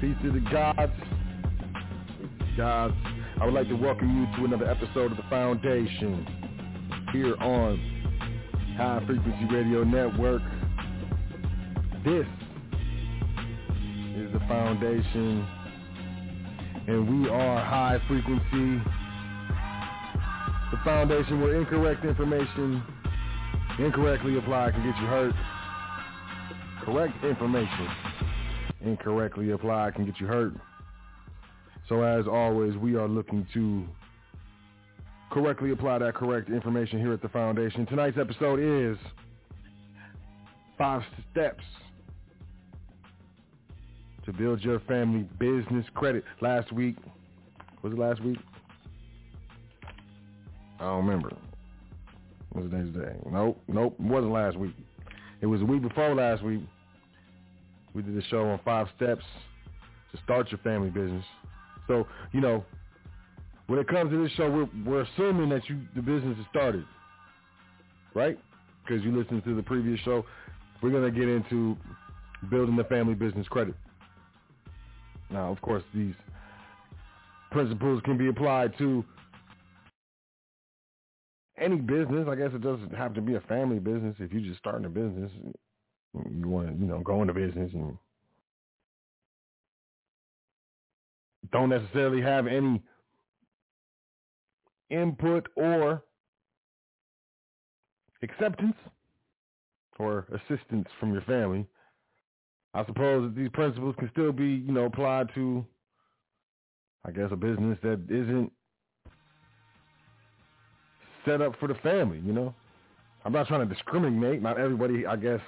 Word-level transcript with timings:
Peace 0.00 0.16
to 0.22 0.30
the 0.30 0.40
gods. 0.50 0.92
Gods, 2.56 2.94
I 3.40 3.44
would 3.46 3.54
like 3.54 3.68
to 3.68 3.74
welcome 3.74 4.14
you 4.14 4.36
to 4.36 4.44
another 4.44 4.70
episode 4.70 5.12
of 5.12 5.16
The 5.16 5.22
Foundation 5.30 6.26
here 7.12 7.34
on 7.36 7.78
High 8.76 9.02
Frequency 9.06 9.54
Radio 9.54 9.84
Network. 9.84 10.42
This 12.04 12.26
is 14.16 14.32
The 14.32 14.40
Foundation 14.48 15.46
and 16.86 17.22
we 17.22 17.30
are 17.30 17.64
High 17.64 18.00
Frequency. 18.06 18.82
The 20.72 20.78
foundation 20.84 21.40
where 21.40 21.56
incorrect 21.56 22.04
information 22.04 22.82
incorrectly 23.78 24.36
applied 24.36 24.74
can 24.74 24.84
get 24.84 25.00
you 25.00 25.06
hurt. 25.06 25.34
Correct 26.84 27.24
information 27.24 27.88
incorrectly 28.82 29.50
applied 29.50 29.94
can 29.94 30.06
get 30.06 30.20
you 30.20 30.26
hurt. 30.26 30.52
So 31.88 32.02
as 32.02 32.26
always, 32.26 32.76
we 32.76 32.94
are 32.94 33.08
looking 33.08 33.46
to 33.54 33.84
correctly 35.30 35.70
apply 35.70 35.98
that 35.98 36.14
correct 36.14 36.48
information 36.48 36.98
here 36.98 37.12
at 37.12 37.22
the 37.22 37.28
foundation. 37.28 37.86
Tonight's 37.86 38.18
episode 38.18 38.60
is 38.60 38.96
five 40.78 41.02
steps 41.30 41.64
to 44.24 44.32
build 44.32 44.60
your 44.62 44.80
family 44.80 45.28
business 45.38 45.84
credit. 45.94 46.24
Last 46.40 46.72
week, 46.72 46.96
was 47.82 47.92
it 47.92 47.98
last 47.98 48.22
week? 48.22 48.38
I 50.78 50.84
don't 50.84 51.06
remember. 51.06 51.36
Was 52.54 52.70
the 52.70 52.76
next 52.76 52.98
day? 52.98 53.16
Nope, 53.30 53.60
nope, 53.68 53.96
it 53.98 54.04
wasn't 54.04 54.32
last 54.32 54.56
week. 54.56 54.74
It 55.40 55.46
was 55.46 55.60
a 55.60 55.64
week 55.64 55.82
before 55.82 56.14
last 56.14 56.42
week. 56.42 56.60
We 57.94 58.02
did 58.02 58.16
a 58.16 58.22
show 58.28 58.48
on 58.48 58.60
five 58.64 58.88
steps 58.96 59.24
to 60.12 60.18
start 60.24 60.50
your 60.50 60.58
family 60.58 60.90
business. 60.90 61.24
So, 61.86 62.06
you 62.32 62.40
know, 62.40 62.64
when 63.66 63.78
it 63.78 63.88
comes 63.88 64.10
to 64.10 64.22
this 64.22 64.32
show, 64.32 64.50
we're, 64.50 64.68
we're 64.84 65.02
assuming 65.02 65.48
that 65.50 65.68
you 65.68 65.80
the 65.94 66.02
business 66.02 66.38
is 66.38 66.44
started, 66.50 66.84
right? 68.14 68.38
Because 68.84 69.04
you 69.04 69.16
listened 69.16 69.44
to 69.44 69.54
the 69.54 69.62
previous 69.62 70.00
show. 70.00 70.24
We're 70.82 70.90
going 70.90 71.12
to 71.12 71.18
get 71.18 71.28
into 71.28 71.76
building 72.50 72.76
the 72.76 72.84
family 72.84 73.14
business 73.14 73.46
credit. 73.48 73.74
Now, 75.30 75.50
of 75.52 75.60
course, 75.60 75.84
these 75.94 76.14
principles 77.50 78.00
can 78.04 78.16
be 78.18 78.28
applied 78.28 78.76
to 78.78 79.04
any 81.58 81.76
business. 81.76 82.26
I 82.28 82.34
guess 82.34 82.50
it 82.54 82.62
doesn't 82.62 82.94
have 82.94 83.14
to 83.14 83.20
be 83.20 83.34
a 83.34 83.40
family 83.42 83.78
business. 83.78 84.16
If 84.18 84.32
you're 84.32 84.42
just 84.42 84.58
starting 84.58 84.86
a 84.86 84.88
business, 84.88 85.30
you 86.14 86.48
want 86.48 86.68
to, 86.68 86.74
you 86.74 86.86
know, 86.86 87.00
go 87.00 87.22
into 87.22 87.34
business 87.34 87.70
and 87.72 87.96
don't 91.52 91.68
necessarily 91.68 92.20
have 92.20 92.46
any 92.46 92.82
input 94.90 95.46
or 95.56 96.02
acceptance 98.22 98.76
or 99.98 100.26
assistance 100.32 100.88
from 100.98 101.12
your 101.12 101.22
family. 101.22 101.66
I 102.74 102.84
suppose 102.86 103.24
that 103.28 103.36
these 103.36 103.50
principles 103.52 103.94
can 103.98 104.10
still 104.12 104.32
be, 104.32 104.46
you 104.46 104.72
know, 104.72 104.84
applied 104.84 105.28
to, 105.34 105.64
I 107.04 107.10
guess, 107.10 107.28
a 107.32 107.36
business 107.36 107.78
that 107.82 108.00
isn't 108.08 108.52
set 111.24 111.42
up 111.42 111.54
for 111.58 111.68
the 111.68 111.74
family, 111.74 112.20
you 112.24 112.32
know. 112.32 112.54
I'm 113.24 113.32
not 113.32 113.48
trying 113.48 113.68
to 113.68 113.74
discriminate. 113.74 114.40
Not 114.40 114.58
everybody, 114.58 115.06
I 115.06 115.16
guess, 115.16 115.40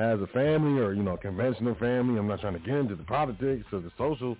has 0.00 0.20
a 0.20 0.26
family 0.28 0.80
or, 0.80 0.92
you 0.92 1.02
know, 1.02 1.16
conventional 1.16 1.74
family. 1.76 2.18
I'm 2.18 2.26
not 2.26 2.40
trying 2.40 2.54
to 2.54 2.58
get 2.60 2.74
into 2.74 2.96
the 2.96 3.04
politics 3.04 3.66
or 3.72 3.80
the 3.80 3.92
social 3.98 4.36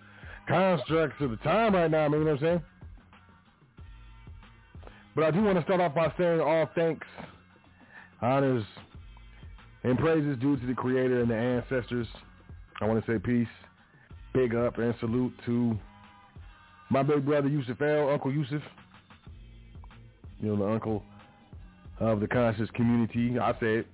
constructs 0.48 1.16
of 1.20 1.30
the 1.30 1.36
time 1.38 1.74
right 1.74 1.90
now, 1.90 2.04
you 2.04 2.10
know 2.10 2.18
what 2.18 2.32
I'm 2.32 2.38
saying? 2.40 2.62
But 5.14 5.24
I 5.24 5.30
do 5.30 5.42
want 5.42 5.58
to 5.58 5.64
start 5.64 5.80
off 5.80 5.94
by 5.94 6.12
saying 6.16 6.40
all 6.40 6.68
thanks, 6.74 7.06
honors, 8.22 8.64
and 9.82 9.98
praises 9.98 10.38
due 10.38 10.56
to 10.56 10.66
the 10.66 10.74
creator 10.74 11.20
and 11.20 11.30
the 11.30 11.34
ancestors. 11.34 12.06
I 12.80 12.86
want 12.86 13.04
to 13.04 13.12
say 13.12 13.18
peace, 13.18 13.48
big 14.32 14.54
up, 14.54 14.78
and 14.78 14.94
salute 15.00 15.32
to 15.46 15.78
my 16.90 17.02
big 17.02 17.24
brother 17.24 17.48
Yusuf 17.48 17.80
El, 17.80 18.10
Uncle 18.10 18.32
Yusuf. 18.32 18.62
You 20.40 20.54
know, 20.54 20.56
the 20.56 20.72
uncle 20.72 21.02
of 21.98 22.20
the 22.20 22.26
conscious 22.26 22.70
community. 22.70 23.38
I 23.38 23.52
say 23.60 23.78
it. 23.78 23.86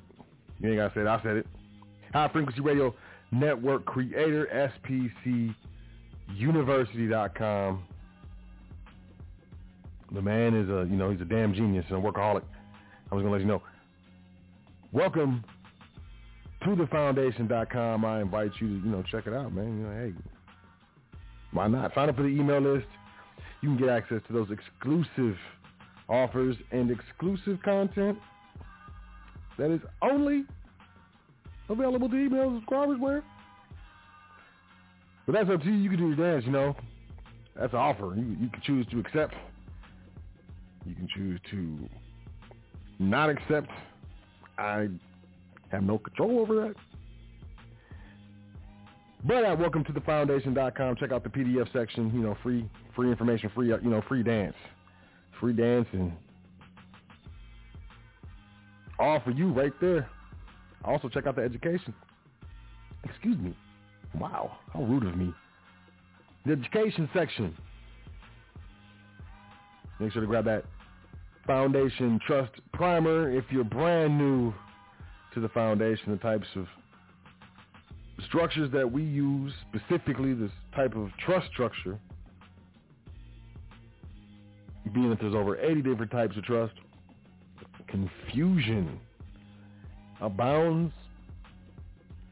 You 0.60 0.70
ain't 0.70 0.78
got 0.78 0.94
to 0.94 0.94
say 0.94 1.00
it. 1.02 1.06
I 1.06 1.22
said 1.22 1.36
it. 1.38 1.46
High 2.16 2.28
Frequency 2.32 2.62
Radio 2.62 2.94
Network 3.30 3.84
creator, 3.84 4.70
SPC 4.86 5.54
University.com. 6.34 7.84
The 10.14 10.22
man 10.22 10.54
is 10.54 10.66
a, 10.70 10.88
you 10.90 10.96
know, 10.96 11.10
he's 11.10 11.20
a 11.20 11.26
damn 11.26 11.52
genius 11.52 11.84
and 11.90 11.98
a 11.98 12.00
workaholic. 12.00 12.44
I 13.12 13.14
was 13.14 13.22
going 13.22 13.26
to 13.26 13.30
let 13.32 13.40
you 13.42 13.46
know. 13.46 13.60
Welcome 14.92 15.44
to 16.64 16.74
the 16.74 16.86
foundation.com. 16.86 18.06
I 18.06 18.22
invite 18.22 18.52
you 18.62 18.68
to, 18.68 18.74
you 18.86 18.90
know, 18.90 19.04
check 19.10 19.26
it 19.26 19.34
out, 19.34 19.52
man. 19.52 19.76
You 19.78 19.86
know, 19.86 19.92
hey, 19.92 20.14
why 21.52 21.66
not? 21.66 21.94
Sign 21.94 22.08
up 22.08 22.16
for 22.16 22.22
the 22.22 22.28
email 22.28 22.60
list. 22.60 22.86
You 23.60 23.68
can 23.68 23.76
get 23.76 23.90
access 23.90 24.22
to 24.28 24.32
those 24.32 24.48
exclusive 24.50 25.36
offers 26.08 26.56
and 26.70 26.90
exclusive 26.90 27.58
content 27.62 28.16
that 29.58 29.70
is 29.70 29.82
only 30.00 30.46
available 31.68 32.08
to 32.08 32.16
email 32.16 32.54
subscribers 32.56 32.98
where 33.00 33.22
but 35.26 35.32
that's 35.32 35.50
up 35.50 35.60
to 35.62 35.66
you. 35.66 35.74
You 35.74 35.90
can 35.90 35.98
do 35.98 36.08
your 36.08 36.16
dance, 36.16 36.44
you 36.46 36.52
know. 36.52 36.76
That's 37.56 37.72
an 37.72 37.80
offer. 37.80 38.14
You, 38.16 38.36
you 38.40 38.48
can 38.48 38.62
choose 38.62 38.86
to 38.92 39.00
accept. 39.00 39.34
You 40.84 40.94
can 40.94 41.08
choose 41.08 41.40
to 41.50 41.88
not 43.00 43.28
accept. 43.28 43.68
I 44.56 44.88
have 45.70 45.82
no 45.82 45.98
control 45.98 46.38
over 46.38 46.54
that. 46.68 46.74
But 49.24 49.44
uh, 49.44 49.56
welcome 49.58 49.82
to 49.84 49.92
the 49.92 50.00
foundation.com. 50.00 50.96
Check 50.96 51.10
out 51.10 51.24
the 51.24 51.30
PDF 51.30 51.72
section. 51.72 52.12
You 52.14 52.20
know, 52.20 52.36
free 52.42 52.68
free 52.94 53.10
information, 53.10 53.50
free 53.52 53.68
you 53.68 53.90
know, 53.90 54.02
free 54.08 54.22
dance, 54.22 54.54
free 55.40 55.52
dance, 55.52 55.88
and 55.92 56.12
all 59.00 59.20
for 59.20 59.32
you 59.32 59.48
right 59.48 59.72
there. 59.80 60.08
Also 60.84 61.08
check 61.08 61.26
out 61.26 61.36
the 61.36 61.42
education. 61.42 61.94
Excuse 63.04 63.38
me. 63.38 63.56
Wow, 64.18 64.58
how 64.72 64.82
rude 64.82 65.04
of 65.04 65.16
me. 65.16 65.32
The 66.44 66.52
education 66.52 67.08
section. 67.12 67.56
Make 69.98 70.12
sure 70.12 70.20
to 70.20 70.26
grab 70.26 70.44
that 70.44 70.64
Foundation 71.46 72.20
Trust 72.26 72.52
Primer 72.72 73.30
if 73.30 73.44
you're 73.50 73.64
brand 73.64 74.18
new 74.18 74.52
to 75.34 75.40
the 75.40 75.48
foundation, 75.50 76.12
the 76.12 76.18
types 76.18 76.46
of 76.56 76.66
structures 78.26 78.70
that 78.72 78.90
we 78.90 79.02
use, 79.02 79.52
specifically 79.70 80.34
this 80.34 80.50
type 80.74 80.96
of 80.96 81.10
trust 81.24 81.46
structure, 81.52 81.98
being 84.92 85.10
that 85.10 85.20
there's 85.20 85.34
over 85.34 85.58
80 85.58 85.82
different 85.82 86.10
types 86.10 86.36
of 86.36 86.44
trust, 86.44 86.74
confusion 87.88 89.00
abounds 90.20 90.92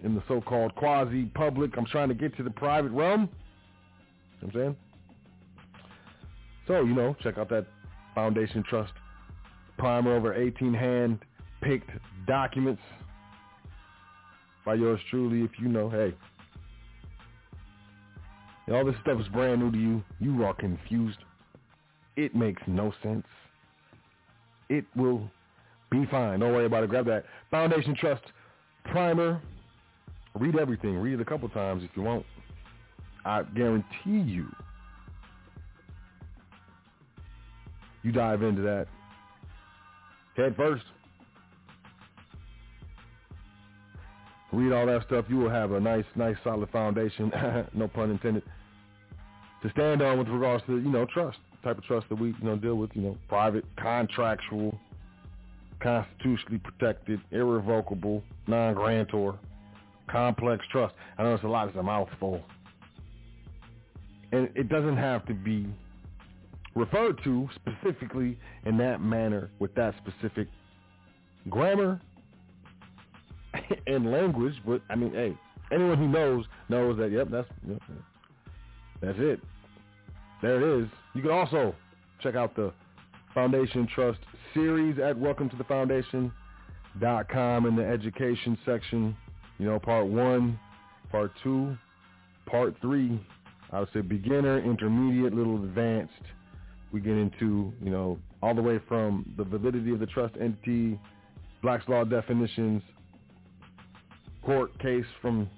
in 0.03 0.14
the 0.14 0.23
so-called 0.29 0.75
quasi-public. 0.75 1.77
I'm 1.77 1.87
trying 1.87 2.09
to 2.09 2.14
get 2.14 2.37
to 2.37 2.42
the 2.42 2.51
private 2.51 2.92
realm. 2.92 3.29
You 4.40 4.49
know 4.49 4.49
I'm 4.49 4.53
saying? 4.53 4.77
So, 6.66 6.81
you 6.85 6.94
know, 6.94 7.16
check 7.23 7.38
out 7.38 7.49
that 7.51 7.66
Foundation 8.14 8.62
Trust 8.68 8.92
primer 9.79 10.14
over 10.14 10.35
18 10.35 10.73
hand-picked 10.73 11.90
documents 12.27 12.83
by 14.64 14.75
yours 14.75 15.01
truly 15.11 15.42
if 15.42 15.51
you 15.61 15.68
know, 15.68 15.90
hey, 15.90 16.14
all 18.73 18.85
this 18.85 18.94
stuff 19.03 19.20
is 19.20 19.29
brand 19.29 19.61
new 19.61 19.70
to 19.70 19.79
you. 19.79 20.03
You 20.20 20.44
are 20.44 20.55
confused. 20.55 21.18
It 22.16 22.35
makes 22.35 22.62
no 22.66 22.94
sense. 23.03 23.27
It 24.70 24.87
will 24.97 25.31
be 25.90 26.07
fine. 26.07 26.40
Don't 26.40 26.53
worry 26.53 26.66
about 26.66 26.85
it. 26.85 26.90
Grab 26.90 27.07
that 27.07 27.25
Foundation 27.51 27.94
Trust 27.94 28.23
primer 28.85 29.40
Read 30.35 30.57
everything. 30.57 30.99
Read 30.99 31.14
it 31.14 31.20
a 31.20 31.25
couple 31.25 31.49
times 31.49 31.85
if 31.85 31.90
you 31.97 32.03
want. 32.03 32.27
I 33.25 33.42
guarantee 33.55 33.85
you, 34.07 34.47
you 38.03 38.12
dive 38.12 38.42
into 38.42 38.61
that 38.62 38.87
head 40.37 40.57
first. 40.57 40.83
Read 44.53 44.73
all 44.73 44.87
that 44.87 45.05
stuff. 45.07 45.25
You 45.29 45.37
will 45.37 45.51
have 45.51 45.73
a 45.73 45.81
nice, 45.81 46.05
nice, 46.16 46.37
solid 46.44 46.68
foundation. 46.70 47.33
no 47.75 47.88
pun 47.88 48.11
intended. 48.11 48.42
To 49.62 49.70
stand 49.70 50.03
on 50.03 50.18
with 50.18 50.29
regards 50.29 50.64
to 50.66 50.79
you 50.79 50.90
know 50.90 51.07
trust, 51.07 51.38
type 51.62 51.79
of 51.79 51.85
trust 51.85 52.09
that 52.09 52.16
we 52.16 52.29
you 52.29 52.35
know 52.42 52.57
deal 52.57 52.75
with. 52.75 52.90
You 52.94 53.03
know, 53.03 53.18
private, 53.29 53.64
contractual, 53.77 54.79
constitutionally 55.85 56.59
protected, 56.59 57.20
irrevocable, 57.31 58.25
non-grantor 58.49 59.38
complex 60.11 60.64
trust. 60.73 60.94
I 61.18 61.23
know 61.23 61.35
it's 61.35 61.44
a 61.44 61.49
lot. 61.49 61.68
It's 61.68 61.77
a 61.77 61.83
mouthful. 61.83 62.42
And 64.33 64.49
it 64.57 64.68
doesn't 64.68 64.97
have 64.97 65.27
to 65.27 65.35
be 65.35 65.66
referred 66.75 67.23
to 67.25 67.49
specifically 67.55 68.38
in 68.64 68.77
that 68.79 69.01
manner 69.01 69.51
with 69.61 69.75
that 69.77 69.94
specific 70.05 70.49
grammar 71.51 72.01
and 73.87 74.11
language. 74.11 74.55
But 74.66 74.81
I 74.90 74.97
mean, 74.97 75.12
hey, 75.12 75.37
anyone 75.70 75.99
who 75.99 76.09
knows 76.09 76.47
knows 76.68 76.99
that. 76.99 77.12
Yep, 77.12 77.29
that's 77.31 77.49
that's 79.01 79.18
it. 79.18 79.40
There 80.42 80.61
it 80.61 80.83
is. 80.83 80.88
You 81.14 81.23
can 81.23 81.31
also 81.31 81.75
check 82.23 82.35
out 82.35 82.57
the 82.57 82.73
Foundation 83.35 83.88
Trust 83.92 84.20
series 84.55 85.01
at 85.01 85.18
Welcome 85.18 85.51
to 85.51 85.57
the 85.57 85.64
Foundation 85.64 86.33
dot 87.01 87.29
com 87.29 87.66
in 87.66 87.75
the 87.75 87.85
education 87.85 88.57
section. 88.64 89.16
You 89.59 89.66
know, 89.66 89.81
part 89.81 90.07
one, 90.07 90.59
part 91.11 91.33
two, 91.42 91.77
part 92.47 92.77
three. 92.81 93.20
I 93.73 93.81
would 93.81 93.88
say 93.92 94.03
beginner, 94.03 94.61
intermediate, 94.61 95.35
little 95.35 95.57
advanced. 95.57 96.12
We 96.92 97.01
get 97.01 97.14
into, 97.14 97.73
you 97.83 97.90
know, 97.90 98.20
all 98.40 98.55
the 98.55 98.62
way 98.62 98.79
from 98.87 99.35
the 99.37 99.42
validity 99.42 99.92
of 99.92 99.99
the 99.99 100.07
trust 100.07 100.37
entity, 100.40 101.01
Black's 101.61 101.88
Law 101.88 102.05
definitions, 102.05 102.83
court 104.44 104.79
case 104.79 105.05
from 105.20 105.51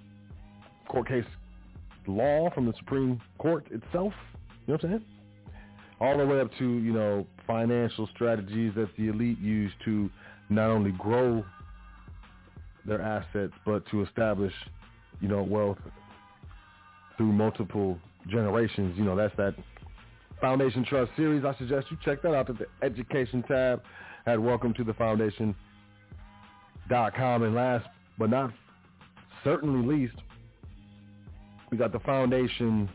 court 0.88 1.08
case 1.08 1.24
law 2.06 2.48
from 2.54 2.64
the 2.64 2.72
Supreme 2.78 3.20
Court 3.36 3.66
itself. 3.70 4.14
You 4.66 4.72
know 4.72 4.78
what 4.80 4.84
I'm 4.84 4.90
saying? 4.90 5.04
All 6.00 6.18
the 6.18 6.26
way 6.26 6.40
up 6.40 6.50
to, 6.58 6.64
you 6.64 6.92
know, 6.92 7.26
financial 7.46 8.08
strategies 8.14 8.74
that 8.74 8.88
the 8.98 9.08
elite 9.08 9.38
use 9.38 9.72
to 9.84 10.10
not 10.50 10.70
only 10.70 10.92
grow 10.92 11.44
their 12.84 13.00
assets, 13.00 13.52
but 13.64 13.86
to 13.90 14.02
establish, 14.02 14.52
you 15.20 15.28
know, 15.28 15.42
wealth 15.42 15.78
through 17.16 17.32
multiple 17.32 17.98
generations. 18.28 18.96
You 18.98 19.04
know, 19.04 19.16
that's 19.16 19.34
that 19.36 19.54
Foundation 20.40 20.84
Trust 20.84 21.12
series. 21.16 21.44
I 21.44 21.56
suggest 21.56 21.86
you 21.90 21.96
check 22.04 22.22
that 22.22 22.34
out 22.34 22.50
at 22.50 22.58
the 22.58 22.66
education 22.82 23.42
tab 23.42 23.82
at 24.26 24.40
welcome 24.40 24.74
to 24.74 24.84
the 24.84 24.92
foundation.com. 24.94 25.56
And 27.42 27.54
last 27.54 27.86
but 28.18 28.30
not 28.30 28.52
certainly 29.44 29.86
least, 29.86 30.16
we 31.70 31.78
got 31.78 31.92
the 31.92 32.00
foundation 32.00 32.88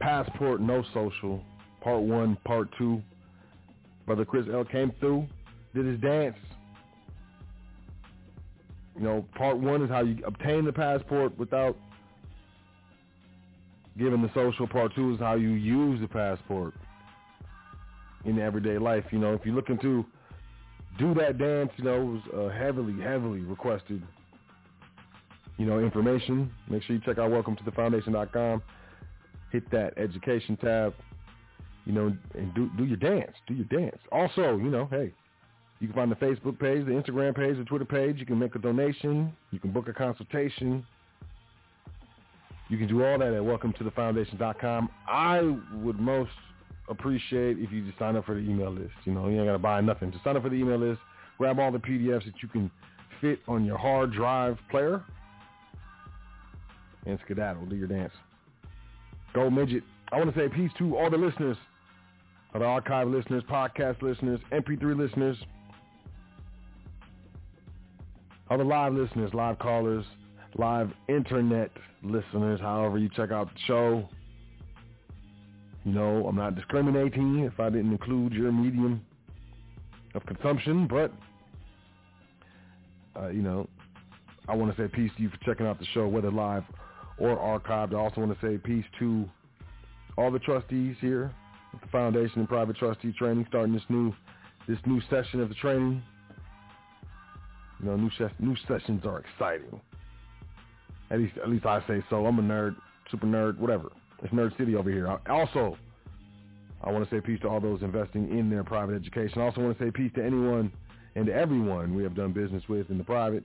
passport 0.00 0.60
no 0.60 0.82
social 0.94 1.44
part 1.80 2.02
one, 2.02 2.36
part 2.44 2.68
two. 2.78 3.02
Brother 4.06 4.24
Chris 4.24 4.46
El 4.52 4.64
came 4.64 4.92
through, 5.00 5.26
did 5.74 5.86
his 5.86 6.00
dance. 6.00 6.36
You 8.96 9.02
know, 9.02 9.24
part 9.34 9.58
one 9.58 9.82
is 9.82 9.90
how 9.90 10.02
you 10.02 10.22
obtain 10.26 10.64
the 10.64 10.72
passport 10.72 11.36
without 11.38 11.76
giving 13.98 14.20
the 14.20 14.30
social. 14.34 14.66
Part 14.66 14.94
two 14.94 15.14
is 15.14 15.20
how 15.20 15.34
you 15.34 15.50
use 15.50 16.00
the 16.00 16.08
passport 16.08 16.74
in 18.24 18.38
everyday 18.38 18.78
life. 18.78 19.04
You 19.10 19.18
know, 19.18 19.32
if 19.32 19.40
you're 19.44 19.54
looking 19.54 19.78
to 19.78 20.04
do 20.98 21.14
that 21.14 21.38
dance, 21.38 21.70
you 21.76 21.84
know, 21.84 22.00
it 22.00 22.04
was 22.04 22.52
uh, 22.52 22.58
heavily, 22.58 23.00
heavily 23.00 23.40
requested, 23.40 24.02
you 25.56 25.66
know, 25.66 25.78
information. 25.78 26.50
Make 26.68 26.82
sure 26.82 26.96
you 26.96 27.02
check 27.04 27.18
out 27.18 27.30
welcome 27.30 27.56
to 27.56 27.64
the 27.64 27.70
foundation.com. 27.70 28.62
Hit 29.52 29.70
that 29.70 29.96
education 29.96 30.56
tab 30.56 30.94
you 31.84 31.92
know, 31.92 32.16
and 32.34 32.54
do 32.54 32.70
do 32.76 32.84
your 32.84 32.96
dance, 32.96 33.32
do 33.46 33.54
your 33.54 33.64
dance. 33.66 33.98
Also, 34.12 34.56
you 34.56 34.70
know, 34.70 34.86
hey, 34.90 35.12
you 35.80 35.88
can 35.88 35.94
find 35.94 36.10
the 36.10 36.16
Facebook 36.16 36.58
page, 36.58 36.84
the 36.86 36.92
Instagram 36.92 37.34
page, 37.34 37.56
the 37.56 37.64
Twitter 37.64 37.84
page. 37.84 38.18
You 38.18 38.26
can 38.26 38.38
make 38.38 38.54
a 38.54 38.58
donation. 38.58 39.32
You 39.50 39.58
can 39.58 39.72
book 39.72 39.88
a 39.88 39.92
consultation. 39.92 40.84
You 42.68 42.78
can 42.78 42.86
do 42.86 43.04
all 43.04 43.18
that 43.18 43.32
at 43.32 43.42
welcometothefoundation.com. 43.42 44.90
I 45.08 45.40
would 45.74 45.98
most 45.98 46.30
appreciate 46.88 47.58
if 47.58 47.72
you 47.72 47.84
just 47.84 47.98
sign 47.98 48.14
up 48.14 48.26
for 48.26 48.34
the 48.34 48.40
email 48.40 48.70
list. 48.70 48.92
You 49.04 49.12
know, 49.12 49.28
you 49.28 49.38
ain't 49.38 49.46
got 49.48 49.52
to 49.52 49.58
buy 49.58 49.80
nothing. 49.80 50.12
Just 50.12 50.22
sign 50.22 50.36
up 50.36 50.44
for 50.44 50.50
the 50.50 50.56
email 50.56 50.78
list. 50.78 51.00
Grab 51.38 51.58
all 51.58 51.72
the 51.72 51.78
PDFs 51.78 52.24
that 52.26 52.34
you 52.42 52.48
can 52.48 52.70
fit 53.20 53.40
on 53.48 53.64
your 53.64 53.78
hard 53.78 54.12
drive 54.12 54.58
player. 54.70 55.02
And 57.06 57.18
skedaddle. 57.24 57.66
Do 57.66 57.74
your 57.74 57.88
dance. 57.88 58.12
Go 59.34 59.50
midget. 59.50 59.84
I 60.12 60.18
want 60.18 60.34
to 60.34 60.38
say 60.38 60.48
peace 60.48 60.70
to 60.78 60.96
all 60.96 61.10
the 61.10 61.16
listeners 61.16 61.56
all 62.52 62.60
the 62.60 62.66
archive 62.66 63.08
listeners, 63.08 63.42
podcast 63.48 64.02
listeners, 64.02 64.40
MP3 64.52 64.98
listeners, 64.98 65.36
all 68.48 68.58
the 68.58 68.64
live 68.64 68.92
listeners, 68.92 69.32
live 69.32 69.58
callers, 69.58 70.04
live 70.56 70.90
internet 71.08 71.70
listeners, 72.02 72.60
however 72.60 72.98
you 72.98 73.08
check 73.14 73.30
out 73.30 73.46
the 73.46 73.60
show. 73.66 74.08
You 75.84 75.92
know, 75.92 76.26
I'm 76.26 76.36
not 76.36 76.56
discriminating 76.56 77.40
if 77.40 77.58
I 77.60 77.70
didn't 77.70 77.92
include 77.92 78.32
your 78.32 78.50
medium 78.52 79.00
of 80.14 80.26
consumption, 80.26 80.88
but, 80.88 81.12
uh, 83.18 83.28
you 83.28 83.42
know, 83.42 83.68
I 84.48 84.56
want 84.56 84.76
to 84.76 84.82
say 84.82 84.88
peace 84.88 85.12
to 85.16 85.22
you 85.22 85.30
for 85.30 85.38
checking 85.44 85.66
out 85.66 85.78
the 85.78 85.86
show, 85.94 86.08
whether 86.08 86.30
live 86.32 86.64
or 87.20 87.36
archived. 87.36 87.94
I 87.94 87.98
also 87.98 88.22
want 88.22 88.38
to 88.38 88.46
say 88.46 88.58
peace 88.58 88.84
to 88.98 89.28
all 90.16 90.30
the 90.30 90.38
trustees 90.40 90.96
here 91.00 91.32
the 91.80 91.88
Foundation 91.88 92.40
and 92.40 92.48
Private 92.48 92.76
Trustee 92.76 93.12
Training, 93.12 93.46
starting 93.48 93.72
this 93.72 93.82
new 93.88 94.12
this 94.68 94.78
new 94.86 95.00
session 95.08 95.40
of 95.40 95.48
the 95.48 95.54
training. 95.54 96.02
You 97.80 97.86
know, 97.86 97.96
new 97.96 98.10
ses- 98.18 98.30
new 98.38 98.56
sessions 98.68 99.04
are 99.04 99.20
exciting. 99.20 99.80
At 101.10 101.18
least, 101.18 101.36
at 101.38 101.48
least 101.48 101.66
I 101.66 101.80
say 101.88 102.04
so. 102.10 102.26
I'm 102.26 102.38
a 102.38 102.42
nerd, 102.42 102.76
super 103.10 103.26
nerd, 103.26 103.58
whatever. 103.58 103.90
It's 104.22 104.32
Nerd 104.32 104.56
City 104.58 104.76
over 104.76 104.90
here. 104.90 105.08
I, 105.08 105.18
also, 105.30 105.76
I 106.84 106.92
want 106.92 107.08
to 107.08 107.14
say 107.14 107.20
peace 107.20 107.40
to 107.40 107.48
all 107.48 107.60
those 107.60 107.82
investing 107.82 108.38
in 108.38 108.50
their 108.50 108.62
private 108.62 108.94
education. 108.94 109.40
I 109.40 109.46
also 109.46 109.62
want 109.62 109.78
to 109.78 109.84
say 109.84 109.90
peace 109.90 110.12
to 110.16 110.24
anyone 110.24 110.70
and 111.16 111.26
to 111.26 111.34
everyone 111.34 111.94
we 111.94 112.02
have 112.02 112.14
done 112.14 112.32
business 112.32 112.62
with 112.68 112.90
in 112.90 112.98
the 112.98 113.04
private. 113.04 113.44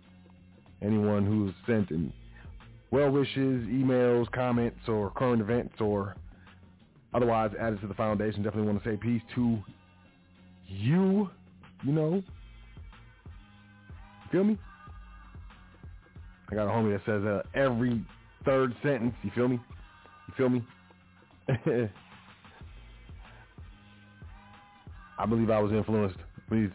Anyone 0.81 1.25
who's 1.25 1.53
sent 1.65 1.89
in 1.91 2.11
well 2.91 3.09
wishes, 3.09 3.65
emails, 3.67 4.31
comments, 4.31 4.79
or 4.87 5.11
current 5.11 5.41
events, 5.41 5.75
or 5.79 6.15
Otherwise, 7.15 7.51
added 7.57 7.79
to 7.79 7.87
the 7.87 7.93
foundation, 7.93 8.43
definitely 8.43 8.69
want 8.69 8.83
to 8.83 8.89
say 8.89 8.97
peace 8.97 9.21
to 9.33 9.57
you, 10.67 11.29
you 11.81 11.91
know. 11.93 12.21
Feel 14.33 14.43
me? 14.43 14.57
I 16.51 16.55
got 16.55 16.67
a 16.67 16.69
homie 16.69 16.91
that 16.91 17.05
says 17.05 17.23
uh, 17.23 17.41
every 17.57 18.03
third 18.43 18.75
sentence, 18.83 19.13
you 19.23 19.31
feel 19.33 19.47
me? 19.47 19.61
You 20.27 20.33
feel 20.35 20.49
me? 20.49 20.61
I 25.17 25.25
believe 25.25 25.49
I 25.49 25.61
was 25.61 25.71
influenced. 25.71 26.17
Please, 26.49 26.69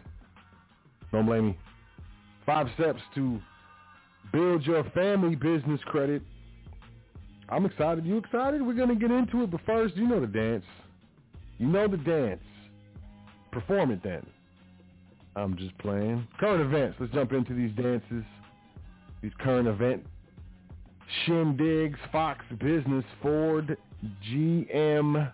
don't 1.13 1.27
blame 1.27 1.49
me. 1.49 1.59
Five 2.47 2.69
steps 2.77 3.03
to 3.15 3.39
build 4.33 4.65
your 4.65 4.85
family 4.91 5.35
business 5.35 5.81
credit 5.87 6.23
I'm 7.51 7.67
excited. 7.67 8.07
You 8.07 8.17
excited? 8.17 8.63
We're 8.63 8.75
going 8.75 8.91
to 8.91 8.95
get 8.95 9.11
into 9.11 9.43
it, 9.43 9.51
but 9.51 9.61
first, 9.67 9.97
you 9.97 10.07
know 10.07 10.21
the 10.21 10.27
dance. 10.27 10.65
You 11.59 11.67
know 11.67 11.89
the 11.89 11.97
dance. 11.97 12.43
Perform 13.51 13.91
it 13.91 14.03
then. 14.05 14.25
I'm 15.35 15.57
just 15.57 15.77
playing. 15.79 16.27
Current 16.39 16.63
events. 16.63 16.97
Let's 17.01 17.13
jump 17.13 17.33
into 17.33 17.55
these 17.55 17.73
dances. 17.73 18.25
These 19.21 19.33
current 19.41 19.69
event 19.69 20.07
shindigs, 21.27 21.97
Fox 22.13 22.45
Business, 22.61 23.05
Ford, 23.21 23.77
GM. 24.31 25.33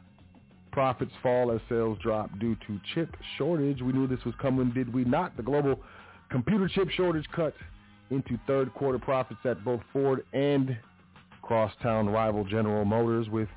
Profits 0.72 1.12
fall 1.22 1.52
as 1.52 1.60
sales 1.68 1.98
drop 2.02 2.30
due 2.38 2.56
to 2.66 2.80
chip 2.94 3.14
shortage. 3.36 3.80
We 3.82 3.92
knew 3.92 4.06
this 4.06 4.24
was 4.24 4.34
coming, 4.40 4.70
did 4.72 4.92
we 4.92 5.04
not? 5.04 5.36
The 5.36 5.42
global 5.42 5.80
computer 6.30 6.68
chip 6.68 6.90
shortage 6.90 7.26
cut 7.34 7.54
into 8.10 8.38
third 8.46 8.72
quarter 8.74 8.98
profits 8.98 9.40
at 9.44 9.64
both 9.64 9.80
Ford 9.92 10.24
and 10.32 10.76
crosstown 11.42 12.08
rival 12.08 12.44
General 12.44 12.84
Motors 12.84 13.28
with 13.28 13.48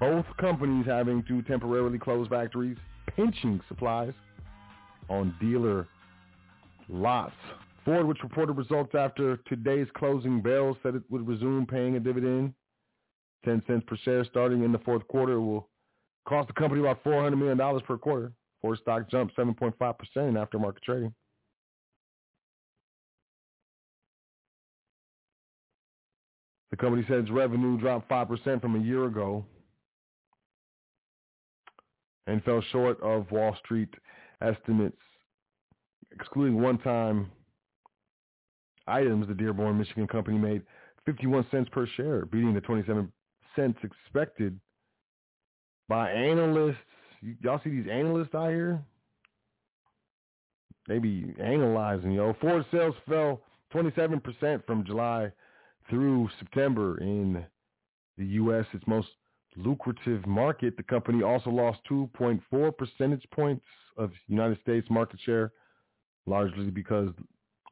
both 0.00 0.24
companies 0.38 0.86
having 0.86 1.22
to 1.24 1.42
temporarily 1.42 1.98
close 1.98 2.28
factories, 2.28 2.76
pinching 3.14 3.60
supplies 3.68 4.12
on 5.08 5.34
dealer 5.40 5.86
lots. 6.88 7.34
Ford, 7.84 8.06
which 8.06 8.22
reported 8.22 8.52
results 8.54 8.94
after 8.94 9.36
today's 9.48 9.86
closing 9.94 10.40
bell, 10.40 10.76
said 10.82 10.96
it 10.96 11.02
would 11.08 11.26
resume 11.26 11.66
paying 11.66 11.96
a 11.96 12.00
dividend, 12.00 12.52
10 13.44 13.62
cents 13.66 13.84
per 13.86 13.96
share 13.98 14.24
starting 14.24 14.64
in 14.64 14.72
the 14.72 14.78
fourth 14.78 15.06
quarter. 15.06 15.40
will 15.40 15.68
cost 16.26 16.48
the 16.48 16.54
company 16.54 16.80
about 16.80 17.02
$400 17.04 17.38
million 17.38 17.80
per 17.86 17.96
quarter. 17.96 18.32
Ford 18.60 18.78
stock 18.82 19.08
jumped 19.08 19.36
7.5% 19.36 19.74
in 20.16 20.34
aftermarket 20.34 20.82
trading. 20.82 21.14
The 26.76 26.82
company 26.82 27.06
its 27.08 27.30
revenue 27.30 27.78
dropped 27.78 28.06
5% 28.10 28.60
from 28.60 28.76
a 28.76 28.78
year 28.78 29.06
ago 29.06 29.46
and 32.26 32.44
fell 32.44 32.60
short 32.70 33.00
of 33.00 33.30
Wall 33.30 33.56
Street 33.64 33.88
estimates. 34.42 35.00
Excluding 36.12 36.60
one-time 36.60 37.30
items, 38.86 39.26
the 39.26 39.32
Dearborn, 39.32 39.78
Michigan 39.78 40.06
company 40.06 40.36
made 40.36 40.60
51 41.06 41.46
cents 41.50 41.70
per 41.72 41.86
share, 41.96 42.26
beating 42.26 42.52
the 42.52 42.60
27 42.60 43.10
since 43.56 43.76
expected 43.82 44.60
by 45.88 46.10
analysts. 46.10 46.76
Y'all 47.40 47.60
see 47.64 47.70
these 47.70 47.88
analysts 47.90 48.34
out 48.34 48.50
here? 48.50 48.82
They 50.88 50.98
be 50.98 51.34
analyzing, 51.42 52.12
yo. 52.12 52.36
Ford 52.38 52.66
sales 52.70 52.94
fell 53.08 53.40
27% 53.72 54.66
from 54.66 54.84
July 54.84 55.32
through 55.88 56.28
September 56.38 56.98
in 56.98 57.44
the 58.18 58.24
U.S., 58.26 58.66
its 58.72 58.86
most 58.86 59.08
lucrative 59.56 60.26
market. 60.26 60.76
The 60.76 60.82
company 60.82 61.22
also 61.22 61.50
lost 61.50 61.80
2.4 61.90 62.76
percentage 62.76 63.24
points 63.32 63.64
of 63.96 64.10
United 64.26 64.60
States 64.60 64.86
market 64.90 65.20
share, 65.24 65.52
largely 66.26 66.70
because, 66.70 67.10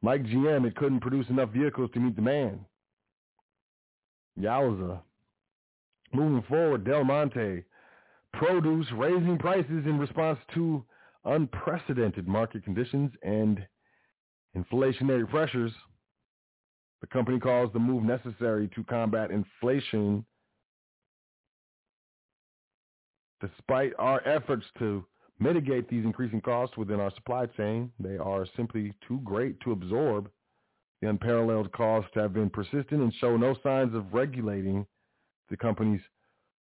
like 0.01 0.23
GM, 0.23 0.65
it 0.65 0.75
couldn't 0.75 1.01
produce 1.01 1.29
enough 1.29 1.49
vehicles 1.49 1.89
to 1.93 1.99
meet 1.99 2.15
demand. 2.15 2.59
Yowza. 4.39 5.01
Moving 6.13 6.43
forward, 6.47 6.85
Del 6.85 7.03
Monte 7.03 7.63
Produce 8.33 8.87
raising 8.93 9.37
prices 9.37 9.85
in 9.85 9.97
response 9.97 10.37
to 10.53 10.83
unprecedented 11.23 12.27
market 12.27 12.65
conditions 12.65 13.11
and 13.23 13.65
inflationary 14.55 15.27
pressures. 15.29 15.71
The 17.01 17.07
company 17.07 17.39
calls 17.39 17.71
the 17.73 17.79
move 17.79 18.03
necessary 18.03 18.69
to 18.75 18.83
combat 18.83 19.31
inflation. 19.31 20.25
Despite 23.41 23.93
our 23.99 24.25
efforts 24.27 24.65
to 24.79 25.05
mitigate 25.39 25.89
these 25.89 26.05
increasing 26.05 26.41
costs 26.41 26.77
within 26.77 26.99
our 26.99 27.11
supply 27.11 27.45
chain, 27.47 27.91
they 27.99 28.17
are 28.17 28.47
simply 28.55 28.93
too 29.07 29.19
great 29.23 29.59
to 29.61 29.71
absorb. 29.71 30.29
The 31.01 31.09
unparalleled 31.09 31.71
costs 31.73 32.11
have 32.15 32.33
been 32.33 32.49
persistent 32.49 33.01
and 33.01 33.13
show 33.15 33.35
no 33.37 33.55
signs 33.61 33.93
of 33.93 34.13
regulating. 34.13 34.87
The 35.49 35.57
company's 35.57 36.01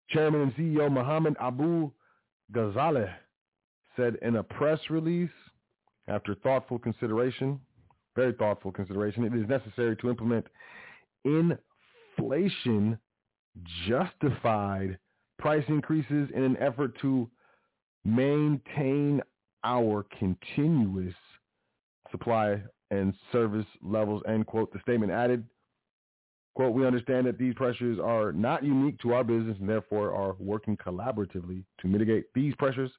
chairman 0.08 0.42
and 0.42 0.54
CEO 0.54 0.90
Mohammed 0.90 1.36
Abu 1.40 1.90
Ghazaleh 2.52 3.12
said 3.96 4.16
in 4.22 4.36
a 4.36 4.42
press 4.42 4.78
release 4.88 5.30
after 6.08 6.34
thoughtful 6.34 6.78
consideration, 6.78 7.60
very 8.14 8.32
thoughtful 8.32 8.72
consideration, 8.72 9.24
it 9.24 9.34
is 9.34 9.48
necessary 9.48 9.96
to 9.96 10.10
implement 10.10 10.46
inflation 11.24 12.98
justified 13.86 14.98
price 15.38 15.64
increases 15.68 16.28
in 16.34 16.42
an 16.42 16.56
effort 16.58 16.96
to 17.00 17.28
maintain 18.04 19.20
our 19.64 20.06
continuous 20.18 21.14
supply 22.10 22.60
and 22.90 23.14
service 23.30 23.66
levels, 23.82 24.22
end 24.28 24.46
quote. 24.46 24.72
The 24.72 24.80
statement 24.80 25.12
added, 25.12 25.44
quote, 26.54 26.74
we 26.74 26.86
understand 26.86 27.26
that 27.26 27.38
these 27.38 27.54
pressures 27.54 27.98
are 27.98 28.32
not 28.32 28.62
unique 28.62 28.98
to 29.00 29.14
our 29.14 29.24
business 29.24 29.56
and 29.58 29.68
therefore 29.68 30.14
are 30.14 30.36
working 30.38 30.76
collaboratively 30.76 31.64
to 31.80 31.88
mitigate 31.88 32.24
these 32.34 32.54
pressures 32.56 32.90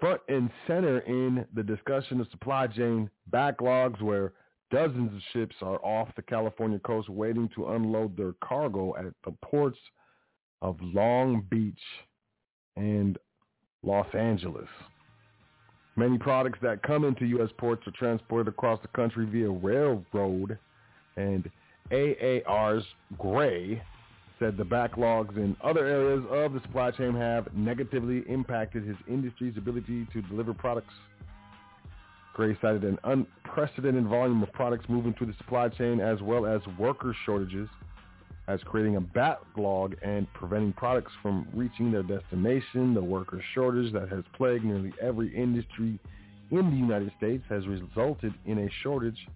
front 0.00 0.20
and 0.28 0.50
center 0.66 0.98
in 1.00 1.46
the 1.54 1.62
discussion 1.62 2.20
of 2.20 2.28
supply 2.30 2.66
chain 2.66 3.08
backlogs 3.30 4.00
where 4.02 4.32
dozens 4.70 5.12
of 5.12 5.20
ships 5.32 5.56
are 5.62 5.84
off 5.84 6.08
the 6.16 6.22
California 6.22 6.78
coast 6.80 7.08
waiting 7.08 7.48
to 7.54 7.68
unload 7.68 8.16
their 8.16 8.32
cargo 8.42 8.96
at 8.96 9.12
the 9.24 9.32
ports 9.42 9.78
of 10.62 10.76
Long 10.80 11.46
Beach 11.50 11.74
and 12.76 13.18
Los 13.82 14.06
Angeles. 14.14 14.68
Many 15.96 16.18
products 16.18 16.58
that 16.62 16.82
come 16.82 17.04
into 17.04 17.26
U.S. 17.26 17.50
ports 17.58 17.86
are 17.86 17.92
transported 17.92 18.48
across 18.48 18.80
the 18.80 18.88
country 18.88 19.26
via 19.26 19.50
railroad, 19.50 20.58
and 21.16 21.50
AAR's 21.90 22.84
Gray 23.18 23.82
said 24.38 24.56
the 24.56 24.64
backlogs 24.64 25.36
in 25.36 25.56
other 25.62 25.86
areas 25.86 26.24
of 26.30 26.54
the 26.54 26.60
supply 26.62 26.90
chain 26.90 27.14
have 27.14 27.52
negatively 27.54 28.22
impacted 28.28 28.86
his 28.86 28.96
industry's 29.08 29.56
ability 29.56 30.06
to 30.12 30.22
deliver 30.22 30.54
products. 30.54 30.94
Gray 32.32 32.56
cited 32.62 32.84
an 32.84 32.98
unprecedented 33.04 34.06
volume 34.06 34.42
of 34.42 34.50
products 34.52 34.86
moving 34.88 35.12
through 35.14 35.26
the 35.26 35.36
supply 35.38 35.68
chain 35.68 36.00
as 36.00 36.22
well 36.22 36.46
as 36.46 36.62
worker 36.78 37.14
shortages 37.26 37.68
as 38.50 38.58
creating 38.64 38.96
a 38.96 39.00
backlog 39.00 39.94
and 40.02 40.26
preventing 40.34 40.72
products 40.72 41.12
from 41.22 41.46
reaching 41.54 41.92
their 41.92 42.02
destination. 42.02 42.94
The 42.94 43.02
worker 43.02 43.40
shortage 43.54 43.92
that 43.92 44.08
has 44.08 44.24
plagued 44.36 44.64
nearly 44.64 44.92
every 45.00 45.34
industry 45.36 46.00
in 46.50 46.70
the 46.70 46.76
United 46.76 47.12
States 47.16 47.44
has 47.48 47.64
resulted 47.68 48.34
in 48.46 48.58
a 48.58 48.68
shortage 48.82 49.28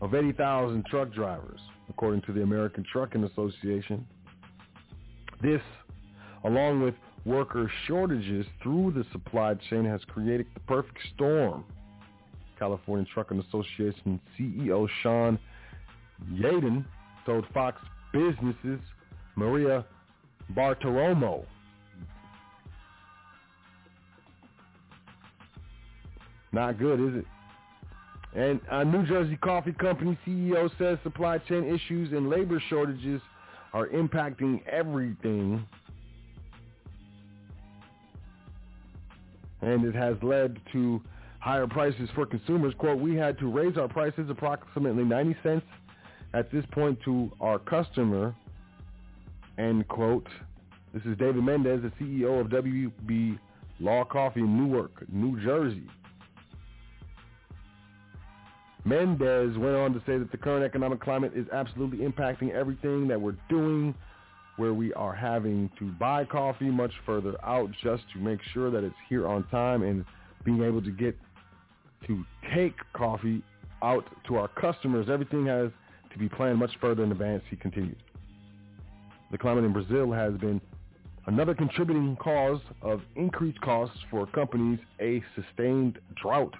of 0.00 0.16
80,000 0.16 0.84
truck 0.86 1.12
drivers, 1.12 1.60
according 1.88 2.22
to 2.22 2.32
the 2.32 2.42
American 2.42 2.84
Trucking 2.92 3.22
Association. 3.22 4.04
This, 5.40 5.62
along 6.42 6.82
with 6.82 6.94
worker 7.24 7.70
shortages 7.86 8.44
through 8.64 8.94
the 8.96 9.04
supply 9.12 9.54
chain, 9.70 9.84
has 9.84 10.00
created 10.08 10.46
the 10.54 10.60
perfect 10.60 10.98
storm. 11.14 11.64
California 12.58 13.06
Trucking 13.14 13.38
Association 13.48 14.20
CEO 14.36 14.88
Shawn 15.02 15.38
Yadon 16.32 16.84
told 17.24 17.46
Fox 17.54 17.80
Businesses 18.12 18.80
Maria 19.36 19.84
Bartiromo. 20.54 21.44
Not 26.52 26.78
good, 26.78 27.00
is 27.00 27.20
it? 27.20 27.26
And 28.34 28.60
a 28.70 28.84
New 28.84 29.06
Jersey 29.06 29.36
Coffee 29.36 29.72
Company 29.72 30.18
CEO 30.26 30.70
says 30.78 30.98
supply 31.02 31.38
chain 31.38 31.64
issues 31.64 32.12
and 32.12 32.30
labor 32.30 32.62
shortages 32.68 33.20
are 33.72 33.88
impacting 33.88 34.66
everything. 34.66 35.66
And 39.60 39.84
it 39.84 39.94
has 39.94 40.16
led 40.22 40.58
to 40.72 41.00
higher 41.40 41.66
prices 41.66 42.08
for 42.14 42.26
consumers. 42.26 42.74
Quote, 42.78 42.98
we 43.00 43.16
had 43.16 43.38
to 43.38 43.50
raise 43.50 43.76
our 43.76 43.88
prices 43.88 44.28
approximately 44.28 45.04
90 45.04 45.36
cents 45.42 45.64
at 46.34 46.50
this 46.50 46.64
point 46.72 46.98
to 47.04 47.30
our 47.40 47.58
customer, 47.58 48.34
end 49.58 49.86
quote. 49.88 50.26
This 50.94 51.02
is 51.04 51.16
David 51.18 51.42
Mendez, 51.42 51.82
the 51.82 52.04
CEO 52.04 52.40
of 52.40 52.48
WB 52.48 53.38
Law 53.80 54.04
Coffee 54.04 54.40
in 54.40 54.56
Newark, 54.56 55.04
New 55.10 55.40
Jersey. 55.42 55.86
Mendez 58.84 59.56
went 59.58 59.76
on 59.76 59.92
to 59.92 60.00
say 60.00 60.18
that 60.18 60.30
the 60.32 60.36
current 60.36 60.64
economic 60.64 61.00
climate 61.00 61.32
is 61.36 61.46
absolutely 61.52 61.98
impacting 61.98 62.52
everything 62.52 63.06
that 63.08 63.20
we're 63.20 63.36
doing, 63.48 63.94
where 64.56 64.74
we 64.74 64.92
are 64.94 65.14
having 65.14 65.70
to 65.78 65.90
buy 65.92 66.24
coffee 66.24 66.70
much 66.70 66.92
further 67.06 67.34
out 67.44 67.70
just 67.82 68.02
to 68.12 68.18
make 68.18 68.40
sure 68.52 68.70
that 68.70 68.84
it's 68.84 68.94
here 69.08 69.26
on 69.26 69.44
time 69.48 69.82
and 69.82 70.04
being 70.44 70.62
able 70.62 70.82
to 70.82 70.90
get 70.90 71.16
to 72.06 72.24
take 72.54 72.74
coffee 72.92 73.42
out 73.82 74.04
to 74.26 74.36
our 74.36 74.48
customers, 74.48 75.06
everything 75.08 75.46
has 75.46 75.70
to 76.12 76.18
be 76.18 76.28
planned 76.28 76.58
much 76.58 76.72
further 76.80 77.04
in 77.04 77.12
advance, 77.12 77.42
he 77.50 77.56
continued. 77.56 78.02
The 79.30 79.38
climate 79.38 79.64
in 79.64 79.72
Brazil 79.72 80.12
has 80.12 80.34
been 80.34 80.60
another 81.26 81.54
contributing 81.54 82.16
cause 82.16 82.60
of 82.82 83.00
increased 83.16 83.60
costs 83.60 83.98
for 84.10 84.26
companies. 84.26 84.78
A 85.00 85.22
sustained 85.34 85.98
drought 86.20 86.54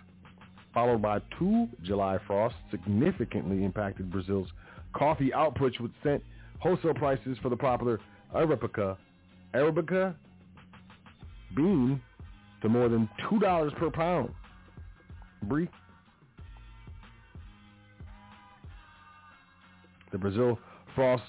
followed 0.73 1.03
by 1.03 1.21
two 1.39 1.69
July 1.83 2.19
frosts 2.27 2.59
significantly 2.71 3.65
impacted 3.65 4.11
Brazil's 4.11 4.49
coffee 4.95 5.33
output, 5.35 5.79
which 5.81 5.93
sent 6.03 6.23
wholesale 6.61 6.95
prices 6.95 7.37
for 7.43 7.49
the 7.49 7.57
popular 7.57 8.01
Arabica, 8.35 8.97
Arabica 9.55 10.15
bean 11.55 12.01
to 12.63 12.69
more 12.69 12.89
than 12.89 13.09
$2 13.31 13.77
per 13.77 13.91
pound. 13.91 14.31
Brief. 15.43 15.69
The 20.13 20.19
Brazil 20.19 20.59
frosts 20.95 21.27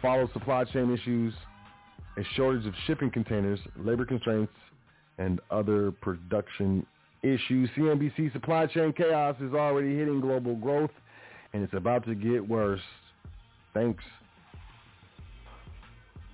followed 0.00 0.32
supply 0.32 0.64
chain 0.64 0.92
issues, 0.92 1.34
a 2.16 2.22
shortage 2.36 2.64
of 2.66 2.74
shipping 2.86 3.10
containers, 3.10 3.58
labor 3.76 4.06
constraints, 4.06 4.52
and 5.18 5.40
other 5.50 5.90
production 5.90 6.86
issues. 7.22 7.68
CNBC 7.76 8.32
supply 8.32 8.66
chain 8.66 8.92
chaos 8.92 9.36
is 9.40 9.52
already 9.52 9.96
hitting 9.96 10.20
global 10.20 10.54
growth, 10.54 10.90
and 11.52 11.62
it's 11.62 11.74
about 11.74 12.04
to 12.06 12.14
get 12.14 12.46
worse. 12.48 12.80
Thanks. 13.74 14.02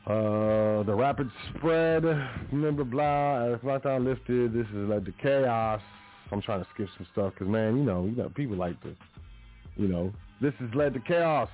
Uh, 0.06 0.84
the 0.84 0.94
rapid 0.94 1.28
spread, 1.50 2.04
remember 2.52 2.84
blah, 2.84 3.54
as 3.54 3.58
lockdown 3.60 4.04
lifted, 4.04 4.52
this 4.52 4.66
has 4.66 4.88
led 4.88 5.04
to 5.04 5.12
chaos. 5.20 5.80
I'm 6.30 6.42
trying 6.42 6.62
to 6.62 6.68
skip 6.74 6.88
some 6.96 7.06
stuff 7.12 7.32
because, 7.34 7.48
man, 7.50 7.78
you 7.78 7.84
know, 7.84 8.04
you 8.04 8.14
know, 8.14 8.28
people 8.28 8.56
like 8.56 8.80
to, 8.82 8.94
you 9.76 9.88
know, 9.88 10.12
this 10.40 10.52
has 10.60 10.68
led 10.74 10.94
to 10.94 11.00
chaos 11.00 11.48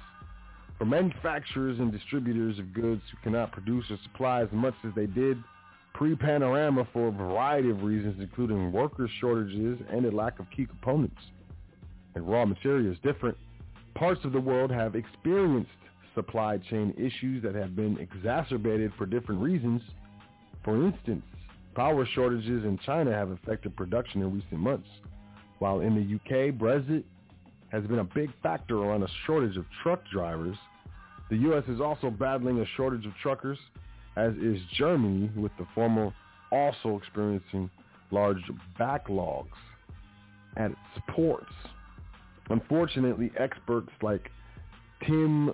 for 0.82 0.86
manufacturers 0.86 1.78
and 1.78 1.92
distributors 1.92 2.58
of 2.58 2.72
goods 2.72 3.02
who 3.12 3.16
cannot 3.22 3.52
produce 3.52 3.84
or 3.88 3.96
supply 4.02 4.42
as 4.42 4.48
much 4.50 4.74
as 4.84 4.90
they 4.96 5.06
did 5.06 5.38
pre-panorama 5.94 6.84
for 6.92 7.06
a 7.06 7.10
variety 7.12 7.70
of 7.70 7.84
reasons, 7.84 8.16
including 8.18 8.72
worker 8.72 9.08
shortages 9.20 9.78
and 9.92 10.04
a 10.04 10.10
lack 10.10 10.40
of 10.40 10.50
key 10.50 10.66
components 10.66 11.20
and 12.16 12.28
raw 12.28 12.44
materials. 12.44 12.96
Different 13.04 13.36
parts 13.94 14.24
of 14.24 14.32
the 14.32 14.40
world 14.40 14.72
have 14.72 14.96
experienced 14.96 15.70
supply 16.16 16.58
chain 16.58 16.92
issues 16.98 17.44
that 17.44 17.54
have 17.54 17.76
been 17.76 17.96
exacerbated 17.98 18.90
for 18.98 19.06
different 19.06 19.40
reasons. 19.40 19.82
For 20.64 20.84
instance, 20.84 21.22
power 21.76 22.04
shortages 22.12 22.64
in 22.64 22.76
China 22.84 23.12
have 23.12 23.30
affected 23.30 23.76
production 23.76 24.20
in 24.20 24.34
recent 24.34 24.58
months, 24.58 24.88
while 25.60 25.78
in 25.78 25.94
the 25.94 26.16
UK, 26.16 26.52
Brexit 26.52 27.04
has 27.70 27.84
been 27.84 28.00
a 28.00 28.04
big 28.04 28.30
factor 28.42 28.78
around 28.78 29.04
a 29.04 29.08
shortage 29.26 29.56
of 29.56 29.64
truck 29.84 30.02
drivers. 30.12 30.56
The 31.30 31.36
U.S. 31.38 31.64
is 31.68 31.80
also 31.80 32.10
battling 32.10 32.60
a 32.60 32.66
shortage 32.76 33.06
of 33.06 33.12
truckers, 33.22 33.58
as 34.16 34.32
is 34.34 34.58
Germany, 34.76 35.30
with 35.36 35.52
the 35.58 35.66
former 35.74 36.12
also 36.50 36.98
experiencing 36.98 37.70
large 38.10 38.42
backlogs 38.78 39.46
at 40.56 40.70
its 40.70 41.04
ports. 41.08 41.52
Unfortunately, 42.50 43.32
experts 43.38 43.88
like 44.02 44.30
Tim 45.06 45.52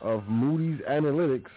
of 0.00 0.26
Moody's 0.28 0.80
Analytics 0.88 1.50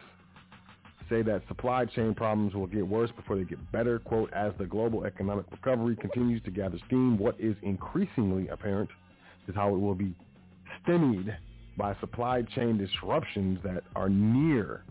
say 1.10 1.24
that 1.24 1.42
supply 1.48 1.86
chain 1.86 2.14
problems 2.14 2.54
will 2.54 2.68
get 2.68 2.88
worse 2.88 3.10
before 3.16 3.36
they 3.36 3.44
get 3.44 3.72
better. 3.72 3.98
Quote, 4.00 4.32
as 4.32 4.54
the 4.60 4.66
global 4.66 5.06
economic 5.06 5.46
recovery 5.52 5.96
continues 5.96 6.42
to 6.44 6.52
gather 6.52 6.78
steam, 6.86 7.18
what 7.18 7.36
is 7.40 7.56
increasingly 7.64 8.48
apparent 8.50 8.90
is 9.48 9.56
how 9.56 9.74
it 9.74 9.80
will 9.80 9.96
be 9.96 10.14
stymied 10.84 11.36
by 11.78 11.96
supply 12.00 12.42
chain 12.42 12.78
disruptions 12.78 13.60
that 13.64 13.84
are 13.96 14.10
near 14.10 14.84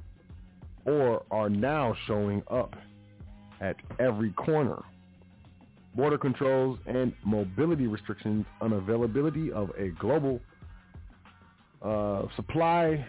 or 0.84 1.24
are 1.30 1.50
now 1.50 1.94
showing 2.06 2.42
up 2.50 2.74
at 3.60 3.76
every 3.98 4.30
corner. 4.32 4.82
Border 5.94 6.18
controls 6.18 6.78
and 6.86 7.12
mobility 7.24 7.86
restrictions, 7.86 8.46
unavailability 8.62 9.50
of 9.50 9.70
a 9.76 9.88
global 9.98 10.40
uh, 11.82 12.22
supply 12.36 13.04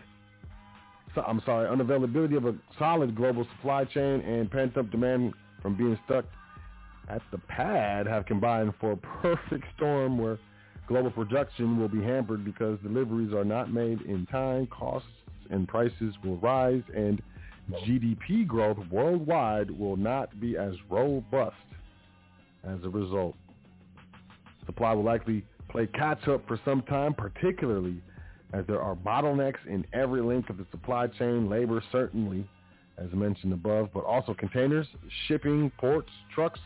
I'm 1.16 1.42
sorry, 1.46 1.68
unavailability 1.68 2.38
of 2.38 2.46
a 2.46 2.56
solid 2.78 3.16
global 3.16 3.46
supply 3.56 3.86
chain 3.86 4.22
and 4.22 4.50
pent-up 4.50 4.92
demand 4.92 5.34
from 5.62 5.76
being 5.76 5.98
stuck 6.06 6.26
at 7.08 7.22
the 7.32 7.40
pad 7.40 8.06
have 8.06 8.26
combined 8.26 8.74
for 8.80 8.92
a 8.92 8.98
perfect 8.98 9.66
storm 9.76 10.18
where 10.18 10.38
global 10.90 11.12
production 11.12 11.80
will 11.80 11.88
be 11.88 12.02
hampered 12.02 12.44
because 12.44 12.80
deliveries 12.82 13.32
are 13.32 13.46
not 13.46 13.72
made 13.72 14.02
in 14.02 14.26
time, 14.26 14.68
costs 14.68 15.08
and 15.52 15.68
prices 15.68 16.16
will 16.24 16.38
rise, 16.38 16.82
and 16.96 17.22
GDP 17.86 18.46
growth 18.46 18.78
worldwide 18.92 19.70
will 19.70 19.96
not 19.96 20.40
be 20.42 20.58
as 20.58 20.74
robust 20.90 21.56
as 22.64 22.80
a 22.84 22.90
result. 22.90 23.36
Supply 24.66 24.94
will 24.94 25.04
likely 25.04 25.46
play 25.70 25.86
catch 25.88 26.28
up 26.28 26.48
for 26.48 26.60
some 26.66 26.82
time, 26.82 27.14
particularly 27.14 28.02
as 28.54 28.66
there 28.66 28.82
are 28.82 28.96
bottlenecks 28.96 29.64
in 29.68 29.86
every 29.94 30.22
link 30.22 30.50
of 30.50 30.58
the 30.58 30.66
supply 30.72 31.06
chain, 31.06 31.48
labor 31.48 31.84
certainly, 31.92 32.50
as 32.98 33.12
mentioned 33.14 33.54
above, 33.54 33.90
but 33.94 34.04
also 34.06 34.34
containers, 34.34 34.88
shipping, 35.28 35.72
ports, 35.78 36.10
trucks, 36.34 36.60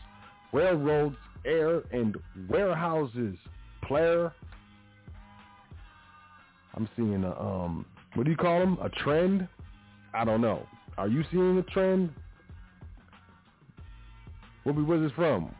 railroads, 0.52 1.16
air, 1.44 1.82
and 1.92 2.16
warehouses. 2.48 3.36
Player, 3.86 4.32
I'm 6.74 6.88
seeing 6.96 7.24
a, 7.24 7.40
um, 7.40 7.86
what 8.14 8.24
do 8.24 8.30
you 8.30 8.36
call 8.36 8.58
them? 8.58 8.78
A 8.82 8.88
trend? 8.88 9.46
I 10.12 10.24
don't 10.24 10.40
know. 10.40 10.66
Are 10.96 11.08
you 11.08 11.24
seeing 11.30 11.58
a 11.58 11.62
trend? 11.62 12.10
Where 14.62 14.74
was 14.74 15.02
this 15.02 15.12
from? 15.12 15.54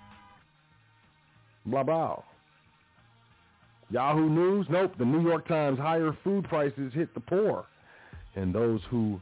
Blah, 1.66 1.82
blah. 1.82 2.22
Yahoo 3.90 4.28
News? 4.28 4.66
Nope. 4.70 4.94
The 4.98 5.04
New 5.04 5.22
York 5.22 5.46
Times 5.46 5.78
higher 5.78 6.16
food 6.24 6.44
prices 6.44 6.92
hit 6.94 7.12
the 7.14 7.20
poor. 7.20 7.66
And 8.34 8.54
those 8.54 8.80
who 8.90 9.20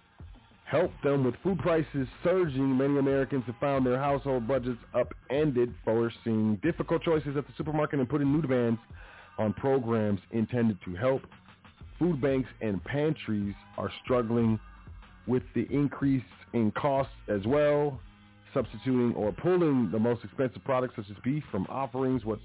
helped 0.73 1.03
them 1.05 1.23
with 1.23 1.35
food 1.43 1.59
prices 1.59 2.09
surging, 2.25 2.79
many 2.79 2.99
Americans 2.99 3.45
have 3.47 3.57
found 3.61 3.85
their 3.85 3.99
household 3.99 4.49
budgets 4.49 4.81
upended, 4.95 5.75
forcing 5.85 6.57
difficult 6.63 7.03
choices 7.03 7.37
at 7.37 7.47
the 7.47 7.53
supermarket 7.59 8.01
and 8.01 8.09
putting 8.09 8.33
new 8.33 8.41
demands 8.41 8.81
on 9.39 9.53
programs 9.53 10.19
intended 10.31 10.79
to 10.83 10.95
help. 10.95 11.21
Food 11.99 12.23
banks 12.23 12.49
and 12.63 12.83
pantries 12.85 13.55
are 13.77 13.93
struggling 14.03 14.59
with 15.27 15.43
the 15.55 15.67
increase 15.71 16.25
in 16.55 16.73
costs 16.73 17.13
as 17.29 17.43
well, 17.47 18.01
substituting 18.55 19.15
or 19.15 19.31
pulling 19.31 19.91
the 19.93 19.99
most 19.99 20.25
expensive 20.25 20.65
products 20.65 20.95
such 20.97 21.07
as 21.11 21.17
beef 21.23 21.45
from 21.51 21.67
offerings. 21.69 22.25
What's 22.25 22.43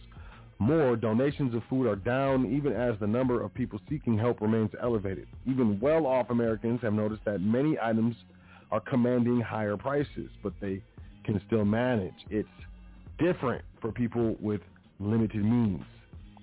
more, 0.60 0.96
donations 0.96 1.54
of 1.54 1.62
food 1.70 1.88
are 1.88 1.96
down 1.96 2.52
even 2.52 2.74
as 2.74 2.96
the 3.00 3.08
number 3.08 3.42
of 3.42 3.54
people 3.54 3.80
seeking 3.90 4.18
help 4.18 4.42
remains 4.42 4.72
elevated. 4.82 5.28
Even 5.46 5.80
well-off 5.80 6.30
Americans 6.30 6.82
have 6.82 6.94
noticed 6.94 7.24
that 7.26 7.42
many 7.42 7.78
items 7.80 8.16
are 8.72 8.80
commanding 8.80 9.40
higher 9.40 9.78
prices, 9.78 10.30
but 10.42 10.54
they 10.60 10.82
can 11.24 11.42
still 11.46 11.64
manage. 11.64 12.14
It's 12.30 12.50
different 13.20 13.64
for 13.82 13.92
people 13.92 14.36
with 14.40 14.62
limited 15.00 15.44
means. 15.44 15.84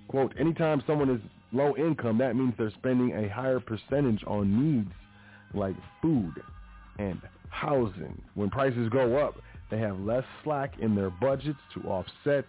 Quote, 0.09 0.33
anytime 0.39 0.83
someone 0.87 1.11
is 1.11 1.21
low 1.53 1.77
income, 1.77 2.19
that 2.19 2.37
means 2.37 2.55
they're 2.57 2.71
spending 2.71 3.13
a 3.13 3.29
higher 3.29 3.59
percentage 3.59 4.23
on 4.27 4.77
needs 4.77 4.93
like 5.55 5.77
food 6.01 6.35
and 6.99 7.21
housing. 7.49 8.21
When 8.35 8.51
prices 8.51 8.89
go 8.91 9.19
up, 9.19 9.37
they 9.71 9.79
have 9.79 9.99
less 10.01 10.25
slack 10.43 10.75
in 10.81 10.95
their 10.95 11.11
budgets 11.11 11.59
to 11.75 11.83
offset 11.89 12.45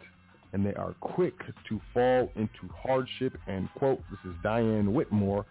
and 0.54 0.66
they 0.66 0.74
are 0.74 0.94
quick 1.02 1.34
to 1.68 1.82
fall 1.94 2.32
into 2.36 2.74
hardship. 2.74 3.38
And 3.48 3.70
quote, 3.76 4.02
this 4.10 4.20
is 4.32 4.36
Diane 4.44 4.94
Whitmore, 4.94 5.46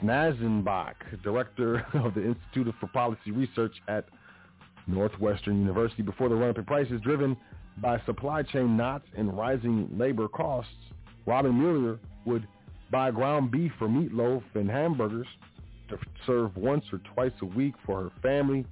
Schanzenbach, 0.00 0.94
director 1.22 1.86
of 1.94 2.14
the 2.14 2.24
Institute 2.24 2.74
for 2.80 2.86
Policy 2.88 3.30
Research 3.30 3.74
at 3.88 4.06
Northwestern 4.86 5.58
University. 5.58 6.02
Before 6.02 6.28
the 6.28 6.34
run-up 6.34 6.58
in 6.58 6.64
prices 6.64 7.00
driven 7.02 7.36
by 7.78 8.00
supply 8.06 8.42
chain 8.42 8.76
knots 8.76 9.06
and 9.16 9.36
rising 9.36 9.88
labor 9.96 10.28
costs, 10.28 10.72
Robin 11.26 11.58
Mueller 11.58 11.98
would 12.24 12.46
buy 12.90 13.10
ground 13.10 13.50
beef 13.50 13.72
for 13.78 13.88
meatloaf 13.88 14.42
and 14.54 14.70
hamburgers 14.70 15.26
to 15.88 15.98
serve 16.26 16.56
once 16.56 16.84
or 16.92 17.00
twice 17.14 17.32
a 17.42 17.46
week 17.46 17.74
for 17.84 18.04
her 18.04 18.12
family 18.22 18.64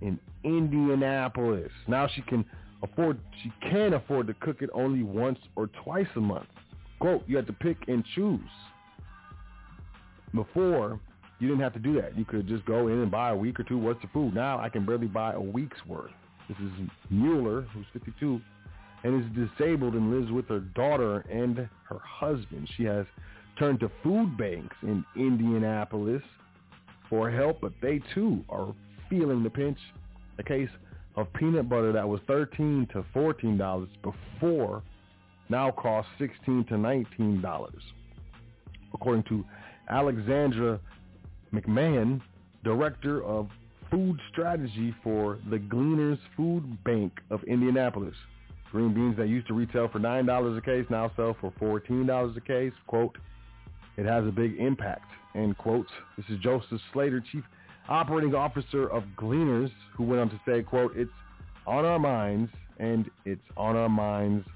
in 0.00 0.18
Indianapolis. 0.44 1.70
Now 1.86 2.08
she 2.08 2.22
can 2.22 2.44
afford 2.82 3.18
she 3.42 3.52
can 3.60 3.94
afford 3.94 4.26
to 4.28 4.34
cook 4.34 4.62
it 4.62 4.70
only 4.72 5.02
once 5.02 5.38
or 5.56 5.68
twice 5.84 6.06
a 6.16 6.20
month. 6.20 6.48
Quote, 7.00 7.22
you 7.26 7.36
had 7.36 7.46
to 7.46 7.52
pick 7.52 7.76
and 7.88 8.04
choose. 8.14 8.40
Before, 10.34 11.00
you 11.38 11.48
didn't 11.48 11.62
have 11.62 11.74
to 11.74 11.78
do 11.78 12.00
that. 12.00 12.18
You 12.18 12.24
could 12.24 12.48
just 12.48 12.64
go 12.66 12.88
in 12.88 12.98
and 12.98 13.10
buy 13.10 13.30
a 13.30 13.36
week 13.36 13.60
or 13.60 13.62
two 13.62 13.78
worth 13.78 14.02
of 14.02 14.10
food. 14.10 14.34
Now 14.34 14.58
I 14.58 14.68
can 14.68 14.84
barely 14.84 15.06
buy 15.06 15.34
a 15.34 15.40
week's 15.40 15.84
worth. 15.86 16.10
This 16.48 16.58
is 16.58 16.88
Mueller, 17.10 17.62
who's 17.72 17.86
52, 17.92 18.40
and 19.04 19.24
is 19.24 19.48
disabled 19.48 19.94
and 19.94 20.10
lives 20.10 20.32
with 20.32 20.48
her 20.48 20.60
daughter 20.60 21.20
and 21.30 21.56
her 21.56 21.98
husband. 22.02 22.68
She 22.76 22.84
has 22.84 23.06
turned 23.58 23.80
to 23.80 23.90
food 24.02 24.36
banks 24.36 24.76
in 24.82 25.04
Indianapolis 25.16 26.22
for 27.08 27.30
help, 27.30 27.60
but 27.60 27.72
they 27.80 28.00
too 28.14 28.44
are 28.48 28.74
feeling 29.08 29.42
the 29.42 29.50
pinch. 29.50 29.78
A 30.38 30.42
case 30.42 30.70
of 31.18 31.32
peanut 31.32 31.68
butter 31.68 31.92
that 31.92 32.08
was 32.08 32.20
13 32.28 32.86
to 32.92 33.04
$14 33.14 33.88
before 34.02 34.82
now 35.48 35.72
costs 35.72 36.10
16 36.18 36.64
to 36.66 36.74
$19. 36.74 37.70
According 38.94 39.24
to 39.24 39.44
Alexandra 39.90 40.78
McMahon, 41.52 42.20
director 42.62 43.24
of 43.24 43.48
food 43.90 44.20
strategy 44.30 44.94
for 45.02 45.38
the 45.50 45.58
Gleaners 45.58 46.18
Food 46.36 46.84
Bank 46.84 47.12
of 47.30 47.42
Indianapolis. 47.44 48.14
Green 48.70 48.94
beans 48.94 49.16
that 49.16 49.28
used 49.28 49.48
to 49.48 49.54
retail 49.54 49.88
for 49.88 49.98
$9 49.98 50.58
a 50.58 50.60
case 50.60 50.86
now 50.88 51.10
sell 51.16 51.36
for 51.40 51.50
$14 51.60 52.36
a 52.36 52.40
case. 52.42 52.72
Quote, 52.86 53.16
it 53.96 54.06
has 54.06 54.24
a 54.24 54.30
big 54.30 54.60
impact, 54.60 55.10
end 55.34 55.58
quote. 55.58 55.86
This 56.16 56.26
is 56.28 56.38
Joseph 56.40 56.80
Slater, 56.92 57.24
Chief 57.32 57.42
Operating 57.88 58.34
Officer 58.34 58.86
of 58.88 59.02
Gleaners, 59.16 59.70
who 59.94 60.04
went 60.04 60.20
on 60.20 60.28
to 60.28 60.40
say, 60.46 60.62
quote, 60.62 60.94
it's 60.94 61.10
on 61.66 61.86
our 61.86 61.98
minds 61.98 62.50
and 62.78 63.10
it's 63.24 63.40
on 63.56 63.76
our 63.76 63.88
minds, 63.88 64.46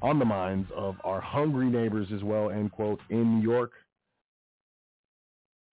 on 0.00 0.20
the 0.20 0.24
minds 0.24 0.68
of 0.76 0.94
our 1.02 1.20
hungry 1.20 1.68
neighbors 1.68 2.06
as 2.14 2.22
well, 2.22 2.50
end 2.50 2.70
quote, 2.70 3.00
in 3.10 3.38
New 3.38 3.42
York. 3.42 3.72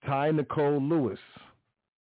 Ty 0.06 0.32
Nicole 0.32 0.82
Lewis 0.82 1.20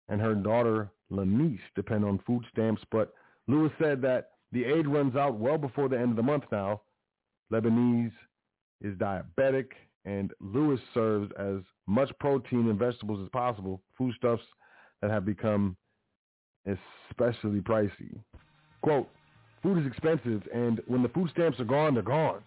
and 0.09 0.20
her 0.20 0.34
daughter 0.34 0.91
Lanice 1.11 1.61
depend 1.76 2.05
on 2.05 2.18
food 2.26 2.45
stamps, 2.53 2.82
but 2.91 3.14
Lewis 3.47 3.72
said 3.80 4.03
that 4.03 4.32
the 4.53 4.64
aid 4.64 4.88
runs 4.88 5.14
out 5.14 5.38
well 5.38 5.59
before 5.59 5.88
the 5.88 5.99
end 5.99 6.11
of 6.11 6.16
the 6.16 6.22
month 6.22 6.45
now. 6.51 6.80
Lebanese 7.53 8.12
is 8.80 8.97
diabetic, 8.97 9.66
and 10.05 10.32
Lewis 10.41 10.80
serves 10.95 11.30
as 11.38 11.59
much 11.86 12.11
protein 12.18 12.68
and 12.68 12.78
vegetables 12.78 13.22
as 13.22 13.28
possible, 13.30 13.80
foodstuffs 13.97 14.43
that 15.03 15.11
have 15.11 15.25
become 15.25 15.77
especially 16.67 17.61
pricey. 17.61 18.19
Quote, 18.83 19.09
food 19.63 19.79
is 19.79 19.87
expensive, 19.87 20.43
and 20.55 20.81
when 20.87 21.03
the 21.03 21.09
food 21.11 21.31
stamps 21.33 21.61
are 21.61 21.65
gone, 21.65 21.95
they're 21.95 22.03
gone. 22.03 22.43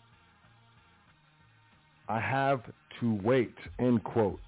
I 2.10 2.20
have 2.20 2.62
to 3.00 3.20
wait, 3.24 3.56
end 3.80 4.04
quote. 4.04 4.40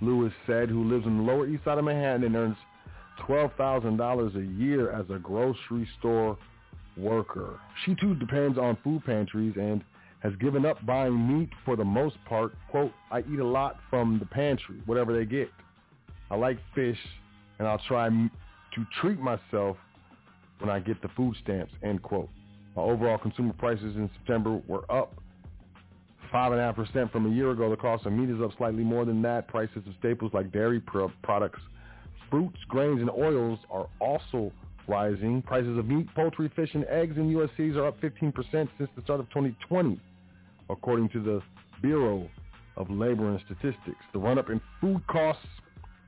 Lewis 0.00 0.32
said, 0.46 0.70
who 0.70 0.84
lives 0.84 1.06
on 1.06 1.18
the 1.18 1.22
Lower 1.22 1.46
East 1.46 1.64
Side 1.64 1.78
of 1.78 1.84
Manhattan 1.84 2.24
and 2.24 2.34
earns 2.34 2.56
$12,000 3.28 4.36
a 4.36 4.60
year 4.60 4.90
as 4.90 5.04
a 5.10 5.18
grocery 5.18 5.86
store 5.98 6.38
worker. 6.96 7.60
She 7.84 7.94
too 7.96 8.14
depends 8.14 8.58
on 8.58 8.78
food 8.82 9.04
pantries 9.04 9.54
and 9.56 9.84
has 10.20 10.34
given 10.36 10.64
up 10.64 10.84
buying 10.86 11.38
meat 11.38 11.50
for 11.64 11.76
the 11.76 11.84
most 11.84 12.16
part. 12.26 12.52
Quote, 12.70 12.92
I 13.10 13.20
eat 13.20 13.38
a 13.38 13.46
lot 13.46 13.76
from 13.88 14.18
the 14.18 14.26
pantry, 14.26 14.80
whatever 14.86 15.16
they 15.16 15.24
get. 15.24 15.50
I 16.30 16.36
like 16.36 16.58
fish, 16.74 16.98
and 17.58 17.66
I'll 17.66 17.82
try 17.88 18.08
to 18.08 18.86
treat 19.00 19.18
myself 19.18 19.76
when 20.58 20.70
I 20.70 20.78
get 20.78 21.02
the 21.02 21.08
food 21.16 21.34
stamps, 21.42 21.72
end 21.82 22.02
quote. 22.02 22.28
Overall 22.76 23.18
consumer 23.18 23.52
prices 23.58 23.96
in 23.96 24.08
September 24.18 24.62
were 24.68 24.90
up 24.90 25.14
5.5% 26.32 27.10
from 27.10 27.26
a 27.26 27.34
year 27.34 27.50
ago. 27.50 27.68
The 27.68 27.76
cost 27.76 28.06
of 28.06 28.12
meat 28.12 28.30
is 28.30 28.40
up 28.40 28.52
slightly 28.56 28.84
more 28.84 29.04
than 29.04 29.20
that. 29.22 29.48
Prices 29.48 29.78
of 29.78 29.92
staples 29.98 30.32
like 30.32 30.52
dairy 30.52 30.80
products, 31.22 31.60
fruits, 32.30 32.56
grains, 32.68 33.00
and 33.00 33.10
oils 33.10 33.58
are 33.70 33.88
also 34.00 34.52
rising. 34.86 35.42
Prices 35.42 35.76
of 35.76 35.86
meat, 35.86 36.06
poultry, 36.14 36.50
fish, 36.54 36.70
and 36.74 36.84
eggs 36.84 37.16
in 37.16 37.34
USCs 37.34 37.76
are 37.76 37.88
up 37.88 38.00
15% 38.00 38.32
since 38.52 38.90
the 38.96 39.02
start 39.02 39.20
of 39.20 39.28
2020, 39.30 40.00
according 40.70 41.08
to 41.10 41.20
the 41.22 41.42
Bureau 41.82 42.28
of 42.76 42.88
Labor 42.88 43.30
and 43.30 43.40
Statistics. 43.46 44.00
The 44.12 44.18
run-up 44.18 44.48
in 44.48 44.60
food 44.80 45.04
costs 45.08 45.44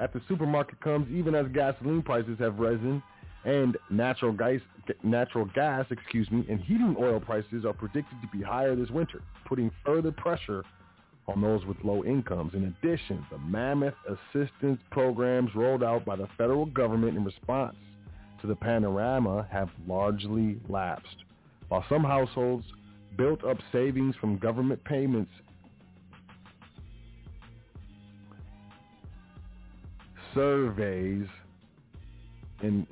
at 0.03 0.13
the 0.13 0.21
supermarket 0.29 0.81
comes 0.81 1.09
even 1.11 1.35
as 1.35 1.47
gasoline 1.55 2.03
prices 2.03 2.37
have 2.41 2.59
risen 2.59 3.01
and 3.45 3.77
natural 3.89 4.33
gas, 4.33 4.61
natural 5.05 5.45
gas, 5.55 5.87
excuse 5.91 6.29
me, 6.31 6.45
and 6.49 6.61
heating 6.61 6.97
oil 6.99 7.21
prices 7.21 7.65
are 7.65 7.73
predicted 7.73 8.21
to 8.21 8.29
be 8.37 8.43
higher 8.43 8.75
this 8.75 8.91
winter, 8.91 9.23
putting 9.47 9.71
further 9.87 10.11
pressure 10.11 10.65
on 11.29 11.41
those 11.41 11.65
with 11.67 11.77
low 11.85 12.05
incomes. 12.05 12.53
In 12.55 12.65
addition, 12.65 13.25
the 13.31 13.39
mammoth 13.39 13.95
assistance 14.09 14.81
programs 14.91 15.55
rolled 15.55 15.85
out 15.85 16.05
by 16.05 16.17
the 16.17 16.29
federal 16.37 16.67
government 16.67 17.17
in 17.17 17.25
response 17.25 17.77
to 18.41 18.49
the 18.49 18.57
panorama 18.57 19.47
have 19.53 19.71
largely 19.87 20.59
lapsed. 20.69 21.17
While 21.69 21.85
some 21.89 22.03
households 22.03 22.65
built 23.17 23.45
up 23.45 23.59
savings 23.71 24.17
from 24.17 24.39
government 24.39 24.83
payments, 24.85 25.31
surveys 30.35 31.27
and 32.61 32.87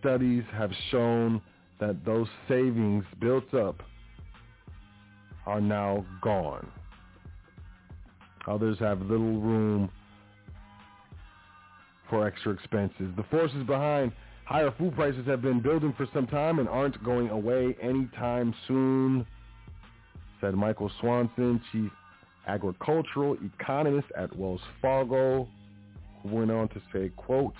studies 0.00 0.42
have 0.52 0.70
shown 0.90 1.40
that 1.80 2.04
those 2.04 2.28
savings 2.48 3.04
built 3.20 3.54
up 3.54 3.82
are 5.46 5.60
now 5.60 6.04
gone. 6.20 6.66
Others 8.46 8.78
have 8.80 9.00
little 9.02 9.40
room 9.40 9.90
for 12.10 12.26
extra 12.26 12.52
expenses. 12.52 13.12
The 13.16 13.24
forces 13.30 13.64
behind 13.66 14.12
higher 14.44 14.72
food 14.78 14.94
prices 14.94 15.26
have 15.26 15.42
been 15.42 15.60
building 15.60 15.94
for 15.96 16.06
some 16.12 16.26
time 16.26 16.58
and 16.58 16.68
aren't 16.68 17.02
going 17.04 17.30
away 17.30 17.76
anytime 17.80 18.54
soon, 18.68 19.26
said 20.40 20.54
Michael 20.54 20.90
Swanson, 21.00 21.60
chief 21.70 21.90
agricultural 22.46 23.36
economist 23.58 24.08
at 24.16 24.36
Wells 24.36 24.60
Fargo, 24.80 25.48
went 26.24 26.50
on 26.50 26.68
to 26.68 26.80
say, 26.92 27.10
quote, 27.16 27.54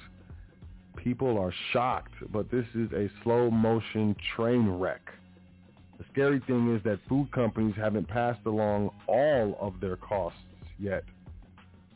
People 0.96 1.38
are 1.38 1.52
shocked, 1.72 2.14
but 2.30 2.50
this 2.50 2.66
is 2.74 2.92
a 2.92 3.08
slow 3.22 3.50
motion 3.50 4.14
train 4.36 4.68
wreck. 4.68 5.00
The 5.98 6.04
scary 6.12 6.40
thing 6.46 6.74
is 6.74 6.82
that 6.84 6.98
food 7.08 7.30
companies 7.32 7.74
haven't 7.76 8.08
passed 8.08 8.44
along 8.46 8.90
all 9.08 9.56
of 9.60 9.80
their 9.80 9.96
costs 9.96 10.38
yet. 10.78 11.04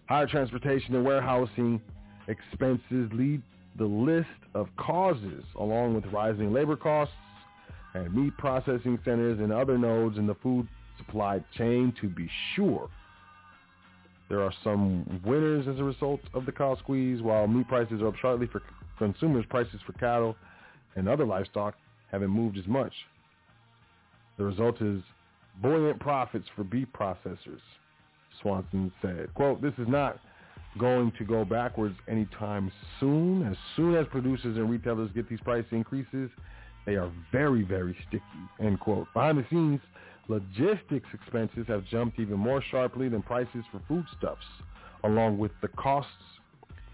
Higher 0.07 0.27
transportation 0.27 0.95
and 0.95 1.05
warehousing 1.05 1.81
expenses 2.29 3.11
lead 3.13 3.43
the 3.77 3.85
list 3.85 4.29
of 4.55 4.69
causes 4.77 5.45
along 5.57 5.95
with 5.95 6.07
rising 6.07 6.53
labor 6.53 6.77
costs 6.77 7.15
and 7.95 8.13
meat 8.15 8.37
processing 8.39 8.99
centers 9.05 9.39
and 9.41 9.53
other 9.53 9.77
nodes 9.79 10.19
in 10.19 10.27
the 10.27 10.35
food 10.37 10.67
supply 10.97 11.41
chain 11.57 11.93
to 12.01 12.09
be 12.09 12.29
sure. 12.55 12.89
There 14.29 14.43
are 14.43 14.53
some 14.65 15.21
winners 15.25 15.69
as 15.69 15.79
a 15.79 15.85
result 15.85 16.21
of 16.35 16.47
the 16.47 16.53
cost 16.53 16.81
squeeze 16.81 17.23
while 17.23 17.47
meat 17.47 17.69
prices 17.69 18.03
are 18.03 18.09
up 18.09 18.17
sharply 18.17 18.49
for 18.49 18.63
consumers, 18.99 19.45
prices 19.49 19.81
for 19.87 19.93
cattle 19.95 20.37
and 20.97 21.09
other 21.09 21.25
livestock 21.25 21.75
haven't 22.11 22.31
moved 22.31 22.59
as 22.59 22.67
much. 22.67 22.93
The 24.39 24.45
result 24.45 24.83
is 24.83 25.03
buoyant 25.63 26.01
profits 26.01 26.47
for 26.55 26.65
beef 26.65 26.89
processors, 26.99 27.61
Swanson 28.43 28.93
said. 29.01 29.33
Quote, 29.35 29.63
this 29.63 29.75
is 29.79 29.89
not 29.89 30.19
going 30.79 31.13
to 31.19 31.25
go 31.25 31.45
backwards 31.45 31.97
anytime 32.09 32.71
soon. 33.01 33.47
As 33.47 33.57
soon 33.77 33.95
as 33.95 34.07
producers 34.11 34.57
and 34.57 34.69
retailers 34.69 35.11
get 35.15 35.29
these 35.29 35.41
price 35.41 35.65
increases, 35.71 36.31
they 36.85 36.97
are 36.97 37.11
very, 37.33 37.63
very 37.63 37.97
sticky, 38.09 38.23
end 38.61 38.81
quote. 38.81 39.07
Behind 39.15 39.39
the 39.39 39.47
scenes, 39.51 39.81
logistics 40.29 41.09
expenses 41.13 41.67
have 41.69 41.85
jumped 41.87 42.19
even 42.19 42.39
more 42.39 42.63
sharply 42.71 43.09
than 43.09 43.23
prices 43.23 43.65
for 43.71 43.81
foodstuffs, 43.89 44.45
along 45.05 45.39
with 45.39 45.53
the 45.63 45.69
costs 45.69 46.11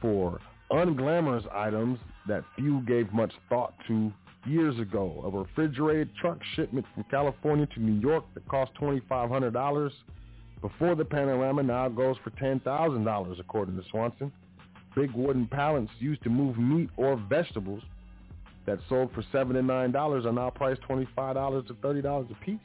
for 0.01 0.41
unglamorous 0.71 1.51
items 1.55 1.99
that 2.27 2.45
few 2.57 2.81
gave 2.83 3.13
much 3.13 3.33
thought 3.49 3.75
to 3.89 4.13
years 4.47 4.79
ago. 4.79 5.23
A 5.25 5.31
refrigerated 5.31 6.11
truck 6.21 6.39
shipment 6.55 6.87
from 6.95 7.05
California 7.11 7.67
to 7.75 7.81
New 7.81 8.01
York 8.01 8.25
that 8.35 8.47
cost 8.49 8.73
$2,500 8.81 9.91
before 10.61 10.95
the 10.95 11.05
panorama 11.05 11.63
now 11.63 11.89
goes 11.89 12.17
for 12.23 12.31
$10,000 12.31 13.41
according 13.41 13.77
to 13.77 13.83
Swanson. 13.91 14.33
Big 14.95 15.11
wooden 15.13 15.47
pallets 15.47 15.91
used 15.99 16.23
to 16.23 16.31
move 16.31 16.59
meat 16.59 16.91
or 16.97 17.17
vegetables 17.29 17.83
that 18.67 18.79
sold 18.89 19.13
for 19.13 19.25
7 19.33 19.57
and 19.57 19.69
$9 19.69 20.25
are 20.25 20.33
now 20.33 20.51
priced 20.51 20.83
$25 20.83 21.67
to 21.67 21.75
$30 21.75 22.31
a 22.31 22.45
piece. 22.45 22.59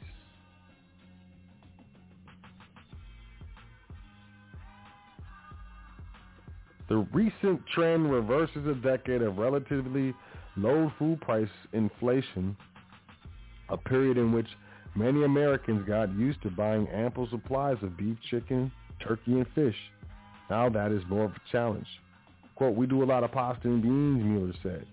The 6.88 7.06
recent 7.12 7.60
trend 7.74 8.10
reverses 8.10 8.66
a 8.66 8.74
decade 8.74 9.20
of 9.20 9.36
relatively 9.36 10.14
low 10.56 10.90
food 10.98 11.20
price 11.20 11.48
inflation, 11.72 12.56
a 13.68 13.76
period 13.76 14.16
in 14.16 14.32
which 14.32 14.48
many 14.96 15.24
Americans 15.24 15.86
got 15.86 16.10
used 16.14 16.42
to 16.42 16.50
buying 16.50 16.88
ample 16.88 17.28
supplies 17.28 17.76
of 17.82 17.96
beef, 17.98 18.16
chicken, 18.30 18.72
turkey, 19.06 19.32
and 19.32 19.46
fish. 19.54 19.76
Now 20.48 20.70
that 20.70 20.90
is 20.90 21.02
more 21.10 21.24
of 21.24 21.32
a 21.32 21.52
challenge. 21.52 21.86
Quote, 22.54 22.74
we 22.74 22.86
do 22.86 23.02
a 23.02 23.04
lot 23.04 23.22
of 23.22 23.32
pasta 23.32 23.68
and 23.68 23.82
beans, 23.82 24.24
Mueller 24.24 24.54
said. 24.62 24.86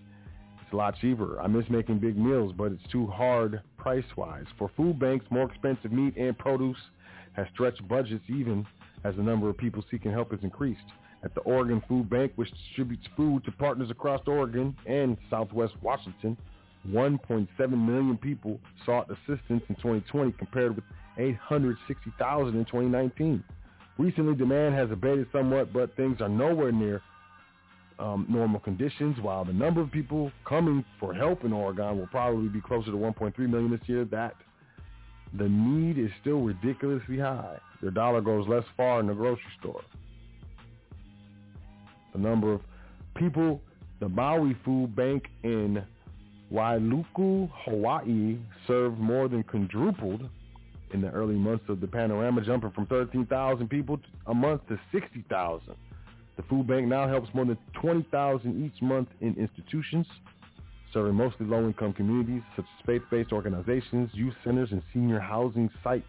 It's 0.62 0.72
a 0.72 0.76
lot 0.76 0.96
cheaper. 1.00 1.40
I 1.40 1.46
miss 1.46 1.64
making 1.70 2.00
big 2.00 2.18
meals, 2.18 2.52
but 2.56 2.72
it's 2.72 2.92
too 2.92 3.06
hard 3.06 3.62
price-wise. 3.78 4.44
For 4.58 4.70
food 4.76 4.98
banks, 4.98 5.24
more 5.30 5.50
expensive 5.50 5.92
meat 5.92 6.16
and 6.16 6.36
produce 6.36 6.76
has 7.32 7.46
stretched 7.54 7.86
budgets 7.88 8.24
even 8.28 8.66
as 9.04 9.16
the 9.16 9.22
number 9.22 9.48
of 9.48 9.56
people 9.56 9.82
seeking 9.90 10.12
help 10.12 10.32
has 10.32 10.40
increased. 10.42 10.80
At 11.24 11.34
the 11.34 11.40
Oregon 11.40 11.82
Food 11.88 12.08
Bank, 12.10 12.32
which 12.36 12.50
distributes 12.50 13.06
food 13.16 13.44
to 13.44 13.52
partners 13.52 13.90
across 13.90 14.20
Oregon 14.26 14.76
and 14.86 15.16
southwest 15.30 15.74
Washington, 15.82 16.36
1.7 16.88 17.48
million 17.70 18.16
people 18.16 18.60
sought 18.84 19.10
assistance 19.10 19.62
in 19.68 19.74
2020 19.76 20.32
compared 20.32 20.76
with 20.76 20.84
860,000 21.18 22.54
in 22.56 22.64
2019. 22.64 23.42
Recently, 23.98 24.34
demand 24.34 24.74
has 24.74 24.90
abated 24.90 25.26
somewhat, 25.32 25.72
but 25.72 25.96
things 25.96 26.20
are 26.20 26.28
nowhere 26.28 26.70
near 26.70 27.02
um, 27.98 28.26
normal 28.28 28.60
conditions. 28.60 29.16
While 29.20 29.44
the 29.44 29.52
number 29.52 29.80
of 29.80 29.90
people 29.90 30.30
coming 30.44 30.84
for 31.00 31.14
help 31.14 31.44
in 31.44 31.52
Oregon 31.52 31.98
will 31.98 32.06
probably 32.08 32.48
be 32.48 32.60
closer 32.60 32.90
to 32.90 32.96
1.3 32.96 33.36
million 33.38 33.70
this 33.70 33.88
year, 33.88 34.04
that 34.06 34.34
the 35.36 35.48
need 35.48 35.98
is 35.98 36.10
still 36.20 36.42
ridiculously 36.42 37.18
high. 37.18 37.56
Their 37.80 37.90
dollar 37.90 38.20
goes 38.20 38.46
less 38.48 38.64
far 38.76 39.00
in 39.00 39.06
the 39.06 39.14
grocery 39.14 39.42
store. 39.60 39.82
The 42.16 42.22
number 42.22 42.54
of 42.54 42.62
people, 43.14 43.60
the 44.00 44.08
Maui 44.08 44.56
Food 44.64 44.96
Bank 44.96 45.24
in 45.42 45.84
Wailuku, 46.50 47.50
Hawaii, 47.66 48.38
served 48.66 48.98
more 48.98 49.28
than 49.28 49.42
quadrupled 49.42 50.26
in 50.94 51.02
the 51.02 51.10
early 51.10 51.34
months 51.34 51.66
of 51.68 51.82
the 51.82 51.86
panorama, 51.86 52.40
jumping 52.40 52.70
from 52.70 52.86
13,000 52.86 53.68
people 53.68 54.00
a 54.28 54.32
month 54.32 54.66
to 54.68 54.80
60,000. 54.92 55.74
The 56.38 56.42
food 56.44 56.66
bank 56.66 56.86
now 56.88 57.06
helps 57.06 57.28
more 57.34 57.44
than 57.44 57.58
20,000 57.82 58.64
each 58.64 58.80
month 58.80 59.08
in 59.20 59.34
institutions, 59.34 60.06
serving 60.94 61.16
mostly 61.16 61.44
low-income 61.44 61.92
communities 61.92 62.40
such 62.56 62.64
as 62.64 62.86
faith-based 62.86 63.30
organizations, 63.30 64.08
youth 64.14 64.34
centers, 64.42 64.72
and 64.72 64.82
senior 64.94 65.20
housing 65.20 65.68
sites. 65.84 66.06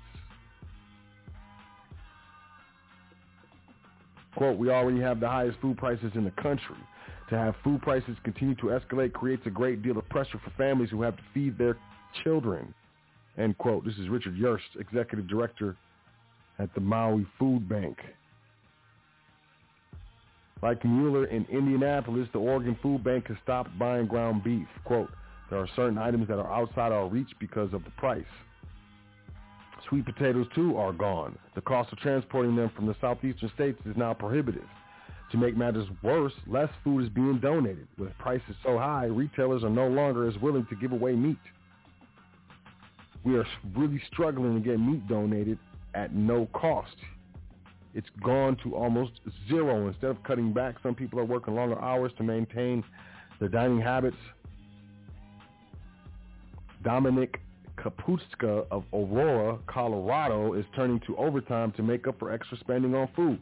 Quote, 4.38 4.60
we 4.60 4.70
already 4.70 5.02
have 5.02 5.20
the 5.20 5.28
highest 5.28 5.60
food 5.62 5.78
prices 5.78 6.12
in 6.14 6.24
the 6.24 6.32
country. 6.32 6.76
To 7.32 7.38
have 7.38 7.56
food 7.64 7.82
prices 7.82 8.16
continue 8.24 8.54
to 8.56 8.68
escalate 8.68 9.12
creates 9.12 9.42
a 9.48 9.50
great 9.50 9.82
deal 9.82 9.98
of 9.98 10.08
pressure 10.10 10.40
for 10.44 10.52
families 10.52 10.92
who 10.92 11.02
have 11.02 11.18
to 11.18 11.24
feed 11.34 11.58
their 11.58 11.76
children. 12.24 12.72
End 13.40 13.58
quote. 13.58 13.84
This 13.84 13.96
is 13.98 14.10
Richard 14.10 14.38
Yust, 14.38 14.62
Executive 14.80 15.28
Director 15.28 15.76
at 16.60 16.72
the 16.76 16.82
Maui 16.82 17.26
Food 17.40 17.68
Bank. 17.68 17.98
Like 20.62 20.86
Mueller 20.86 21.26
in 21.26 21.46
Indianapolis, 21.52 22.28
the 22.32 22.40
Oregon 22.40 22.78
Food 22.82 23.04
Bank 23.04 23.28
has 23.28 23.38
stopped 23.44 23.78
buying 23.80 24.06
ground 24.06 24.44
beef. 24.44 24.68
Quote, 24.86 25.10
there 25.50 25.60
are 25.60 25.68
certain 25.76 25.98
items 25.98 26.28
that 26.28 26.38
are 26.38 26.54
outside 26.54 26.92
our 26.92 27.08
reach 27.08 27.30
because 27.40 27.74
of 27.74 27.84
the 27.84 27.92
price. 27.92 28.24
Sweet 29.88 30.06
potatoes, 30.06 30.48
too, 30.54 30.78
are 30.78 30.92
gone. 30.92 31.38
The 31.56 31.62
cost 31.62 31.92
of 31.92 32.00
transporting 32.00 32.56
them 32.56 32.72
from 32.76 32.88
the 32.88 32.96
southeastern 33.00 33.52
states 33.56 33.80
is 33.86 33.96
now 33.96 34.14
prohibitive. 34.14 34.68
To 35.32 35.38
make 35.38 35.58
matters 35.58 35.88
worse, 36.04 36.34
less 36.46 36.70
food 36.84 37.04
is 37.04 37.10
being 37.10 37.40
donated. 37.40 37.88
With 37.98 38.18
prices 38.18 38.56
so 38.64 38.78
high, 38.78 39.06
retailers 39.06 39.64
are 39.64 39.70
no 39.70 39.88
longer 39.88 40.28
as 40.28 40.38
willing 40.40 40.66
to 40.68 40.76
give 40.76 40.92
away 40.92 41.14
meat. 41.16 41.38
We 43.24 43.38
are 43.38 43.46
really 43.76 44.02
struggling 44.12 44.56
to 44.56 44.62
get 44.62 44.80
meat 44.80 45.08
donated 45.08 45.60
at 45.94 46.14
no 46.14 46.48
cost 46.54 46.96
it's 47.98 48.10
gone 48.24 48.56
to 48.64 48.76
almost 48.76 49.14
zero. 49.50 49.88
Instead 49.88 50.12
of 50.12 50.22
cutting 50.22 50.54
back, 50.54 50.76
some 50.84 50.94
people 50.94 51.20
are 51.20 51.26
working 51.26 51.56
longer 51.56 51.82
hours 51.82 52.12
to 52.20 52.24
maintain 52.24 52.84
their 53.40 53.50
dining 53.50 53.82
habits. 53.82 54.18
Dominic 56.84 57.42
Kaputska 57.78 58.66
of 58.72 58.84
Aurora, 58.94 59.60
Colorado, 59.68 60.54
is 60.54 60.66
turning 60.76 61.00
to 61.08 61.16
overtime 61.18 61.72
to 61.74 61.84
make 61.84 62.08
up 62.08 62.18
for 62.20 62.32
extra 62.32 62.58
spending 62.58 62.96
on 62.96 63.08
food. 63.16 63.40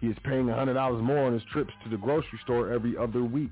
He 0.00 0.08
is 0.08 0.16
paying 0.24 0.46
$100 0.46 1.00
more 1.00 1.26
on 1.26 1.32
his 1.32 1.42
trips 1.52 1.72
to 1.84 1.90
the 1.90 1.96
grocery 1.96 2.38
store 2.44 2.72
every 2.72 2.96
other 2.96 3.24
week. 3.24 3.50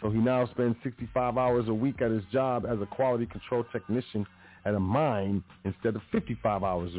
So 0.00 0.10
he 0.10 0.18
now 0.18 0.46
spends 0.46 0.76
65 0.82 1.36
hours 1.36 1.68
a 1.68 1.74
week 1.74 2.00
at 2.00 2.10
his 2.10 2.22
job 2.32 2.64
as 2.66 2.80
a 2.80 2.86
quality 2.86 3.26
control 3.26 3.64
technician 3.72 4.26
at 4.64 4.74
a 4.74 4.80
mine 4.80 5.42
instead 5.64 5.96
of 5.96 6.02
55 6.12 6.62
hours 6.62 6.92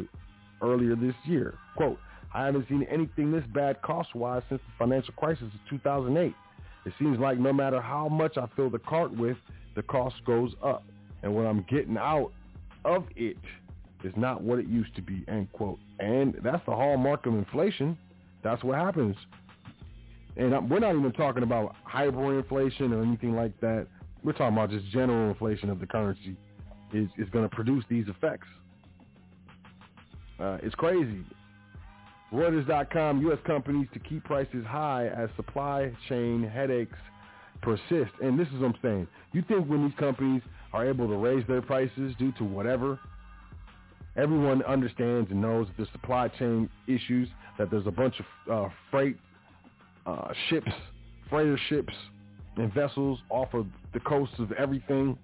earlier 0.60 0.94
this 0.94 1.14
year. 1.24 1.54
Quote, 1.76 1.98
I 2.34 2.44
haven't 2.44 2.68
seen 2.68 2.86
anything 2.90 3.32
this 3.32 3.44
bad 3.54 3.80
cost-wise 3.82 4.42
since 4.48 4.60
the 4.60 4.72
financial 4.78 5.14
crisis 5.14 5.44
of 5.44 5.60
2008. 5.70 6.34
It 6.84 6.92
seems 6.98 7.18
like 7.18 7.38
no 7.38 7.52
matter 7.52 7.80
how 7.80 8.08
much 8.08 8.36
I 8.36 8.46
fill 8.56 8.70
the 8.70 8.78
cart 8.78 9.16
with, 9.16 9.36
the 9.76 9.82
cost 9.82 10.16
goes 10.24 10.52
up. 10.62 10.84
And 11.22 11.34
what 11.34 11.46
I'm 11.46 11.64
getting 11.68 11.96
out 11.96 12.32
of 12.84 13.04
it 13.16 13.36
is 14.04 14.12
not 14.16 14.42
what 14.42 14.58
it 14.58 14.66
used 14.66 14.94
to 14.96 15.02
be, 15.02 15.24
end 15.28 15.50
quote. 15.52 15.78
And 16.00 16.34
that's 16.42 16.64
the 16.66 16.72
hallmark 16.72 17.26
of 17.26 17.34
inflation. 17.34 17.96
That's 18.42 18.62
what 18.64 18.76
happens. 18.76 19.16
And 20.36 20.70
we're 20.70 20.80
not 20.80 20.96
even 20.96 21.12
talking 21.12 21.42
about 21.42 21.74
hyperinflation 21.88 22.92
or 22.92 23.02
anything 23.02 23.34
like 23.34 23.58
that. 23.60 23.86
We're 24.24 24.32
talking 24.32 24.56
about 24.56 24.70
just 24.70 24.86
general 24.90 25.28
inflation 25.30 25.68
of 25.68 25.78
the 25.78 25.86
currency 25.86 26.36
is, 26.92 27.08
is 27.18 27.28
going 27.30 27.48
to 27.48 27.54
produce 27.54 27.84
these 27.88 28.06
effects. 28.08 28.48
Uh, 30.40 30.58
it's 30.62 30.74
crazy. 30.74 31.24
Reuters.com, 32.32 33.20
U.S. 33.22 33.38
companies 33.46 33.88
to 33.92 33.98
keep 34.00 34.24
prices 34.24 34.64
high 34.66 35.08
as 35.08 35.28
supply 35.36 35.92
chain 36.08 36.42
headaches 36.42 36.96
persist. 37.60 38.12
And 38.22 38.38
this 38.38 38.48
is 38.48 38.54
what 38.54 38.68
I'm 38.68 38.78
saying. 38.82 39.08
You 39.32 39.42
think 39.46 39.68
when 39.68 39.84
these 39.84 39.98
companies 39.98 40.42
are 40.72 40.88
able 40.88 41.08
to 41.08 41.16
raise 41.16 41.46
their 41.46 41.62
prices 41.62 42.14
due 42.18 42.32
to 42.32 42.44
whatever, 42.44 42.98
everyone 44.16 44.62
understands 44.64 45.30
and 45.30 45.40
knows 45.40 45.66
the 45.78 45.86
supply 45.92 46.28
chain 46.28 46.68
issues, 46.86 47.28
that 47.58 47.70
there's 47.70 47.86
a 47.86 47.90
bunch 47.90 48.14
of 48.20 48.52
uh, 48.52 48.68
freight 48.90 49.16
uh, 50.06 50.32
ships, 50.48 50.70
freighter 51.28 51.58
ships 51.68 51.92
and 52.56 52.72
vessels 52.72 53.18
off 53.30 53.52
of 53.54 53.66
the 53.94 54.00
coasts 54.00 54.34
of 54.38 54.52
everything, 54.52 55.16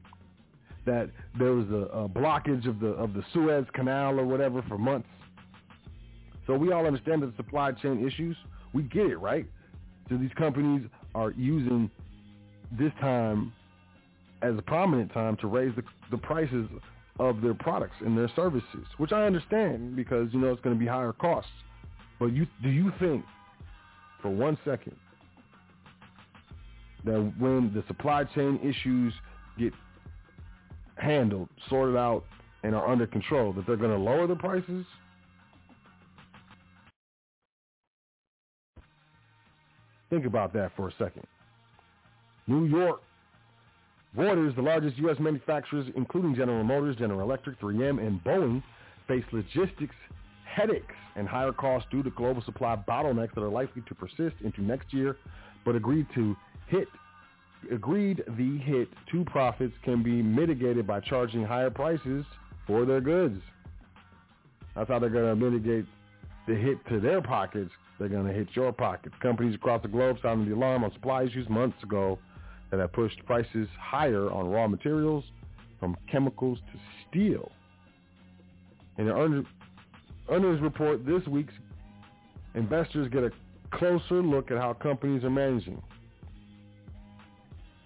that 0.86 1.10
there 1.38 1.52
was 1.52 1.68
a, 1.68 1.98
a 1.98 2.08
blockage 2.08 2.66
of 2.66 2.80
the 2.80 2.88
of 2.88 3.12
the 3.12 3.22
Suez 3.34 3.66
Canal 3.74 4.18
or 4.18 4.24
whatever 4.24 4.62
for 4.68 4.78
months 4.78 5.08
so 6.48 6.56
we 6.56 6.72
all 6.72 6.86
understand 6.86 7.22
the 7.22 7.32
supply 7.36 7.72
chain 7.72 8.04
issues. 8.04 8.34
We 8.72 8.82
get 8.84 9.06
it, 9.06 9.18
right? 9.18 9.46
So 10.08 10.16
these 10.16 10.32
companies 10.36 10.88
are 11.14 11.30
using 11.32 11.90
this 12.72 12.90
time 13.00 13.52
as 14.42 14.56
a 14.56 14.62
prominent 14.62 15.12
time 15.12 15.36
to 15.38 15.46
raise 15.46 15.74
the, 15.76 15.82
the 16.10 16.18
prices 16.18 16.68
of 17.18 17.40
their 17.40 17.54
products 17.54 17.96
and 18.00 18.16
their 18.16 18.30
services, 18.36 18.86
which 18.98 19.12
I 19.12 19.24
understand 19.24 19.96
because, 19.96 20.28
you 20.32 20.38
know, 20.38 20.52
it's 20.52 20.62
going 20.62 20.76
to 20.76 20.80
be 20.80 20.86
higher 20.86 21.12
costs. 21.12 21.50
But 22.20 22.26
you, 22.26 22.46
do 22.62 22.68
you 22.68 22.92
think 23.00 23.24
for 24.22 24.30
one 24.30 24.58
second 24.64 24.96
that 27.04 27.32
when 27.38 27.72
the 27.74 27.84
supply 27.86 28.24
chain 28.24 28.58
issues 28.62 29.12
get 29.58 29.72
handled, 30.96 31.48
sorted 31.68 31.96
out, 31.96 32.24
and 32.62 32.74
are 32.74 32.88
under 32.88 33.06
control, 33.06 33.52
that 33.52 33.66
they're 33.66 33.76
going 33.76 33.90
to 33.90 33.98
lower 33.98 34.26
the 34.26 34.34
prices? 34.34 34.84
Think 40.10 40.24
about 40.24 40.52
that 40.54 40.72
for 40.76 40.88
a 40.88 40.92
second. 40.98 41.26
New 42.46 42.64
York. 42.64 43.02
Reuters, 44.16 44.54
the 44.56 44.62
largest 44.62 44.96
U.S. 44.98 45.16
manufacturers, 45.20 45.86
including 45.94 46.34
General 46.34 46.64
Motors, 46.64 46.96
General 46.96 47.20
Electric, 47.20 47.60
3M, 47.60 48.04
and 48.04 48.22
Boeing, 48.24 48.62
face 49.06 49.24
logistics 49.32 49.94
headaches 50.44 50.94
and 51.16 51.28
higher 51.28 51.52
costs 51.52 51.88
due 51.90 52.02
to 52.02 52.10
global 52.10 52.42
supply 52.42 52.76
bottlenecks 52.88 53.34
that 53.34 53.42
are 53.42 53.48
likely 53.48 53.82
to 53.86 53.94
persist 53.94 54.36
into 54.42 54.62
next 54.62 54.92
year, 54.92 55.16
but 55.64 55.74
agreed 55.74 56.06
to 56.14 56.36
hit 56.68 56.88
agreed 57.72 58.22
the 58.38 58.58
hit 58.58 58.88
to 59.10 59.24
profits 59.24 59.74
can 59.82 60.00
be 60.02 60.22
mitigated 60.22 60.86
by 60.86 61.00
charging 61.00 61.44
higher 61.44 61.70
prices 61.70 62.24
for 62.68 62.84
their 62.84 63.00
goods. 63.00 63.40
That's 64.76 64.88
how 64.88 65.00
they're 65.00 65.10
going 65.10 65.26
to 65.26 65.50
mitigate 65.50 65.84
the 66.46 66.54
hit 66.54 66.78
to 66.88 67.00
their 67.00 67.20
pockets 67.20 67.72
they're 67.98 68.08
going 68.08 68.26
to 68.26 68.32
hit 68.32 68.48
your 68.54 68.72
pockets. 68.72 69.14
Companies 69.20 69.54
across 69.54 69.82
the 69.82 69.88
globe 69.88 70.18
sounded 70.22 70.48
the 70.48 70.54
alarm 70.54 70.84
on 70.84 70.92
supply 70.92 71.24
issues 71.24 71.48
months 71.48 71.82
ago 71.82 72.18
that 72.70 72.80
have 72.80 72.92
pushed 72.92 73.24
prices 73.26 73.68
higher 73.80 74.30
on 74.30 74.48
raw 74.48 74.66
materials 74.66 75.24
from 75.80 75.96
chemicals 76.10 76.58
to 76.72 76.78
steel. 77.08 77.50
In 78.98 79.06
the 79.06 79.44
earnings 80.28 80.60
report 80.60 81.06
this 81.06 81.26
week, 81.28 81.48
investors 82.54 83.08
get 83.12 83.22
a 83.22 83.30
closer 83.70 84.22
look 84.22 84.50
at 84.50 84.58
how 84.58 84.72
companies 84.72 85.24
are 85.24 85.30
managing. 85.30 85.80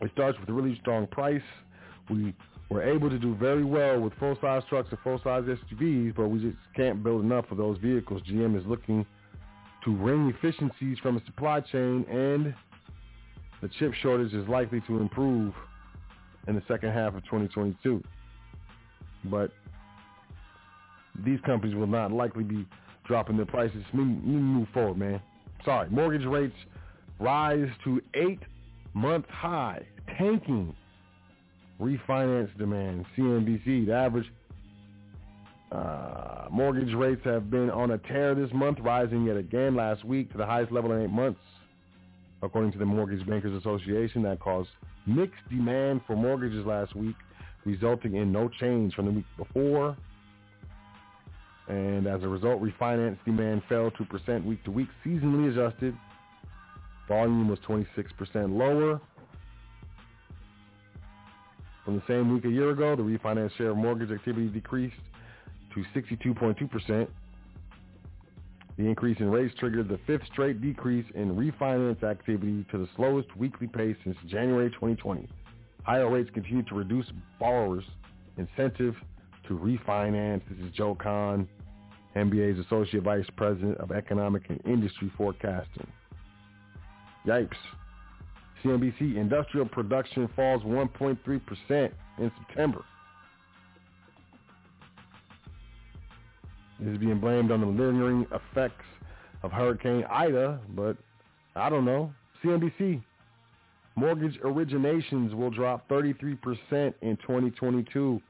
It 0.01 0.11
starts 0.13 0.39
with 0.41 0.49
a 0.49 0.53
really 0.53 0.77
strong 0.81 1.07
price. 1.07 1.43
We 2.11 2.35
were 2.71 2.83
able 2.83 3.11
to 3.11 3.19
do 3.19 3.35
very 3.37 3.63
well 3.63 4.01
with 4.01 4.15
full-size 4.15 4.63
trucks 4.69 4.89
and 4.91 4.99
full-size 5.05 5.45
SUVs, 5.45 6.17
but 6.17 6.29
we 6.29 6.41
just 6.41 6.57
can't 6.75 7.05
build 7.05 7.23
enough 7.23 7.51
of 7.51 7.59
those 7.59 7.79
vehicles. 7.79 8.23
GM 8.23 8.59
is 8.59 8.67
looking 8.67 9.05
to 9.85 9.95
wring 9.95 10.33
efficiencies 10.35 10.99
from 11.03 11.17
the 11.17 11.23
supply 11.27 11.61
chain 11.61 12.05
and 12.11 12.55
the 13.63 13.69
chip 13.79 13.95
shortage 14.03 14.35
is 14.35 14.47
likely 14.49 14.83
to 14.89 14.99
improve 14.99 15.55
in 16.49 16.57
the 16.57 16.63
second 16.69 16.91
half 16.91 17.15
of 17.15 17.25
2022. 17.25 18.03
But 19.27 19.53
these 21.25 21.39
companies 21.47 21.77
will 21.77 21.87
not 21.87 22.11
likely 22.11 22.43
be 22.43 22.67
dropping 23.07 23.37
their 23.37 23.47
prices. 23.47 23.85
Move 23.93 24.69
forward, 24.75 24.99
man. 24.99 25.23
Sorry. 25.65 25.89
Mortgage 25.91 26.27
rates 26.27 26.57
rise 27.21 27.69
to 27.85 28.03
eight-month 28.15 29.27
high, 29.29 29.87
tanking 30.19 30.75
refinance 31.81 32.57
demand. 32.59 33.07
CNBC, 33.17 33.87
the 33.87 33.95
average 33.95 34.27
uh, 35.71 36.49
mortgage 36.51 36.93
rates 36.95 37.23
have 37.25 37.51
been 37.51 37.71
on 37.71 37.93
a 37.93 37.99
tear 37.99 38.35
this 38.35 38.51
month, 38.53 38.79
rising 38.81 39.25
yet 39.27 39.37
again 39.37 39.77
last 39.77 40.05
week 40.05 40.31
to 40.33 40.39
the 40.39 40.45
highest 40.45 40.73
level 40.73 40.93
in 40.93 41.03
eight 41.03 41.11
months. 41.11 41.41
According 42.43 42.73
to 42.73 42.79
the 42.79 42.85
Mortgage 42.85 43.25
Bankers 43.27 43.55
Association, 43.57 44.23
that 44.25 44.41
caused 44.41 44.69
mixed 45.07 45.49
demand 45.49 46.01
for 46.07 46.17
mortgages 46.17 46.67
last 46.67 46.95
week, 46.97 47.15
resulting 47.65 48.17
in 48.17 48.33
no 48.33 48.49
change 48.49 48.95
from 48.95 49.07
the 49.07 49.13
week 49.13 49.27
before. 49.37 49.97
And 51.69 52.07
as 52.09 52.23
a 52.25 52.29
result, 52.29 52.61
refinance 52.61 53.17
demand 53.25 53.63
fell 53.69 53.93
2% 53.93 54.45
week 54.45 54.65
to 54.65 54.73
week, 54.73 54.89
seasonally 55.07 55.51
adjusted. 55.53 55.97
Volume 57.09 57.49
was 57.49 57.61
26% 57.61 57.87
lower. 58.59 59.01
From 61.85 61.97
the 61.97 62.03
same 62.09 62.33
week 62.33 62.45
a 62.45 62.49
year 62.51 62.71
ago, 62.71 62.97
the 62.97 63.03
refinance 63.03 63.53
share 63.57 63.71
of 63.71 63.77
mortgage 63.77 64.11
activity 64.11 64.49
decreased 64.49 64.95
to 65.75 65.85
62.2%. 65.99 67.09
The 68.79 68.85
increase 68.85 69.19
in 69.21 69.31
rates 69.31 69.55
triggered 69.59 69.89
the 69.89 69.99
fifth 70.07 70.27
straight 70.33 70.61
decrease 70.63 71.05
in 71.15 71.37
refinance 71.37 72.03
activity 72.03 72.65
to 72.71 72.79
the 72.79 72.89
slowest 72.97 73.35
weekly 73.37 73.67
pace 73.67 73.97
since 74.03 74.17
January 74.27 74.71
2020. 74.71 75.29
Higher 75.85 76.09
rates 76.09 76.31
continue 76.33 76.63
to 76.65 76.75
reduce 76.75 77.07
borrowers' 77.39 77.85
incentive 78.39 78.95
to 79.49 79.59
refinance. 79.59 80.41
This 80.49 80.67
is 80.67 80.73
Joel 80.73 80.95
Kan, 80.95 81.49
MBA's 82.17 82.65
Associate 82.65 83.03
Vice 83.03 83.27
President 83.37 83.79
of 83.79 83.93
Economic 83.93 84.49
and 84.49 84.61
Industry 84.65 85.13
Forecasting. 85.17 85.87
Yikes. 87.27 87.57
CNBC 88.65 89.17
industrial 89.17 89.67
production 89.67 90.29
falls 90.35 90.63
1.3% 90.63 91.91
in 92.19 92.33
September. 92.39 92.85
Is 96.87 96.99
being 96.99 97.19
blamed 97.21 97.51
on 97.51 97.61
the 97.61 97.67
lingering 97.67 98.27
effects 98.33 98.85
of 99.43 99.53
Hurricane 99.53 100.05
Ida, 100.11 100.61
but 100.71 100.97
I 101.57 101.69
don't 101.69 101.85
know. 101.85 102.13
CNBC, 102.43 103.03
mortgage 103.97 104.39
originations 104.41 105.35
will 105.35 105.51
drop 105.51 105.89
33% 105.89 106.39
in 107.03 107.17
2022 107.19 108.21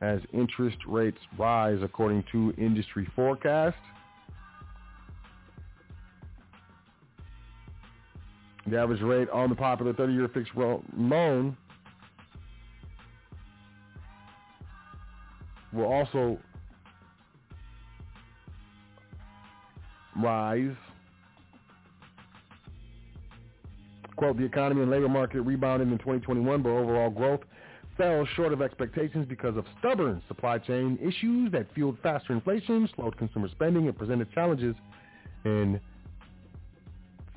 as 0.00 0.20
interest 0.32 0.78
rates 0.86 1.18
rise 1.38 1.78
according 1.82 2.24
to 2.32 2.52
industry 2.58 3.08
forecast. 3.14 3.76
The 8.66 8.78
average 8.78 9.02
rate 9.02 9.28
on 9.30 9.48
the 9.48 9.56
popular 9.56 9.92
30-year 9.92 10.28
fixed 10.28 10.52
loan 10.54 11.56
will 15.72 15.86
also 15.86 16.38
rise. 20.16 20.74
Quote, 24.16 24.36
the 24.36 24.44
economy 24.44 24.82
and 24.82 24.90
labor 24.90 25.08
market 25.08 25.42
rebounded 25.42 25.90
in 25.90 25.98
2021, 25.98 26.62
but 26.62 26.70
overall 26.70 27.10
growth 27.10 27.40
fell 27.96 28.26
short 28.36 28.52
of 28.52 28.62
expectations 28.62 29.26
because 29.28 29.56
of 29.56 29.64
stubborn 29.78 30.22
supply 30.28 30.58
chain 30.58 30.98
issues 31.02 31.50
that 31.52 31.66
fueled 31.74 31.98
faster 32.02 32.32
inflation, 32.32 32.88
slowed 32.94 33.16
consumer 33.18 33.48
spending, 33.50 33.88
and 33.88 33.96
presented 33.96 34.30
challenges 34.32 34.74
in 35.44 35.80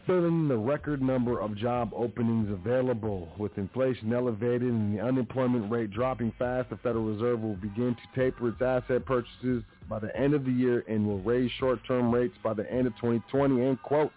filling 0.05 0.47
the 0.47 0.57
record 0.57 1.01
number 1.01 1.39
of 1.39 1.57
job 1.57 1.91
openings 1.95 2.51
available. 2.51 3.29
With 3.37 3.57
inflation 3.57 4.13
elevated 4.13 4.63
and 4.63 4.97
the 4.97 5.01
unemployment 5.01 5.71
rate 5.71 5.91
dropping 5.91 6.33
fast, 6.37 6.69
the 6.69 6.77
Federal 6.77 7.05
Reserve 7.05 7.41
will 7.41 7.55
begin 7.55 7.95
to 7.95 8.19
taper 8.19 8.49
its 8.49 8.61
asset 8.61 9.05
purchases 9.05 9.63
by 9.89 9.99
the 9.99 10.15
end 10.15 10.33
of 10.33 10.45
the 10.45 10.51
year 10.51 10.83
and 10.87 11.05
will 11.05 11.21
raise 11.21 11.49
short-term 11.59 12.13
rates 12.13 12.35
by 12.43 12.53
the 12.53 12.69
end 12.71 12.87
of 12.87 12.93
2020, 12.95 13.61
end 13.65 13.81
quote. 13.81 14.11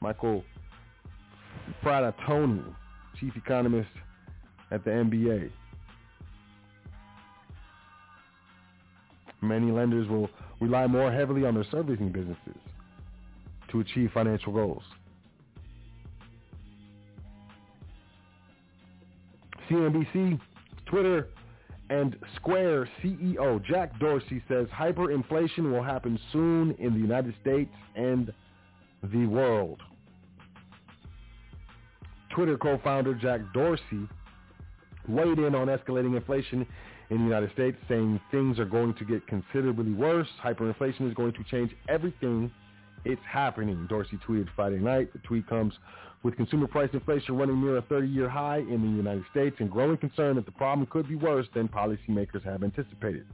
Michael 0.00 0.44
Fratantoni, 1.82 2.62
chief 3.20 3.34
economist 3.36 3.88
at 4.70 4.84
the 4.84 4.90
MBA. 4.90 5.50
Many 9.42 9.70
lenders 9.70 10.08
will 10.08 10.28
rely 10.60 10.86
more 10.86 11.12
heavily 11.12 11.44
on 11.44 11.54
their 11.54 11.66
servicing 11.70 12.10
businesses 12.10 12.56
to 13.70 13.80
achieve 13.80 14.10
financial 14.12 14.52
goals. 14.52 14.82
CNBC, 19.68 20.40
Twitter, 20.86 21.28
and 21.90 22.16
Square 22.36 22.88
CEO 23.02 23.64
Jack 23.64 23.98
Dorsey 23.98 24.42
says 24.48 24.66
hyperinflation 24.68 25.70
will 25.72 25.82
happen 25.82 26.18
soon 26.32 26.74
in 26.78 26.92
the 26.92 26.98
United 26.98 27.34
States 27.40 27.72
and 27.94 28.32
the 29.12 29.26
world. 29.26 29.80
Twitter 32.30 32.58
co-founder 32.58 33.14
Jack 33.14 33.40
Dorsey 33.54 34.08
weighed 35.08 35.38
in 35.38 35.54
on 35.54 35.68
escalating 35.68 36.16
inflation 36.16 36.66
in 37.10 37.18
the 37.18 37.24
United 37.24 37.52
States, 37.52 37.76
saying 37.88 38.20
things 38.30 38.58
are 38.58 38.64
going 38.64 38.92
to 38.94 39.04
get 39.04 39.26
considerably 39.28 39.92
worse. 39.92 40.28
Hyperinflation 40.42 41.08
is 41.08 41.14
going 41.14 41.32
to 41.32 41.44
change 41.44 41.70
everything. 41.88 42.50
It's 43.08 43.22
happening, 43.30 43.86
Dorsey 43.88 44.18
tweeted 44.26 44.48
Friday 44.56 44.78
night. 44.78 45.12
The 45.12 45.20
tweet 45.20 45.46
comes 45.46 45.72
with 46.24 46.34
consumer 46.34 46.66
price 46.66 46.90
inflation 46.92 47.36
running 47.36 47.62
near 47.62 47.76
a 47.76 47.82
30-year 47.82 48.28
high 48.28 48.58
in 48.58 48.82
the 48.82 48.88
United 48.88 49.22
States 49.30 49.54
and 49.60 49.70
growing 49.70 49.96
concern 49.96 50.34
that 50.34 50.44
the 50.44 50.50
problem 50.50 50.88
could 50.90 51.08
be 51.08 51.14
worse 51.14 51.46
than 51.54 51.68
policymakers 51.68 52.42
have 52.42 52.64
anticipated. 52.64 53.24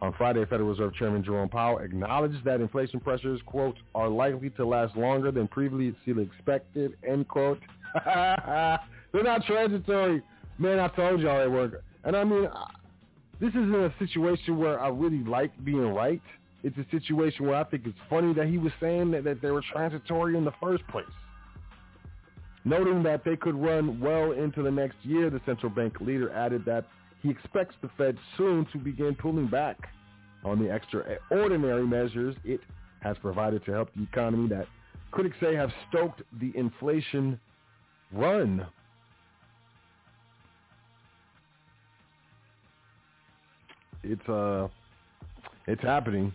On 0.00 0.12
Friday, 0.14 0.44
Federal 0.46 0.70
Reserve 0.70 0.92
Chairman 0.94 1.22
Jerome 1.22 1.48
Powell 1.48 1.78
acknowledged 1.78 2.44
that 2.44 2.60
inflation 2.60 2.98
pressures, 2.98 3.40
quote, 3.46 3.76
are 3.94 4.08
likely 4.08 4.50
to 4.50 4.66
last 4.66 4.96
longer 4.96 5.30
than 5.30 5.46
previously 5.46 6.20
expected, 6.20 6.96
end 7.08 7.28
quote. 7.28 7.60
They're 8.04 9.22
not 9.22 9.44
transitory. 9.46 10.20
Man, 10.58 10.80
I 10.80 10.88
told 10.88 11.20
y'all 11.20 11.38
they 11.38 11.46
were. 11.46 11.84
And 12.02 12.16
I 12.16 12.24
mean, 12.24 12.48
this 13.40 13.50
isn't 13.50 13.72
a 13.72 13.94
situation 14.00 14.58
where 14.58 14.80
I 14.80 14.88
really 14.88 15.22
like 15.22 15.52
being 15.64 15.94
right. 15.94 16.20
It's 16.62 16.76
a 16.78 16.86
situation 16.90 17.46
where 17.46 17.56
I 17.56 17.64
think 17.64 17.86
it's 17.86 17.98
funny 18.08 18.32
that 18.34 18.46
he 18.46 18.58
was 18.58 18.72
saying 18.80 19.10
that, 19.12 19.24
that 19.24 19.42
they 19.42 19.50
were 19.50 19.62
transitory 19.72 20.36
in 20.36 20.44
the 20.44 20.52
first 20.60 20.86
place. 20.88 21.04
Noting 22.64 23.02
that 23.02 23.24
they 23.24 23.36
could 23.36 23.56
run 23.56 23.98
well 23.98 24.32
into 24.32 24.62
the 24.62 24.70
next 24.70 24.96
year, 25.02 25.28
the 25.30 25.40
central 25.44 25.70
bank 25.70 26.00
leader 26.00 26.30
added 26.32 26.64
that 26.66 26.84
he 27.20 27.30
expects 27.30 27.74
the 27.82 27.90
Fed 27.98 28.16
soon 28.36 28.66
to 28.72 28.78
begin 28.78 29.14
pulling 29.16 29.48
back 29.48 29.88
on 30.44 30.58
the 30.58 30.72
extraordinary 30.72 31.86
measures 31.86 32.36
it 32.44 32.60
has 33.00 33.16
provided 33.18 33.64
to 33.64 33.72
help 33.72 33.90
the 33.96 34.02
economy 34.02 34.48
that 34.48 34.66
critics 35.10 35.36
say 35.40 35.54
have 35.54 35.70
stoked 35.88 36.22
the 36.40 36.52
inflation 36.56 37.38
run. 38.12 38.66
It's 44.02 44.28
uh 44.28 44.68
it's 45.66 45.82
happening. 45.82 46.32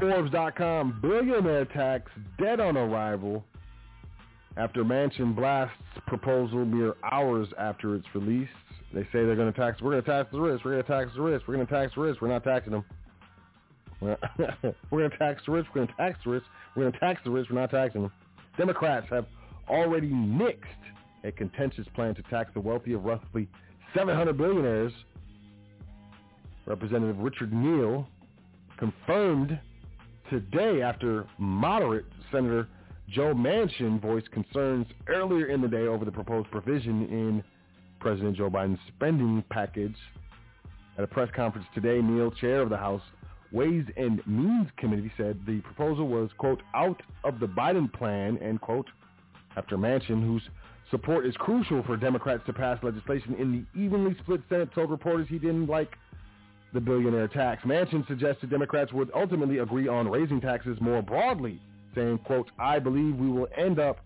Forbes.com 0.00 0.98
billionaire 1.02 1.66
tax 1.66 2.10
dead 2.38 2.58
on 2.58 2.76
arrival 2.76 3.44
after 4.56 4.82
Manchin 4.82 5.36
blasts 5.36 5.76
proposal 6.06 6.64
mere 6.64 6.94
hours 7.12 7.48
after 7.58 7.94
it's 7.94 8.06
released. 8.14 8.50
They 8.94 9.02
say 9.04 9.24
they're 9.24 9.36
going 9.36 9.52
to 9.52 9.58
tax. 9.58 9.80
We're 9.82 9.92
going 9.92 10.02
to 10.02 10.10
tax 10.10 10.30
the 10.32 10.40
rich. 10.40 10.62
We're 10.64 10.72
going 10.72 10.84
to 10.84 10.88
tax 10.88 11.10
the 11.14 11.20
rich. 11.20 11.42
We're 11.46 11.54
going 11.54 11.66
to 11.66 11.72
tax 11.72 11.94
the 11.94 12.00
rich. 12.00 12.16
We're 12.20 12.28
not 12.28 12.44
taxing 12.44 12.72
them. 12.72 12.84
We're 14.00 14.16
going 14.90 15.10
to 15.10 15.18
tax 15.18 15.42
the 15.44 15.52
rich. 15.52 15.66
We're 15.74 15.84
going 15.84 15.88
to 15.88 15.94
tax 15.96 16.18
the 16.24 16.30
rich. 16.30 16.44
We're 16.74 16.82
going 16.84 16.92
to 16.92 16.98
tax 16.98 17.20
the 17.22 17.30
rich. 17.30 17.46
We're 17.50 17.60
not 17.60 17.70
taxing 17.70 18.02
them. 18.02 18.12
Democrats 18.56 19.06
have 19.10 19.26
already 19.68 20.08
nixed 20.08 20.64
a 21.24 21.30
contentious 21.30 21.86
plan 21.94 22.14
to 22.14 22.22
tax 22.22 22.50
the 22.54 22.60
wealthy 22.60 22.94
of 22.94 23.04
roughly 23.04 23.48
700 23.94 24.36
billionaires. 24.36 24.92
Representative 26.66 27.18
Richard 27.18 27.52
Neal 27.52 28.08
confirmed 28.78 29.58
today 30.30 30.80
after 30.80 31.26
moderate 31.38 32.06
Senator 32.30 32.68
Joe 33.08 33.34
Manchin 33.34 34.00
voiced 34.00 34.30
concerns 34.30 34.86
earlier 35.08 35.46
in 35.46 35.60
the 35.60 35.68
day 35.68 35.88
over 35.88 36.04
the 36.04 36.12
proposed 36.12 36.48
provision 36.52 37.02
in 37.08 37.44
President 37.98 38.36
Joe 38.36 38.48
Biden's 38.48 38.78
spending 38.94 39.42
package. 39.50 39.96
At 40.96 41.04
a 41.04 41.08
press 41.08 41.28
conference 41.34 41.66
today, 41.74 42.00
Neal, 42.00 42.30
chair 42.30 42.62
of 42.62 42.70
the 42.70 42.76
House 42.76 43.02
Ways 43.50 43.84
and 43.96 44.24
Means 44.26 44.68
Committee, 44.76 45.10
said 45.16 45.40
the 45.46 45.60
proposal 45.62 46.06
was, 46.06 46.30
quote, 46.38 46.62
out 46.74 47.02
of 47.24 47.40
the 47.40 47.46
Biden 47.46 47.92
plan, 47.92 48.38
end 48.38 48.60
quote, 48.60 48.86
after 49.56 49.76
Manchin, 49.76 50.24
whose 50.24 50.42
support 50.92 51.26
is 51.26 51.34
crucial 51.38 51.82
for 51.82 51.96
Democrats 51.96 52.44
to 52.46 52.52
pass 52.52 52.78
legislation 52.84 53.34
in 53.34 53.66
the 53.74 53.80
evenly 53.80 54.16
split 54.22 54.42
Senate, 54.48 54.72
told 54.72 54.90
reporters 54.90 55.26
he 55.28 55.38
didn't 55.38 55.66
like 55.66 55.96
the 56.72 56.80
billionaire 56.80 57.28
tax. 57.28 57.64
Manchin 57.64 58.06
suggested 58.06 58.50
Democrats 58.50 58.92
would 58.92 59.10
ultimately 59.14 59.58
agree 59.58 59.88
on 59.88 60.08
raising 60.08 60.40
taxes 60.40 60.78
more 60.80 61.02
broadly, 61.02 61.60
saying, 61.94 62.18
quote, 62.18 62.50
I 62.58 62.78
believe 62.78 63.16
we 63.16 63.28
will 63.28 63.48
end 63.56 63.78
up 63.78 63.98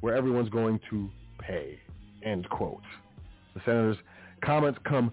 where 0.00 0.16
everyone's 0.16 0.48
going 0.48 0.80
to 0.90 1.10
pay, 1.38 1.78
end 2.22 2.48
quote. 2.50 2.82
The 3.54 3.60
senator's 3.64 3.96
comments 4.42 4.78
come 4.84 5.12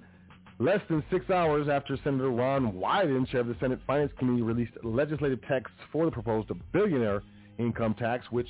less 0.60 0.82
than 0.90 1.04
six 1.10 1.30
hours 1.30 1.68
after 1.70 1.98
Senator 2.04 2.30
Ron 2.30 2.74
Wyden, 2.74 3.28
chair 3.28 3.42
of 3.42 3.48
the 3.48 3.56
Senate 3.60 3.80
Finance 3.88 4.12
Committee, 4.20 4.44
released 4.44 4.74
legislative 4.84 5.40
texts 5.48 5.78
for 5.92 6.06
the 6.06 6.12
proposed 6.12 6.52
billionaire 6.72 7.24
income 7.58 7.96
tax, 7.96 8.28
which 8.32 8.50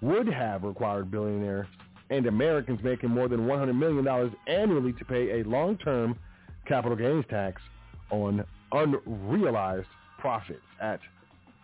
would 0.00 0.26
have 0.26 0.64
required 0.64 1.10
billionaires 1.10 1.68
and 2.10 2.26
Americans 2.26 2.80
making 2.82 3.10
more 3.10 3.28
than 3.28 3.46
$100 3.46 3.76
million 3.76 4.34
annually 4.48 4.92
to 4.94 5.04
pay 5.04 5.40
a 5.40 5.44
long-term 5.44 6.18
capital 6.66 6.96
gains 6.96 7.24
tax 7.30 7.62
on 8.12 8.44
unrealized 8.70 9.88
profits. 10.18 10.62
At 10.80 11.00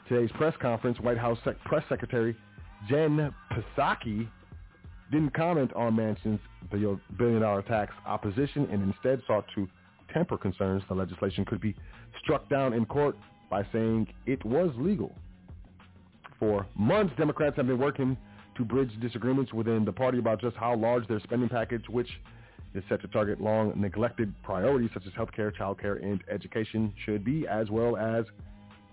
today's 0.08 0.32
press 0.32 0.54
conference, 0.60 0.98
White 1.00 1.18
House 1.18 1.38
Sec- 1.44 1.60
Press 1.64 1.84
Secretary 1.88 2.36
Jen 2.88 3.32
Psaki 3.52 4.28
didn't 5.12 5.34
comment 5.34 5.72
on 5.74 5.94
Manchin's 5.96 6.40
billion-dollar 7.18 7.62
tax 7.62 7.94
opposition 8.06 8.68
and 8.70 8.82
instead 8.82 9.22
sought 9.26 9.44
to 9.54 9.68
temper 10.12 10.36
concerns 10.36 10.82
the 10.88 10.94
legislation 10.94 11.44
could 11.44 11.60
be 11.60 11.74
struck 12.22 12.48
down 12.48 12.72
in 12.72 12.84
court 12.84 13.16
by 13.50 13.66
saying 13.72 14.06
it 14.26 14.44
was 14.44 14.70
legal. 14.76 15.14
For 16.38 16.66
months, 16.76 17.14
Democrats 17.16 17.56
have 17.56 17.66
been 17.66 17.78
working 17.78 18.16
to 18.56 18.64
bridge 18.64 18.90
disagreements 19.00 19.52
within 19.52 19.84
the 19.84 19.92
party 19.92 20.18
about 20.18 20.40
just 20.40 20.56
how 20.56 20.76
large 20.76 21.06
their 21.08 21.20
spending 21.20 21.48
package, 21.48 21.84
which 21.88 22.08
is 22.74 22.84
set 22.88 23.00
to 23.02 23.08
target 23.08 23.40
long 23.40 23.72
neglected 23.76 24.32
priorities 24.42 24.90
such 24.94 25.06
as 25.06 25.12
healthcare, 25.12 25.54
childcare, 25.56 26.02
and 26.02 26.22
education 26.30 26.92
should 27.04 27.24
be, 27.24 27.46
as 27.46 27.70
well 27.70 27.96
as 27.96 28.24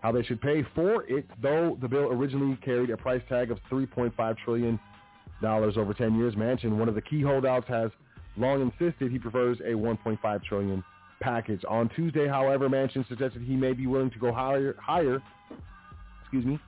how 0.01 0.11
they 0.11 0.23
should 0.23 0.41
pay 0.41 0.63
for 0.75 1.03
it, 1.09 1.25
though 1.41 1.77
the 1.81 1.87
bill 1.87 2.11
originally 2.11 2.57
carried 2.63 2.89
a 2.89 2.97
price 2.97 3.21
tag 3.27 3.51
of 3.51 3.59
$3.5 3.71 4.37
trillion 4.37 4.79
over 5.43 5.93
10 5.93 6.17
years. 6.17 6.35
Manchin, 6.35 6.77
one 6.77 6.87
of 6.87 6.95
the 6.95 7.01
key 7.01 7.21
holdouts, 7.21 7.67
has 7.67 7.91
long 8.37 8.61
insisted 8.61 9.11
he 9.11 9.19
prefers 9.19 9.59
a 9.61 9.73
$1.5 9.73 10.43
trillion 10.43 10.83
package. 11.21 11.61
On 11.67 11.89
Tuesday, 11.89 12.27
however, 12.27 12.69
Manchin 12.69 13.07
suggested 13.07 13.41
he 13.41 13.55
may 13.55 13.73
be 13.73 13.87
willing 13.87 14.11
to 14.11 14.19
go 14.19 14.31
higher, 14.31 14.75
higher 14.79 15.21
excuse 16.21 16.45
me, 16.45 16.59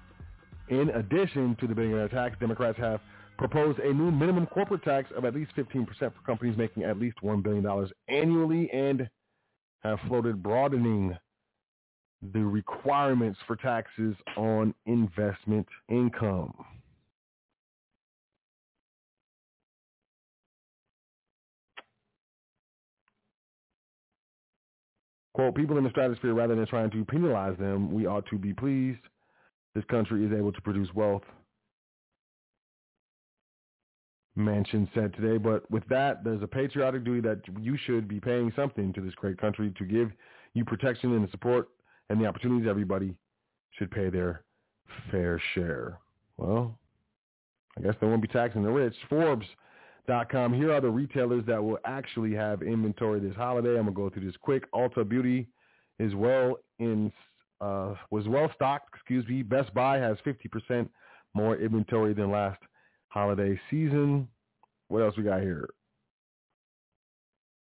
in 0.70 0.90
addition 0.92 1.56
to 1.60 1.68
the 1.68 1.74
billionaire 1.74 2.10
tax, 2.10 2.38
Democrats 2.40 2.78
have 2.78 3.02
proposed 3.38 3.80
a 3.80 3.94
new 3.94 4.12
minimum 4.12 4.48
corporate 4.48 4.84
tax 4.84 5.10
of 5.16 5.26
at 5.26 5.36
least 5.36 5.52
15% 5.56 5.88
for 6.00 6.12
companies 6.26 6.58
making 6.58 6.84
at 6.84 7.00
least 7.00 7.18
$1 7.24 7.44
billion 7.44 7.88
annually 8.08 8.70
and 8.72 9.10
have 9.84 10.00
floated 10.08 10.42
broadening 10.42 11.16
the 12.34 12.40
requirements 12.40 13.40
for 13.46 13.56
taxes 13.56 14.16
on 14.36 14.74
investment 14.86 15.68
income. 15.90 16.54
Quote, 25.36 25.54
people 25.54 25.78
in 25.78 25.84
the 25.84 25.92
stratosphere, 25.92 26.34
rather 26.34 26.56
than 26.56 26.66
trying 26.66 26.90
to 26.90 27.06
penalize 27.06 27.56
them, 27.60 27.94
we 27.94 28.08
ought 28.08 28.26
to 28.32 28.40
be 28.40 28.56
pleased 28.56 29.00
this 29.78 29.86
country 29.86 30.26
is 30.26 30.32
able 30.34 30.52
to 30.52 30.62
produce 30.62 30.92
wealth. 30.96 31.22
Manchin 34.38 34.88
said 34.94 35.14
today, 35.14 35.38
but 35.38 35.70
with 35.72 35.88
that, 35.90 36.24
there's 36.24 36.44
a 36.44 36.48
patriotic 36.48 37.04
duty 37.04 37.22
that 37.22 37.42
you 37.60 37.78
should 37.86 38.08
be 38.08 38.20
paying 38.20 38.52
something 38.56 38.94
to 38.94 39.02
this 39.02 39.16
great 39.16 39.40
country 39.40 39.74
to 39.78 39.86
give 39.86 40.12
you 40.54 40.64
protection 40.64 41.14
and 41.14 41.28
the 41.28 41.32
support 41.32 41.70
and 42.10 42.22
the 42.22 42.26
opportunities 42.26 42.68
everybody 42.70 43.16
should 43.72 43.90
pay 43.92 44.10
their 44.10 44.44
fair 45.12 45.42
share. 45.54 46.00
Well, 46.38 46.78
I 47.78 47.82
guess 47.82 47.96
they 48.00 48.08
won't 48.08 48.22
be 48.22 48.28
taxing 48.28 48.64
the 48.64 48.70
rich. 48.70 48.96
Forbes.com. 49.10 50.54
Here 50.54 50.72
are 50.72 50.82
the 50.82 50.90
retailers 50.90 51.46
that 51.48 51.64
will 51.64 51.80
actually 51.86 52.34
have 52.34 52.62
inventory 52.62 53.20
this 53.20 53.36
holiday. 53.36 53.78
I'm 53.78 53.86
going 53.86 53.88
to 53.88 53.92
go 53.94 54.10
through 54.10 54.26
this 54.26 54.38
quick. 54.42 54.72
Ulta 54.72 55.08
Beauty 55.08 55.48
is 56.00 56.14
well 56.16 56.58
in 56.80 57.12
uh, 57.60 57.96
was 58.12 58.28
well 58.28 58.52
stocked. 58.54 58.94
Excuse 58.96 59.28
me. 59.28 59.42
Best 59.42 59.74
Buy 59.74 59.98
has 59.98 60.18
50% 60.26 60.88
more 61.34 61.58
inventory 61.58 62.14
than 62.14 62.32
last 62.32 62.60
holiday 63.18 63.60
season. 63.72 64.28
What 64.90 65.02
else 65.02 65.18
we 65.18 65.24
got 65.24 65.42
here? 65.42 65.70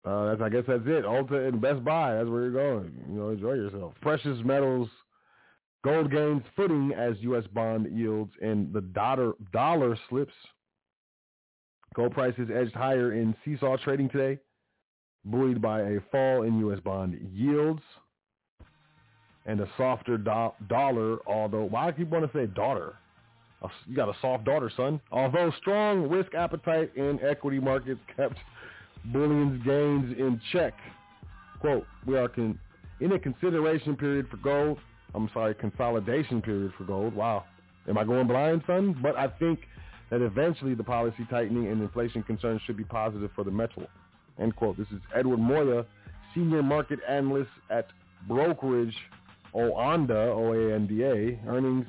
Uh, 0.05 0.27
that's, 0.27 0.43
I 0.43 0.49
guess 0.49 0.63
that's 0.67 0.87
it. 0.87 1.05
Ulta 1.05 1.49
and 1.49 1.61
Best 1.61 1.85
Buy. 1.85 2.15
That's 2.15 2.29
where 2.29 2.43
you're 2.43 2.53
going. 2.53 2.93
You 3.11 3.19
know, 3.19 3.29
enjoy 3.31 3.55
yourself. 3.55 3.95
Precious 4.01 4.39
metals. 4.45 4.89
Gold 5.83 6.13
gains 6.13 6.43
footing 6.55 6.93
as 6.97 7.17
U.S. 7.21 7.45
bond 7.53 7.89
yields 7.91 8.33
and 8.41 8.73
the 8.73 8.81
dollar, 8.81 9.33
dollar 9.53 9.99
slips. 10.09 10.35
Gold 11.95 12.13
prices 12.13 12.49
edged 12.55 12.75
higher 12.75 13.13
in 13.15 13.35
seesaw 13.45 13.77
trading 13.79 14.09
today, 14.09 14.41
buoyed 15.25 15.61
by 15.61 15.81
a 15.81 16.01
fall 16.13 16.45
in 16.45 16.61
U.S. 16.61 16.79
bond 16.81 17.19
yields 17.35 17.83
and 19.47 19.61
a 19.61 19.69
softer 19.77 20.17
do- 20.17 20.53
dollar, 20.69 21.19
although, 21.27 21.65
why 21.65 21.89
I 21.89 21.93
keep 21.93 22.09
wanting 22.09 22.29
to 22.29 22.35
say 22.37 22.47
daughter? 22.47 22.95
You 23.87 23.95
got 23.95 24.09
a 24.09 24.15
soft 24.21 24.45
daughter, 24.45 24.71
son. 24.75 25.01
Although 25.13 25.53
strong 25.59 26.09
risk 26.09 26.35
appetite 26.35 26.93
in 26.97 27.21
equity 27.23 27.59
markets 27.59 28.01
kept 28.17 28.39
bullion's 29.07 29.63
gains 29.65 30.17
in 30.19 30.41
check. 30.53 30.75
Quote, 31.61 31.87
we 32.07 32.17
are 32.17 32.29
con- 32.29 32.59
in 33.01 33.13
a 33.13 33.19
consideration 33.19 33.97
period 33.97 34.29
for 34.31 34.39
gold. 34.39 34.79
I'm 35.15 35.29
sorry, 35.35 35.55
consolidation 35.55 36.41
period 36.41 36.73
for 36.79 36.85
gold. 36.85 37.15
Wow. 37.15 37.45
Am 37.89 37.99
I 37.99 38.05
going 38.05 38.27
blind, 38.27 38.63
son? 38.67 38.97
But 39.03 39.17
I 39.17 39.29
think 39.29 39.61
that 40.11 40.23
eventually 40.23 40.75
the 40.75 40.85
policy 40.85 41.27
tightening 41.29 41.69
and 41.69 41.83
inflation 41.83 42.23
concerns 42.23 42.63
should 42.67 42.77
be 42.77 42.85
positive 42.85 43.31
for 43.35 43.45
the 43.45 43.51
metal. 43.51 43.87
End 44.39 44.57
quote. 44.57 44.77
This 44.77 44.89
is 44.89 45.01
Edward 45.15 45.39
Moya, 45.39 45.85
senior 46.35 46.63
market 46.63 47.01
analyst 47.09 47.51
at 47.71 47.89
brokerage 48.27 48.97
Oanda, 49.55 50.29
O-A-N-D-A, 50.29 51.41
earnings 51.49 51.87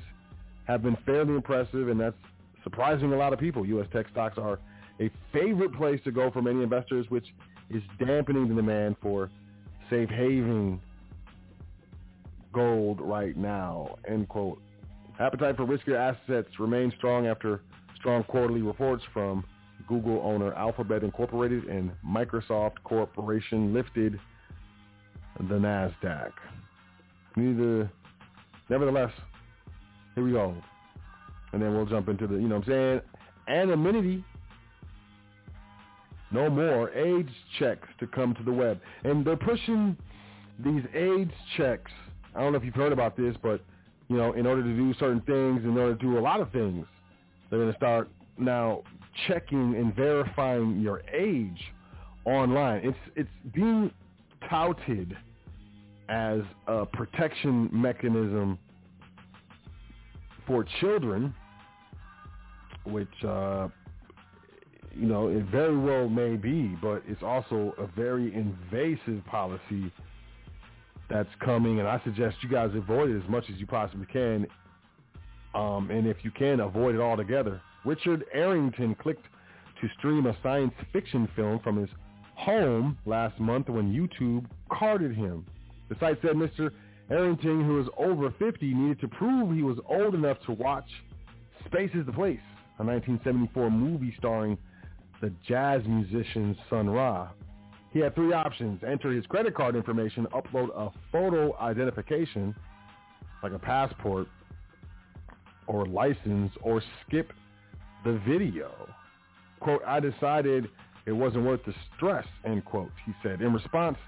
have 0.72 0.82
been 0.82 0.96
fairly 1.06 1.34
impressive, 1.34 1.88
and 1.88 2.00
that's 2.00 2.16
surprising 2.64 3.12
a 3.12 3.16
lot 3.16 3.32
of 3.32 3.38
people. 3.38 3.66
U.S. 3.66 3.86
tech 3.92 4.06
stocks 4.10 4.38
are 4.38 4.58
a 5.00 5.10
favorite 5.32 5.74
place 5.74 6.00
to 6.04 6.12
go 6.12 6.30
for 6.30 6.42
many 6.42 6.62
investors, 6.62 7.06
which 7.08 7.26
is 7.70 7.82
dampening 7.98 8.48
the 8.48 8.54
demand 8.54 8.96
for 9.00 9.30
safe 9.90 10.08
haven 10.08 10.80
gold 12.52 13.00
right 13.00 13.36
now, 13.36 13.96
end 14.08 14.28
quote. 14.28 14.60
Appetite 15.18 15.56
for 15.56 15.66
riskier 15.66 15.96
assets 15.96 16.48
remains 16.58 16.92
strong 16.98 17.26
after 17.26 17.62
strong 17.96 18.24
quarterly 18.24 18.62
reports 18.62 19.02
from 19.12 19.44
Google 19.88 20.20
owner 20.24 20.52
Alphabet 20.54 21.02
Incorporated 21.02 21.64
and 21.64 21.92
Microsoft 22.06 22.82
Corporation 22.84 23.72
lifted 23.74 24.18
the 25.38 25.54
NASDAQ. 25.54 26.32
Neither, 27.36 27.90
nevertheless, 28.68 29.12
here 30.14 30.24
we 30.24 30.32
go. 30.32 30.54
And 31.52 31.60
then 31.60 31.74
we'll 31.74 31.86
jump 31.86 32.08
into 32.08 32.26
the, 32.26 32.34
you 32.34 32.48
know 32.48 32.56
what 32.56 32.68
I'm 32.68 32.72
saying, 32.72 33.00
anonymity. 33.48 34.24
No 36.30 36.48
more 36.48 36.90
AIDS 36.92 37.30
checks 37.58 37.88
to 38.00 38.06
come 38.06 38.34
to 38.34 38.42
the 38.42 38.52
web. 38.52 38.80
And 39.04 39.24
they're 39.24 39.36
pushing 39.36 39.96
these 40.64 40.82
AIDS 40.94 41.32
checks. 41.56 41.90
I 42.34 42.40
don't 42.40 42.52
know 42.52 42.58
if 42.58 42.64
you've 42.64 42.74
heard 42.74 42.92
about 42.92 43.16
this, 43.16 43.36
but, 43.42 43.60
you 44.08 44.16
know, 44.16 44.32
in 44.32 44.46
order 44.46 44.62
to 44.62 44.74
do 44.74 44.94
certain 44.94 45.20
things, 45.22 45.62
in 45.64 45.76
order 45.76 45.94
to 45.94 46.00
do 46.00 46.18
a 46.18 46.20
lot 46.20 46.40
of 46.40 46.50
things, 46.52 46.86
they're 47.50 47.60
going 47.60 47.70
to 47.70 47.76
start 47.76 48.08
now 48.38 48.82
checking 49.26 49.74
and 49.76 49.94
verifying 49.94 50.80
your 50.80 51.02
age 51.12 51.60
online. 52.24 52.80
It's 52.84 52.98
it's 53.14 53.54
being 53.54 53.90
touted 54.48 55.16
as 56.08 56.40
a 56.66 56.86
protection 56.86 57.68
mechanism 57.72 58.58
for 60.52 60.66
children, 60.80 61.34
which, 62.84 63.08
uh, 63.26 63.68
you 64.94 65.06
know, 65.06 65.28
it 65.28 65.44
very 65.46 65.76
well 65.76 66.10
may 66.10 66.36
be, 66.36 66.76
but 66.82 67.02
it's 67.08 67.22
also 67.22 67.74
a 67.78 67.86
very 67.96 68.34
invasive 68.34 69.24
policy 69.24 69.90
that's 71.08 71.28
coming, 71.42 71.78
and 71.78 71.88
I 71.88 72.02
suggest 72.04 72.36
you 72.42 72.50
guys 72.50 72.70
avoid 72.74 73.08
it 73.08 73.22
as 73.22 73.28
much 73.30 73.44
as 73.50 73.58
you 73.58 73.66
possibly 73.66 74.04
can. 74.12 74.46
Um, 75.54 75.90
and 75.90 76.06
if 76.06 76.18
you 76.22 76.30
can, 76.30 76.60
avoid 76.60 76.94
it 76.94 77.00
altogether. 77.00 77.62
Richard 77.86 78.24
Arrington 78.34 78.94
clicked 78.94 79.24
to 79.80 79.88
stream 79.98 80.26
a 80.26 80.36
science 80.42 80.74
fiction 80.92 81.28
film 81.34 81.60
from 81.60 81.78
his 81.78 81.88
home 82.34 82.98
last 83.06 83.40
month 83.40 83.70
when 83.70 83.90
YouTube 83.90 84.44
carded 84.70 85.14
him. 85.16 85.46
The 85.88 85.96
site 85.98 86.18
said 86.20 86.32
Mr. 86.32 86.70
Arrington, 87.12 87.64
who 87.66 87.78
is 87.78 87.86
over 87.98 88.30
50, 88.38 88.72
needed 88.72 89.00
to 89.00 89.08
prove 89.08 89.54
he 89.54 89.62
was 89.62 89.76
old 89.86 90.14
enough 90.14 90.38
to 90.46 90.52
watch 90.52 90.88
Space 91.66 91.90
is 91.94 92.06
the 92.06 92.12
Place. 92.12 92.40
a 92.78 92.84
1974 92.84 93.70
movie 93.70 94.14
starring 94.18 94.56
the 95.20 95.30
jazz 95.46 95.82
musician 95.86 96.56
Sun 96.70 96.88
Ra. 96.88 97.30
He 97.90 97.98
had 97.98 98.14
three 98.14 98.32
options. 98.32 98.82
Enter 98.82 99.12
his 99.12 99.26
credit 99.26 99.54
card 99.54 99.76
information, 99.76 100.26
upload 100.32 100.70
a 100.74 100.90
photo 101.12 101.54
identification, 101.58 102.54
like 103.42 103.52
a 103.52 103.58
passport 103.58 104.26
or 105.66 105.84
license, 105.84 106.50
or 106.62 106.82
skip 107.06 107.32
the 108.04 108.20
video. 108.26 108.72
Quote, 109.60 109.82
I 109.86 110.00
decided 110.00 110.68
it 111.04 111.12
wasn't 111.12 111.44
worth 111.44 111.60
the 111.66 111.74
stress, 111.94 112.26
end 112.44 112.64
quote, 112.64 112.90
he 113.04 113.12
said. 113.22 113.42
In 113.42 113.52
response 113.52 113.98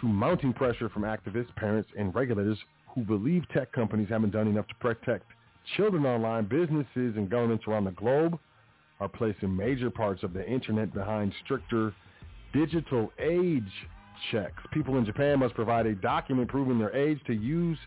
to 0.00 0.06
mounting 0.06 0.52
pressure 0.52 0.88
from 0.88 1.02
activists, 1.02 1.54
parents, 1.56 1.90
and 1.98 2.14
regulators 2.14 2.58
who 2.94 3.02
believe 3.02 3.44
tech 3.52 3.72
companies 3.72 4.08
haven't 4.08 4.30
done 4.30 4.48
enough 4.48 4.66
to 4.68 4.74
protect 4.76 5.24
children 5.76 6.06
online, 6.06 6.44
businesses 6.44 7.16
and 7.16 7.30
governments 7.30 7.64
around 7.66 7.84
the 7.84 7.92
globe 7.92 8.38
are 8.98 9.08
placing 9.08 9.54
major 9.54 9.90
parts 9.90 10.22
of 10.22 10.32
the 10.32 10.46
internet 10.46 10.92
behind 10.92 11.32
stricter 11.44 11.94
digital 12.52 13.12
age 13.18 13.72
checks. 14.30 14.62
People 14.72 14.98
in 14.98 15.04
Japan 15.04 15.38
must 15.38 15.54
provide 15.54 15.86
a 15.86 15.94
document 15.94 16.48
proving 16.48 16.78
their 16.78 16.94
age 16.94 17.18
to 17.26 17.32
use 17.32 17.78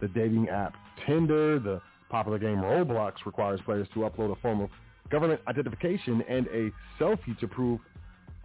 the 0.00 0.08
dating 0.08 0.48
app 0.48 0.74
Tinder. 1.06 1.58
The 1.58 1.80
popular 2.10 2.38
game 2.38 2.58
Roblox 2.58 3.14
requires 3.26 3.60
players 3.64 3.88
to 3.94 4.00
upload 4.00 4.30
a 4.36 4.40
form 4.40 4.60
of 4.60 4.70
government 5.10 5.40
identification 5.48 6.22
and 6.28 6.46
a 6.48 6.70
selfie 7.00 7.38
to 7.40 7.48
prove 7.48 7.80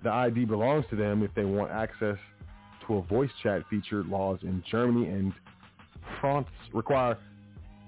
the 0.03 0.09
ID 0.09 0.45
belongs 0.45 0.85
to 0.89 0.95
them 0.95 1.23
if 1.23 1.33
they 1.35 1.45
want 1.45 1.71
access 1.71 2.17
a 2.97 3.01
voice 3.01 3.29
chat 3.41 3.63
feature. 3.69 4.03
Laws 4.03 4.39
in 4.43 4.63
Germany 4.69 5.07
and 5.07 5.33
France 6.19 6.47
require 6.73 7.17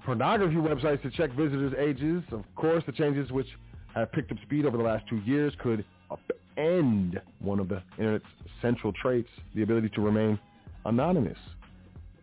pornography 0.04 0.56
websites 0.56 1.02
to 1.02 1.10
check 1.10 1.30
visitors' 1.32 1.74
ages. 1.78 2.22
Of 2.32 2.44
course, 2.56 2.82
the 2.86 2.92
changes 2.92 3.30
which 3.30 3.48
have 3.94 4.10
picked 4.12 4.32
up 4.32 4.38
speed 4.42 4.64
over 4.64 4.76
the 4.76 4.82
last 4.82 5.06
two 5.08 5.18
years 5.18 5.52
could 5.58 5.84
upend 6.10 7.20
one 7.40 7.60
of 7.60 7.68
the 7.68 7.82
Internet's 7.98 8.24
central 8.60 8.92
traits, 8.92 9.28
the 9.54 9.62
ability 9.62 9.88
to 9.90 10.00
remain 10.00 10.38
anonymous. 10.84 11.38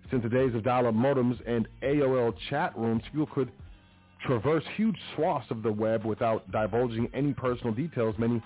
Since 0.10 0.24
the 0.24 0.30
days 0.30 0.56
of 0.56 0.64
dial-up 0.64 0.96
modems 0.96 1.40
and 1.46 1.68
AOL 1.84 2.34
chat 2.50 2.76
rooms, 2.78 3.04
people 3.12 3.28
could 3.28 3.52
traverse 4.26 4.64
huge 4.76 4.98
swaths 5.16 5.50
of 5.52 5.62
the 5.62 5.72
web 5.72 6.04
without 6.04 6.52
divulging 6.52 7.10
any 7.14 7.34
personal 7.34 7.74
details. 7.74 8.16
Many 8.18 8.42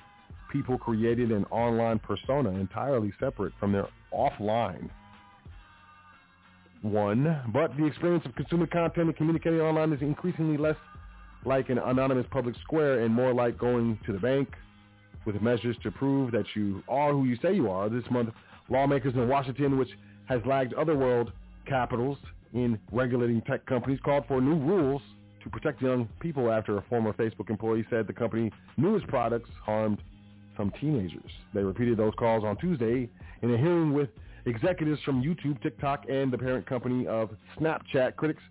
people 0.51 0.77
created 0.77 1.31
an 1.31 1.45
online 1.45 1.99
persona 1.99 2.49
entirely 2.51 3.11
separate 3.19 3.53
from 3.59 3.71
their 3.71 3.87
offline 4.13 4.89
one. 6.83 7.41
But 7.53 7.75
the 7.77 7.85
experience 7.85 8.25
of 8.25 8.35
consuming 8.35 8.67
content 8.67 9.07
and 9.07 9.15
communicating 9.15 9.61
online 9.61 9.93
is 9.93 10.01
increasingly 10.01 10.57
less 10.57 10.75
like 11.45 11.69
an 11.69 11.77
anonymous 11.77 12.25
public 12.31 12.55
square 12.61 13.01
and 13.01 13.13
more 13.13 13.33
like 13.33 13.57
going 13.57 13.99
to 14.05 14.13
the 14.13 14.19
bank 14.19 14.49
with 15.25 15.41
measures 15.41 15.75
to 15.83 15.91
prove 15.91 16.31
that 16.31 16.45
you 16.55 16.83
are 16.87 17.11
who 17.11 17.25
you 17.25 17.37
say 17.41 17.53
you 17.53 17.69
are. 17.69 17.89
This 17.89 18.03
month, 18.11 18.29
lawmakers 18.69 19.13
in 19.13 19.27
Washington, 19.27 19.77
which 19.77 19.89
has 20.25 20.41
lagged 20.45 20.73
other 20.73 20.95
world 20.95 21.31
capitals 21.67 22.17
in 22.53 22.79
regulating 22.91 23.41
tech 23.41 23.65
companies, 23.65 23.99
called 24.03 24.25
for 24.27 24.41
new 24.41 24.55
rules 24.55 25.01
to 25.43 25.49
protect 25.49 25.81
young 25.81 26.07
people 26.19 26.51
after 26.51 26.77
a 26.77 26.81
former 26.83 27.13
Facebook 27.13 27.49
employee 27.49 27.85
said 27.89 28.07
the 28.07 28.13
company 28.13 28.51
knew 28.77 28.95
its 28.95 29.05
products 29.07 29.49
harmed 29.63 30.01
some 30.57 30.71
teenagers. 30.79 31.31
They 31.53 31.63
repeated 31.63 31.97
those 31.97 32.13
calls 32.17 32.43
on 32.43 32.57
Tuesday 32.57 33.09
in 33.41 33.53
a 33.53 33.57
hearing 33.57 33.93
with 33.93 34.09
executives 34.45 35.01
from 35.03 35.23
YouTube, 35.23 35.61
TikTok, 35.61 36.05
and 36.09 36.31
the 36.31 36.37
parent 36.37 36.65
company 36.65 37.07
of 37.07 37.29
Snapchat. 37.59 38.15
Critics 38.15 38.43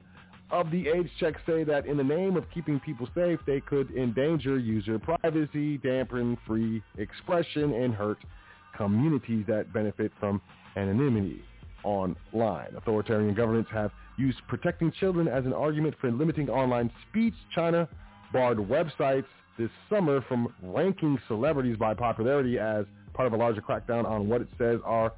of 0.50 0.70
the 0.70 0.88
age 0.88 1.10
check 1.18 1.34
say 1.46 1.64
that 1.64 1.86
in 1.86 1.96
the 1.96 2.04
name 2.04 2.36
of 2.36 2.44
keeping 2.50 2.78
people 2.80 3.08
safe, 3.14 3.40
they 3.46 3.60
could 3.60 3.90
endanger 3.92 4.58
user 4.58 4.98
privacy, 4.98 5.78
dampen 5.78 6.36
free 6.46 6.82
expression, 6.98 7.72
and 7.72 7.94
hurt 7.94 8.18
communities 8.76 9.44
that 9.48 9.72
benefit 9.72 10.12
from 10.20 10.40
anonymity 10.76 11.42
online. 11.84 12.74
Authoritarian 12.76 13.34
governments 13.34 13.70
have 13.72 13.90
used 14.18 14.38
protecting 14.48 14.92
children 14.92 15.26
as 15.26 15.44
an 15.46 15.52
argument 15.52 15.94
for 16.00 16.10
limiting 16.10 16.48
online 16.48 16.90
speech. 17.08 17.34
China 17.54 17.88
barred 18.32 18.58
websites 18.58 19.24
this 19.58 19.70
summer 19.90 20.22
from 20.28 20.52
ranking 20.62 21.18
celebrities 21.28 21.76
by 21.76 21.94
popularity 21.94 22.58
as 22.58 22.84
part 23.14 23.26
of 23.26 23.32
a 23.32 23.36
larger 23.36 23.60
crackdown 23.60 24.04
on 24.04 24.28
what 24.28 24.40
it 24.40 24.48
says 24.58 24.80
are 24.84 25.12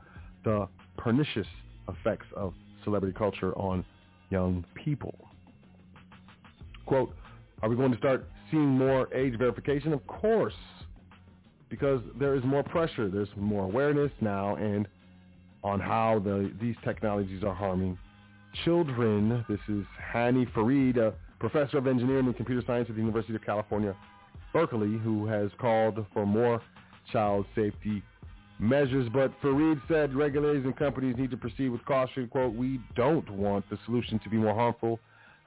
the 0.44 0.68
pernicious 0.96 1.46
effects 1.88 2.26
of 2.36 2.54
celebrity 2.82 3.14
culture 3.16 3.56
on 3.56 3.84
young 4.30 4.64
people. 4.74 5.14
Quote, 6.86 7.14
are 7.62 7.68
we 7.68 7.76
going 7.76 7.92
to 7.92 7.98
start 7.98 8.28
seeing 8.50 8.66
more 8.66 9.12
age 9.14 9.38
verification? 9.38 9.92
Of 9.92 10.06
course, 10.06 10.54
because 11.70 12.00
there 12.18 12.34
is 12.34 12.44
more 12.44 12.62
pressure. 12.62 13.08
There's 13.08 13.28
more 13.36 13.64
awareness 13.64 14.12
now 14.20 14.56
and 14.56 14.86
on 15.62 15.80
how 15.80 16.20
the, 16.22 16.52
these 16.60 16.76
technologies 16.84 17.42
are 17.42 17.54
harming 17.54 17.98
children. 18.64 19.44
This 19.48 19.60
is 19.68 19.84
Hany 20.12 20.46
Farid, 20.54 20.98
a 20.98 21.14
professor 21.40 21.78
of 21.78 21.86
engineering 21.86 22.26
and 22.26 22.36
computer 22.36 22.62
science 22.66 22.86
at 22.88 22.96
the 22.96 23.00
University 23.00 23.34
of 23.34 23.42
California, 23.42 23.96
Berkeley, 24.54 24.96
who 24.98 25.26
has 25.26 25.50
called 25.58 26.06
for 26.14 26.24
more 26.24 26.62
child 27.12 27.44
safety 27.54 28.02
measures. 28.58 29.08
But 29.12 29.32
Farid 29.42 29.80
said 29.88 30.14
regulators 30.14 30.64
and 30.64 30.76
companies 30.76 31.16
need 31.18 31.32
to 31.32 31.36
proceed 31.36 31.68
with 31.68 31.84
caution. 31.84 32.28
Quote, 32.28 32.54
we 32.54 32.80
don't 32.94 33.28
want 33.28 33.68
the 33.68 33.76
solution 33.84 34.18
to 34.20 34.30
be 34.30 34.36
more 34.36 34.54
harmful 34.54 35.00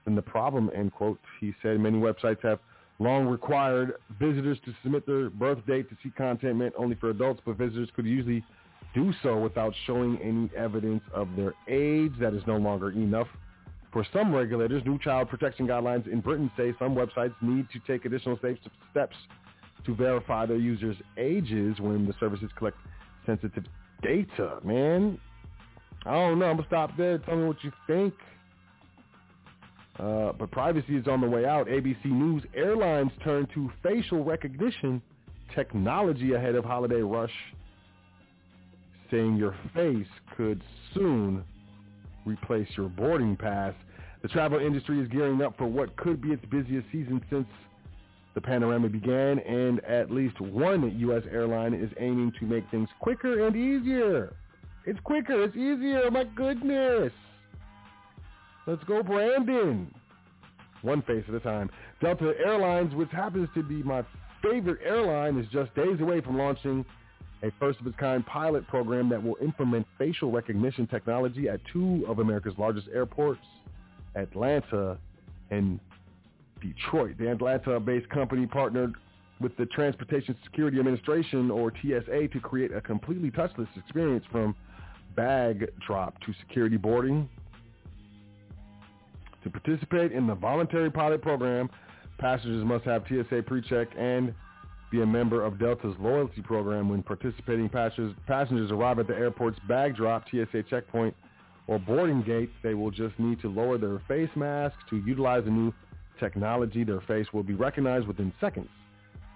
than 0.05 0.13
the 0.13 0.21
problem, 0.21 0.69
end 0.75 0.93
quote. 0.93 1.19
He 1.39 1.55
said 1.63 1.79
many 1.79 1.97
websites 1.97 2.41
have 2.43 2.59
long 2.99 3.27
required 3.27 3.93
visitors 4.19 4.57
to 4.65 4.73
submit 4.83 5.05
their 5.05 5.29
birth 5.29 5.65
date 5.65 5.89
to 5.89 5.95
see 6.03 6.09
content 6.09 6.57
meant 6.57 6.73
only 6.77 6.95
for 6.95 7.09
adults, 7.09 7.41
but 7.45 7.57
visitors 7.57 7.89
could 7.95 8.05
usually 8.05 8.43
do 8.93 9.13
so 9.23 9.37
without 9.39 9.73
showing 9.85 10.17
any 10.21 10.49
evidence 10.57 11.03
of 11.13 11.29
their 11.35 11.53
age. 11.69 12.11
That 12.19 12.33
is 12.33 12.41
no 12.45 12.57
longer 12.57 12.91
enough. 12.91 13.27
For 13.97 14.05
some 14.13 14.31
regulators, 14.31 14.83
new 14.85 14.99
child 14.99 15.27
protection 15.27 15.65
guidelines 15.65 16.05
in 16.05 16.21
Britain 16.21 16.51
say 16.55 16.71
some 16.77 16.93
websites 16.93 17.33
need 17.41 17.65
to 17.71 17.79
take 17.87 18.05
additional 18.05 18.37
steps 18.37 19.15
to 19.87 19.95
verify 19.95 20.45
their 20.45 20.57
users' 20.57 20.97
ages 21.17 21.79
when 21.79 22.05
the 22.05 22.13
services 22.19 22.51
collect 22.59 22.77
sensitive 23.25 23.63
data, 24.03 24.59
man. 24.63 25.19
I 26.05 26.11
don't 26.11 26.37
know. 26.37 26.45
I'm 26.45 26.57
going 26.57 26.57
to 26.57 26.67
stop 26.67 26.95
there. 26.95 27.17
Tell 27.17 27.37
me 27.37 27.47
what 27.47 27.63
you 27.63 27.71
think. 27.87 28.13
Uh, 29.97 30.33
but 30.33 30.51
privacy 30.51 30.95
is 30.95 31.07
on 31.07 31.19
the 31.19 31.27
way 31.27 31.47
out. 31.47 31.65
ABC 31.65 32.05
News 32.05 32.43
airlines 32.53 33.11
turn 33.23 33.47
to 33.55 33.71
facial 33.81 34.23
recognition 34.23 35.01
technology 35.55 36.33
ahead 36.33 36.53
of 36.53 36.63
holiday 36.63 37.01
rush 37.01 37.33
saying 39.09 39.37
your 39.37 39.55
face 39.73 40.05
could 40.35 40.61
soon 40.93 41.43
replace 42.27 42.67
your 42.77 42.89
boarding 42.89 43.35
pass. 43.35 43.73
The 44.27 44.33
travel 44.33 44.59
industry 44.59 44.99
is 44.99 45.07
gearing 45.07 45.41
up 45.41 45.57
for 45.57 45.67
what 45.67 45.95
could 45.95 46.21
be 46.21 46.33
its 46.33 46.43
busiest 46.51 46.85
season 46.91 47.23
since 47.29 47.47
the 48.35 48.41
panorama 48.41 48.89
began, 48.89 49.39
and 49.39 49.79
at 49.85 50.11
least 50.11 50.41
one 50.41 50.99
U.S. 50.99 51.23
airline 51.31 51.73
is 51.73 51.89
aiming 51.97 52.33
to 52.37 52.45
make 52.45 52.69
things 52.69 52.89
quicker 52.99 53.47
and 53.47 53.55
easier. 53.55 54.35
It's 54.85 54.99
quicker. 55.05 55.45
It's 55.45 55.55
easier. 55.55 56.11
My 56.11 56.25
goodness. 56.25 57.13
Let's 58.65 58.83
go, 58.83 59.01
Brandon. 59.01 59.95
One 60.81 61.03
face 61.03 61.23
at 61.29 61.33
a 61.33 61.39
time. 61.39 61.69
Delta 62.01 62.33
Airlines, 62.45 62.93
which 62.95 63.11
happens 63.11 63.47
to 63.55 63.63
be 63.63 63.81
my 63.81 64.03
favorite 64.43 64.81
airline, 64.83 65.37
is 65.37 65.47
just 65.53 65.73
days 65.73 66.01
away 66.01 66.19
from 66.19 66.37
launching 66.37 66.83
a 67.43 67.51
first-of-its-kind 67.61 68.25
pilot 68.25 68.67
program 68.67 69.07
that 69.07 69.23
will 69.23 69.37
implement 69.41 69.87
facial 69.97 70.31
recognition 70.31 70.85
technology 70.85 71.47
at 71.47 71.61
two 71.71 72.03
of 72.09 72.19
America's 72.19 72.55
largest 72.57 72.89
airports, 72.93 73.39
Atlanta 74.17 74.97
and 75.51 75.79
Detroit. 76.61 77.17
The 77.17 77.31
Atlanta-based 77.31 78.09
company 78.09 78.45
partnered 78.45 78.95
with 79.39 79.55
the 79.57 79.65
Transportation 79.67 80.35
Security 80.43 80.79
Administration, 80.79 81.51
or 81.51 81.71
TSA, 81.81 82.27
to 82.29 82.39
create 82.41 82.71
a 82.73 82.81
completely 82.81 83.29
touchless 83.29 83.67
experience 83.77 84.25
from 84.31 84.55
bag 85.15 85.69
drop 85.85 86.19
to 86.21 86.33
security 86.39 86.77
boarding. 86.77 87.29
To 89.43 89.49
participate 89.49 90.11
in 90.11 90.25
the 90.25 90.35
voluntary 90.35 90.89
pilot 90.89 91.21
program, 91.21 91.69
passengers 92.17 92.65
must 92.65 92.83
have 92.85 93.03
TSA 93.07 93.43
pre-check 93.45 93.87
and 93.97 94.33
be 94.91 95.01
a 95.01 95.05
member 95.05 95.43
of 95.43 95.59
Delta's 95.59 95.95
loyalty 95.99 96.41
program 96.41 96.89
when 96.89 97.03
participating 97.03 97.69
passengers, 97.69 98.15
passengers 98.25 98.71
arrive 98.71 98.99
at 98.99 99.07
the 99.07 99.15
airport's 99.15 99.59
bag 99.67 99.95
drop, 99.95 100.25
TSA 100.29 100.63
checkpoint, 100.69 101.15
or 101.67 101.77
boarding 101.79 102.23
gate. 102.23 102.49
They 102.63 102.73
will 102.73 102.91
just 102.91 103.17
need 103.19 103.41
to 103.41 103.49
lower 103.49 103.77
their 103.77 104.01
face 104.07 104.29
mask 104.35 104.75
to 104.89 104.97
utilize 104.97 105.45
the 105.45 105.51
new 105.51 105.73
technology. 106.19 106.83
Their 106.83 107.01
face 107.01 107.27
will 107.33 107.43
be 107.43 107.53
recognized 107.53 108.07
within 108.07 108.33
seconds, 108.41 108.69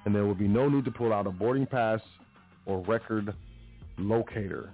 and 0.06 0.16
there 0.16 0.26
will 0.26 0.36
be 0.36 0.48
no 0.48 0.70
need 0.70 0.86
to 0.86 0.92
pull 0.92 1.14
out 1.14 1.28
a 1.28 1.32
boarding 1.32 1.66
pass 1.66 2.00
or 2.66 2.80
record 2.82 3.34
locator. 3.98 4.72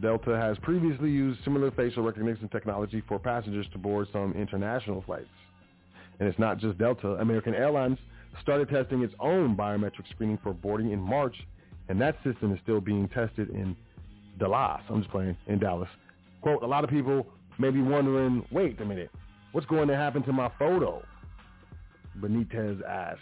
Delta 0.00 0.36
has 0.36 0.56
previously 0.62 1.10
used 1.10 1.42
similar 1.44 1.70
facial 1.70 2.02
recognition 2.02 2.48
technology 2.48 3.02
for 3.06 3.18
passengers 3.18 3.66
to 3.72 3.78
board 3.78 4.08
some 4.12 4.32
international 4.32 5.02
flights. 5.02 5.28
And 6.18 6.28
it's 6.28 6.38
not 6.38 6.58
just 6.58 6.78
Delta. 6.78 7.16
American 7.16 7.54
Airlines 7.54 7.98
started 8.42 8.68
testing 8.68 9.02
its 9.02 9.14
own 9.20 9.56
biometric 9.56 10.08
screening 10.10 10.38
for 10.42 10.54
boarding 10.54 10.92
in 10.92 11.00
March, 11.00 11.34
and 11.88 12.00
that 12.00 12.16
system 12.24 12.52
is 12.52 12.58
still 12.62 12.80
being 12.80 13.08
tested 13.08 13.50
in 13.50 13.76
Dallas. 14.38 14.80
I'm 14.88 15.00
just 15.00 15.10
playing 15.10 15.36
in 15.46 15.58
Dallas. 15.58 15.88
Quote, 16.40 16.62
a 16.62 16.66
lot 16.66 16.84
of 16.84 16.90
people 16.90 17.26
may 17.58 17.70
be 17.70 17.82
wondering, 17.82 18.44
wait 18.50 18.80
a 18.80 18.84
minute, 18.84 19.10
what's 19.52 19.66
going 19.66 19.88
to 19.88 19.96
happen 19.96 20.22
to 20.24 20.32
my 20.32 20.50
photo? 20.58 21.02
Benitez 22.18 22.82
asks, 22.86 23.20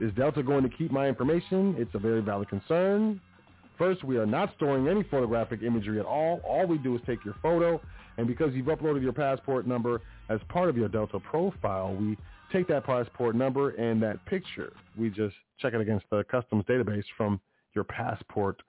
is 0.00 0.12
Delta 0.14 0.42
going 0.42 0.62
to 0.62 0.68
keep 0.68 0.90
my 0.92 1.08
information? 1.08 1.74
It's 1.78 1.94
a 1.94 1.98
very 1.98 2.20
valid 2.20 2.48
concern. 2.48 3.20
First, 3.76 4.04
we 4.04 4.16
are 4.16 4.26
not 4.26 4.52
storing 4.56 4.88
any 4.88 5.02
photographic 5.04 5.62
imagery 5.62 6.00
at 6.00 6.06
all. 6.06 6.40
All 6.44 6.66
we 6.66 6.78
do 6.78 6.94
is 6.96 7.00
take 7.06 7.24
your 7.24 7.36
photo, 7.42 7.80
and 8.16 8.26
because 8.26 8.52
you've 8.54 8.66
uploaded 8.66 9.02
your 9.02 9.12
passport 9.12 9.66
number 9.66 10.00
as 10.28 10.40
part 10.48 10.68
of 10.68 10.76
your 10.76 10.88
Delta 10.88 11.20
profile, 11.20 11.94
we 11.94 12.16
take 12.52 12.66
that 12.68 12.84
passport 12.84 13.36
number 13.36 13.70
and 13.70 14.02
that 14.02 14.24
picture. 14.26 14.72
We 14.96 15.10
just 15.10 15.34
check 15.58 15.74
it 15.74 15.80
against 15.80 16.06
the 16.10 16.24
customs 16.24 16.64
database 16.68 17.04
from 17.16 17.40
your 17.74 17.84
passport 17.84 18.60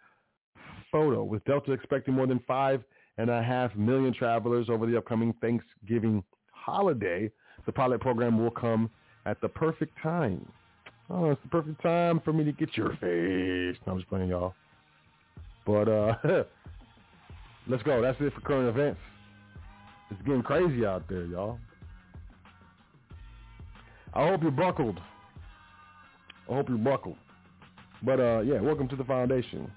photo. 0.91 1.23
With 1.23 1.43
Delta 1.45 1.71
expecting 1.71 2.13
more 2.13 2.27
than 2.27 2.39
five 2.47 2.83
and 3.19 3.29
a 3.29 3.43
half 3.43 3.75
million 3.75 4.13
travelers 4.13 4.69
over 4.69 4.85
the 4.85 4.97
upcoming 4.97 5.33
Thanksgiving 5.41 6.23
holiday, 6.51 7.29
the 7.65 7.71
pilot 7.71 7.99
program 7.99 8.41
will 8.41 8.49
come 8.49 8.89
at 9.25 9.41
the 9.41 9.49
perfect 9.49 9.91
time. 10.01 10.49
Oh, 11.09 11.29
it's 11.29 11.41
the 11.43 11.49
perfect 11.49 11.81
time 11.81 12.21
for 12.23 12.31
me 12.31 12.45
to 12.45 12.53
get 12.53 12.77
your 12.77 12.91
face. 12.91 13.77
No, 13.85 13.91
I'm 13.91 13.97
just 13.97 14.09
playing, 14.09 14.29
y'all. 14.29 14.53
But 15.65 15.89
uh, 15.89 16.13
let's 17.67 17.83
go. 17.83 18.01
That's 18.01 18.17
it 18.21 18.33
for 18.33 18.39
current 18.41 18.69
events. 18.69 19.01
It's 20.11 20.21
getting 20.21 20.41
crazy 20.41 20.85
out 20.85 21.03
there, 21.09 21.25
y'all. 21.25 21.59
I 24.13 24.29
hope 24.29 24.41
you're 24.43 24.51
buckled. 24.51 24.99
I 26.49 26.53
hope 26.53 26.69
you're 26.69 26.77
buckled. 26.77 27.17
But 28.01 28.21
uh, 28.21 28.39
yeah, 28.45 28.61
welcome 28.61 28.87
to 28.87 28.95
the 28.95 29.03
foundation. 29.03 29.69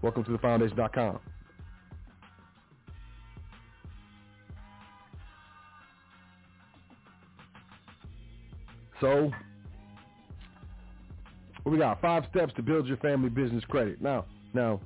Welcome 0.00 0.24
to 0.24 0.32
the 0.32 0.38
foundation.com. 0.38 1.20
So, 9.00 9.30
we 11.64 11.78
got 11.78 12.00
five 12.00 12.24
steps 12.30 12.52
to 12.56 12.62
build 12.62 12.86
your 12.86 12.98
family 12.98 13.30
business 13.30 13.64
credit. 13.64 14.00
Now, 14.00 14.26
now, 14.52 14.80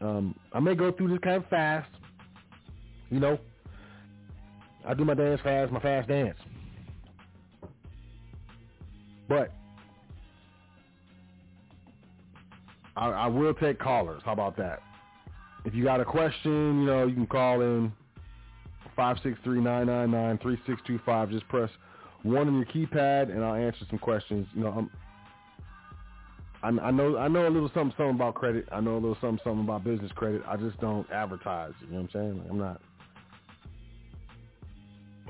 um, 0.00 0.38
I 0.52 0.60
may 0.60 0.74
go 0.74 0.92
through 0.92 1.08
this 1.08 1.18
kind 1.22 1.42
of 1.42 1.48
fast. 1.48 1.90
You 3.10 3.20
know, 3.20 3.38
I 4.86 4.94
do 4.94 5.04
my 5.04 5.14
dance 5.14 5.40
fast, 5.42 5.72
my 5.72 5.80
fast 5.80 6.08
dance. 6.08 6.38
But 9.28 9.52
I, 12.96 13.08
I 13.08 13.26
will 13.26 13.54
take 13.54 13.78
callers. 13.78 14.22
How 14.24 14.32
about 14.32 14.56
that? 14.58 14.80
If 15.64 15.74
you 15.74 15.84
got 15.84 16.00
a 16.00 16.04
question, 16.04 16.80
you 16.80 16.86
know, 16.86 17.06
you 17.06 17.14
can 17.14 17.26
call 17.26 17.60
in 17.60 17.92
563-999-3625. 18.96 21.30
Just 21.30 21.46
press 21.48 21.70
one 22.26 22.48
on 22.48 22.56
your 22.56 22.66
keypad, 22.66 23.30
and 23.30 23.44
I'll 23.44 23.54
answer 23.54 23.84
some 23.88 23.98
questions. 23.98 24.46
You 24.54 24.64
know, 24.64 24.90
I'm, 26.62 26.80
I, 26.80 26.90
know 26.90 27.16
I 27.16 27.28
know 27.28 27.46
a 27.46 27.50
little 27.50 27.70
something 27.74 27.94
something 27.96 28.16
about 28.16 28.34
credit. 28.34 28.66
I 28.72 28.80
know 28.80 28.94
a 28.94 28.94
little 28.94 29.16
something 29.20 29.38
something 29.44 29.64
about 29.64 29.84
business 29.84 30.10
credit. 30.14 30.42
I 30.46 30.56
just 30.56 30.80
don't 30.80 31.08
advertise. 31.10 31.72
You 31.82 31.88
know 31.88 32.02
what 32.02 32.02
I'm 32.02 32.10
saying? 32.12 32.38
Like, 32.38 32.50
I'm 32.50 32.58
not. 32.58 32.80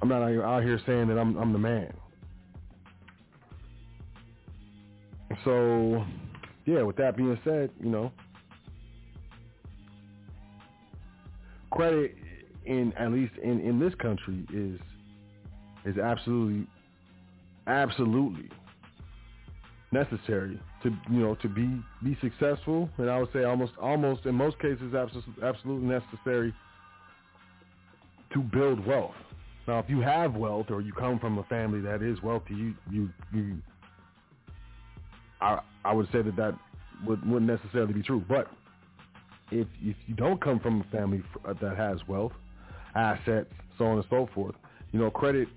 I'm 0.03 0.09
not 0.09 0.22
out 0.22 0.62
here 0.62 0.80
saying 0.86 1.09
that 1.09 1.18
I'm 1.18 1.36
I'm 1.36 1.53
the 1.53 1.59
man. 1.59 1.92
So, 5.44 6.05
yeah. 6.64 6.82
With 6.82 6.97
that 6.97 7.16
being 7.16 7.38
said, 7.44 7.70
you 7.80 7.90
know, 7.90 8.12
credit 11.70 12.14
in 12.64 12.92
at 12.94 13.12
least 13.12 13.34
in 13.42 13.61
in 13.61 13.78
this 13.78 13.94
country 13.97 14.47
is 14.53 14.80
is 15.84 15.99
absolutely 15.99 16.66
absolutely. 17.67 18.49
Necessary 19.93 20.61
to 20.83 20.91
you 21.11 21.21
know 21.21 21.35
to 21.37 21.49
be 21.49 21.81
be 22.03 22.17
successful. 22.21 22.91
And 22.99 23.11
I 23.11 23.19
would 23.19 23.33
say 23.33 23.45
almost 23.45 23.73
almost 23.81 24.27
in 24.27 24.35
most 24.35 24.59
cases 24.59 24.95
absolutely 24.95 25.89
necessary 25.89 26.53
to 28.33 28.41
build 28.41 28.85
wealth. 28.85 29.14
Now 29.69 29.79
if 29.79 29.89
you 29.89 30.01
have 30.01 30.35
wealth 30.35 30.67
or 30.71 30.81
you 30.81 30.93
come 30.93 31.19
from 31.19 31.39
a 31.39 31.45
family 31.45 31.81
that 31.81 32.03
is 32.03 32.21
wealthy 32.23 32.55
you 32.55 32.75
you 32.91 33.09
you 33.33 33.59
I 35.41 35.61
I 35.85 35.93
would 35.93 36.07
say 36.12 36.23
that 36.23 36.37
that 36.37 36.59
would, 37.07 37.27
wouldn't 37.29 37.51
necessarily 37.51 37.93
be 37.93 38.03
true. 38.03 38.25
But 38.29 38.49
if 39.51 39.67
if 39.83 39.97
you 40.07 40.14
don't 40.14 40.41
come 40.41 40.61
from 40.61 40.81
a 40.81 40.97
family 40.97 41.23
uh, 41.47 41.55
that 41.61 41.77
has 41.77 41.99
wealth, 42.09 42.33
assets, 42.95 43.53
so 43.79 43.87
on 43.87 43.99
and 43.99 44.07
so 44.11 44.29
forth, 44.35 44.55
you 44.93 44.99
know, 44.99 45.11
credit 45.11 45.49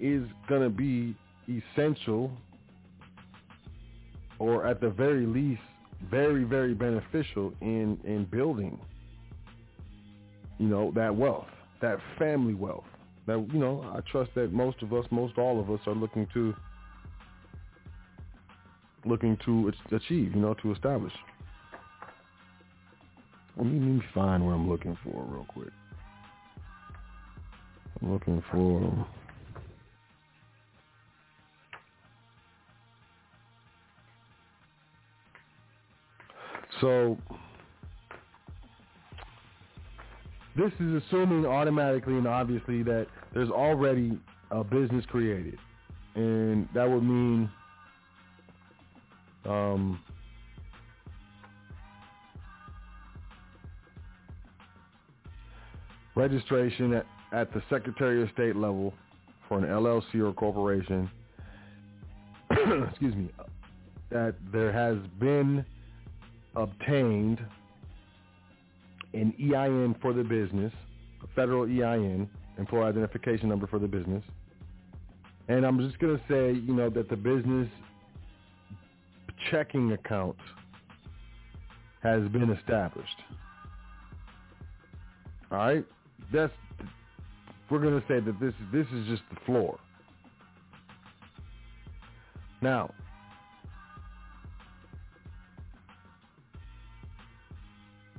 is 0.00 0.24
going 0.48 0.62
to 0.62 0.68
be 0.70 1.14
essential 1.48 2.30
or 4.38 4.66
at 4.66 4.80
the 4.80 4.90
very 4.90 5.26
least 5.26 5.62
very 6.10 6.44
very 6.44 6.74
beneficial 6.74 7.52
in 7.60 7.98
in 8.04 8.26
building 8.30 8.78
you 10.58 10.66
know 10.66 10.92
that 10.94 11.14
wealth 11.14 11.46
that 11.80 11.98
family 12.18 12.54
wealth. 12.54 12.84
That 13.26 13.46
you 13.52 13.58
know 13.58 13.82
I 13.94 14.00
trust 14.10 14.30
that 14.34 14.52
most 14.52 14.82
of 14.82 14.92
us 14.92 15.04
most 15.10 15.38
all 15.38 15.60
of 15.60 15.70
us 15.70 15.80
are 15.86 15.94
looking 15.94 16.26
to 16.34 16.54
looking 19.04 19.36
to 19.44 19.72
achieve 19.92 20.34
you 20.34 20.40
know 20.40 20.54
to 20.54 20.72
establish. 20.72 21.12
Let 23.56 23.66
me, 23.66 23.78
let 23.78 23.88
me 23.88 24.02
find 24.14 24.44
where 24.44 24.54
I'm 24.54 24.68
looking 24.68 24.98
for 25.02 25.24
real 25.24 25.46
quick. 25.48 25.72
I'm 28.02 28.12
looking 28.12 28.42
for 28.52 29.06
So 36.80 37.16
this 40.56 40.72
is 40.80 41.02
assuming 41.02 41.46
automatically 41.46 42.14
and 42.14 42.26
obviously 42.26 42.82
that 42.82 43.06
there's 43.32 43.50
already 43.50 44.18
a 44.50 44.64
business 44.64 45.04
created. 45.06 45.58
And 46.14 46.68
that 46.74 46.88
would 46.88 47.02
mean 47.02 47.50
um, 49.44 50.00
registration 56.14 56.94
at, 56.94 57.06
at 57.32 57.52
the 57.52 57.62
Secretary 57.68 58.22
of 58.22 58.30
State 58.30 58.56
level 58.56 58.94
for 59.48 59.58
an 59.58 59.64
LLC 59.64 60.16
or 60.16 60.32
corporation, 60.32 61.10
excuse 62.50 63.14
me, 63.14 63.30
that 64.10 64.34
there 64.52 64.72
has 64.72 64.96
been 65.20 65.64
obtained 66.56 67.40
an 69.14 69.32
EIN 69.40 69.94
for 70.02 70.12
the 70.12 70.24
business, 70.24 70.72
a 71.22 71.26
federal 71.34 71.64
EIN, 71.64 72.28
employee 72.58 72.88
identification 72.88 73.48
number 73.48 73.66
for 73.66 73.78
the 73.78 73.86
business. 73.86 74.24
And 75.48 75.64
I'm 75.64 75.78
just 75.78 75.98
going 76.00 76.16
to 76.16 76.22
say, 76.28 76.58
you 76.58 76.74
know, 76.74 76.90
that 76.90 77.08
the 77.08 77.16
business 77.16 77.68
checking 79.50 79.92
account 79.92 80.36
has 82.02 82.26
been 82.28 82.50
established. 82.50 83.16
All 85.52 85.58
right? 85.58 85.84
That's 86.32 86.52
we're 87.70 87.80
going 87.80 88.00
to 88.00 88.06
say 88.06 88.20
that 88.20 88.40
this 88.40 88.54
this 88.72 88.86
is 88.92 89.06
just 89.08 89.22
the 89.30 89.38
floor. 89.44 89.78
Now, 92.62 92.92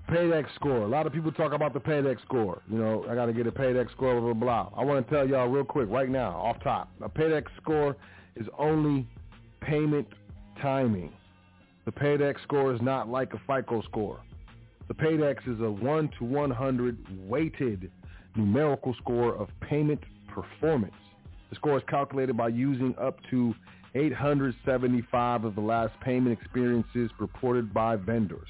Paydex 0.09 0.53
score. 0.55 0.77
A 0.77 0.87
lot 0.87 1.05
of 1.05 1.11
people 1.11 1.31
talk 1.33 1.51
about 1.51 1.73
the 1.73 1.79
Paydex 1.79 2.21
score. 2.21 2.61
You 2.69 2.77
know, 2.77 3.05
I 3.09 3.15
got 3.15 3.25
to 3.25 3.33
get 3.33 3.45
a 3.45 3.51
Paydex 3.51 3.91
score, 3.91 4.19
blah, 4.21 4.33
blah, 4.33 4.69
blah. 4.69 4.79
I 4.79 4.85
want 4.85 5.05
to 5.05 5.13
tell 5.13 5.27
y'all 5.27 5.47
real 5.47 5.65
quick 5.65 5.89
right 5.89 6.09
now, 6.09 6.29
off 6.31 6.57
top. 6.63 6.89
A 7.01 7.09
Paydex 7.09 7.45
score 7.61 7.97
is 8.37 8.47
only 8.57 9.05
payment 9.59 10.07
timing. 10.61 11.11
The 11.85 11.91
Paydex 11.91 12.41
score 12.43 12.73
is 12.73 12.81
not 12.81 13.09
like 13.09 13.33
a 13.33 13.39
FICO 13.47 13.81
score. 13.81 14.21
The 14.87 14.93
Paydex 14.93 15.45
is 15.47 15.59
a 15.59 15.69
1 15.69 16.09
to 16.19 16.25
100 16.25 17.27
weighted 17.27 17.91
numerical 18.35 18.93
score 18.95 19.35
of 19.35 19.49
payment 19.59 19.99
performance. 20.33 20.93
The 21.49 21.55
score 21.55 21.77
is 21.77 21.83
calculated 21.89 22.37
by 22.37 22.49
using 22.49 22.95
up 22.97 23.19
to 23.31 23.53
875 23.95 25.43
of 25.43 25.55
the 25.55 25.61
last 25.61 25.99
payment 26.01 26.37
experiences 26.39 27.09
reported 27.19 27.73
by 27.73 27.95
vendors. 27.95 28.47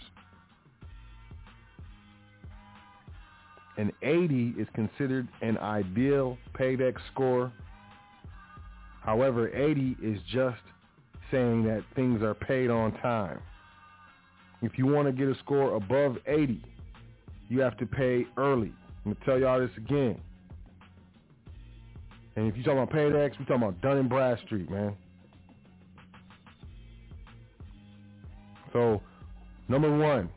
An 3.78 3.92
80 4.02 4.56
is 4.58 4.68
considered 4.74 5.28
an 5.42 5.58
ideal 5.60 6.38
Paydex 6.54 6.96
score. 7.12 7.52
However, 9.04 9.56
80 9.56 9.98
is 10.02 10.20
just 10.32 10.62
saying 11.32 11.64
that 11.66 11.84
things 11.96 12.24
are 12.24 12.34
paid 12.34 12.70
on 12.70 12.92
time. 13.00 13.40
If 14.62 14.78
you 14.78 14.88
want 14.88 15.08
to 15.08 15.12
get 15.12 15.28
a 15.28 15.38
score 15.40 15.76
above 15.76 16.18
80, 16.26 16.64
you 17.50 17.60
have 17.62 17.78
to 17.78 17.86
pay 17.86 18.26
early. 18.38 18.74
I'm 19.06 19.14
going 19.14 19.16
to 19.16 19.26
tell 19.26 19.40
y'all 19.40 19.60
this 19.60 19.70
again. 19.78 20.20
And 22.36 22.48
if 22.48 22.56
you're 22.56 22.66
talking 22.66 22.82
about 22.82 22.92
Paydex, 22.92 23.40
we're 23.40 23.46
talking 23.46 23.64
about 23.64 23.82
Dun 23.82 23.98
and 23.98 24.10
Bradstreet, 24.10 24.70
man. 24.70 24.96
So, 28.74 29.02
number 29.68 29.96
one, 29.96 30.30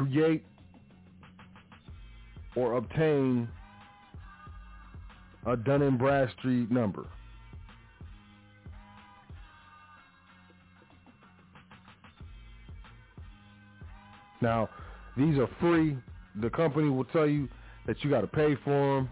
create 0.00 0.42
or 2.56 2.74
obtain 2.74 3.46
a 5.46 5.56
Dun 5.56 5.82
and 5.82 5.98
Bradstreet 5.98 6.70
number. 6.70 7.06
Now, 14.40 14.70
these 15.18 15.38
are 15.38 15.48
free. 15.60 15.98
The 16.40 16.48
company 16.48 16.88
will 16.88 17.04
tell 17.04 17.26
you 17.26 17.46
that 17.86 18.02
you 18.02 18.08
got 18.08 18.22
to 18.22 18.26
pay 18.26 18.56
for 18.64 18.96
them. 18.96 19.10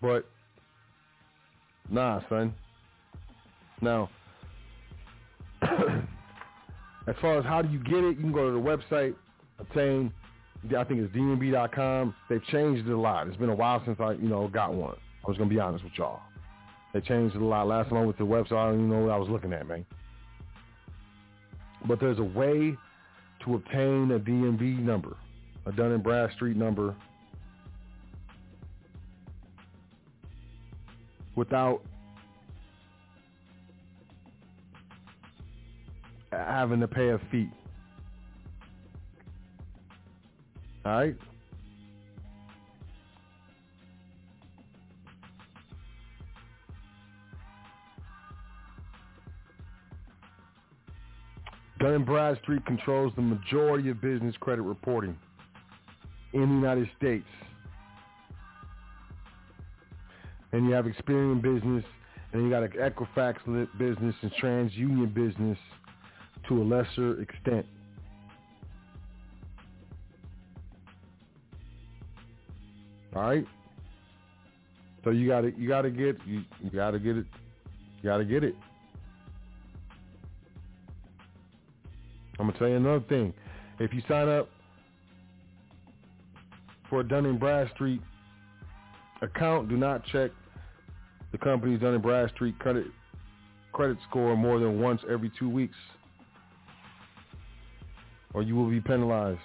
But, 0.00 0.26
nah, 1.90 2.20
son. 2.28 2.54
Now, 3.80 4.10
as 7.06 7.14
far 7.20 7.38
as 7.38 7.44
how 7.44 7.62
do 7.62 7.68
you 7.70 7.78
get 7.78 8.02
it, 8.04 8.16
you 8.16 8.22
can 8.22 8.32
go 8.32 8.50
to 8.50 8.52
the 8.52 8.60
website, 8.60 9.14
obtain, 9.58 10.12
I 10.76 10.84
think 10.84 11.00
it's 11.00 11.14
dnb.com. 11.14 12.14
They've 12.28 12.44
changed 12.46 12.88
it 12.88 12.92
a 12.92 12.98
lot. 12.98 13.28
It's 13.28 13.36
been 13.36 13.50
a 13.50 13.54
while 13.54 13.82
since 13.84 13.98
I, 14.00 14.12
you 14.12 14.28
know, 14.28 14.48
got 14.48 14.72
one. 14.72 14.96
I 15.24 15.28
was 15.28 15.36
to 15.36 15.44
be 15.44 15.60
honest 15.60 15.84
with 15.84 15.92
y'all. 15.96 16.20
They 16.92 17.00
changed 17.00 17.34
it 17.34 17.42
a 17.42 17.44
lot. 17.44 17.66
Last 17.66 17.90
time 17.90 18.10
to 18.10 18.16
the 18.16 18.24
website, 18.24 18.52
I 18.52 18.66
don't 18.66 18.74
even 18.74 18.90
know 18.90 19.00
what 19.00 19.12
I 19.12 19.16
was 19.18 19.28
looking 19.28 19.52
at, 19.52 19.66
man. 19.66 19.84
But 21.86 22.00
there's 22.00 22.18
a 22.18 22.24
way 22.24 22.76
to 23.44 23.54
obtain 23.54 24.10
a 24.12 24.18
DNB 24.18 24.78
number, 24.78 25.16
a 25.66 25.72
Dun 25.72 25.92
and 25.92 26.02
Bradstreet 26.02 26.56
number, 26.56 26.94
without 31.36 31.82
having 36.36 36.80
to 36.80 36.88
pay 36.88 37.10
a 37.10 37.18
fee. 37.30 37.48
All 40.84 40.92
right? 40.92 41.16
Dun 51.80 52.04
& 52.04 52.06
Bradstreet 52.06 52.64
controls 52.64 53.12
the 53.14 53.22
majority 53.22 53.90
of 53.90 54.00
business 54.00 54.34
credit 54.40 54.62
reporting 54.62 55.18
in 56.32 56.40
the 56.40 56.54
United 56.54 56.88
States. 56.96 57.26
And 60.52 60.66
you 60.66 60.72
have 60.72 60.86
Experian 60.86 61.42
business, 61.42 61.84
and 62.32 62.42
you 62.42 62.50
got 62.50 62.62
Equifax 62.70 63.36
business 63.76 64.14
and 64.22 64.32
TransUnion 64.40 65.12
business 65.12 65.58
to 66.48 66.62
a 66.62 66.64
lesser 66.64 67.20
extent. 67.20 67.66
All 73.14 73.22
right. 73.22 73.46
So 75.04 75.10
you 75.10 75.28
got 75.28 75.42
to 75.42 75.52
you 75.56 75.68
got 75.68 75.82
to 75.82 75.90
get 75.90 76.18
you, 76.26 76.42
you 76.62 76.70
got 76.70 76.92
to 76.92 76.98
get 76.98 77.16
it. 77.16 77.26
You 78.02 78.10
got 78.10 78.18
to 78.18 78.24
get 78.24 78.42
it. 78.42 78.54
I'm 82.38 82.46
gonna 82.46 82.58
tell 82.58 82.68
you 82.68 82.76
another 82.76 83.04
thing. 83.08 83.32
If 83.78 83.92
you 83.94 84.02
sign 84.08 84.28
up 84.28 84.48
for 86.90 87.00
a 87.00 87.04
Dun 87.04 87.26
and 87.26 87.38
Bradstreet 87.38 88.00
account, 89.22 89.68
do 89.68 89.76
not 89.76 90.04
check 90.06 90.30
the 91.32 91.38
company's 91.38 91.80
Dun 91.80 91.94
and 91.94 92.02
Bradstreet 92.02 92.58
credit 92.58 92.86
credit 93.72 93.98
score 94.08 94.36
more 94.36 94.58
than 94.58 94.80
once 94.80 95.00
every 95.10 95.30
two 95.38 95.48
weeks, 95.48 95.76
or 98.34 98.42
you 98.42 98.56
will 98.56 98.68
be 98.68 98.80
penalized. 98.80 99.38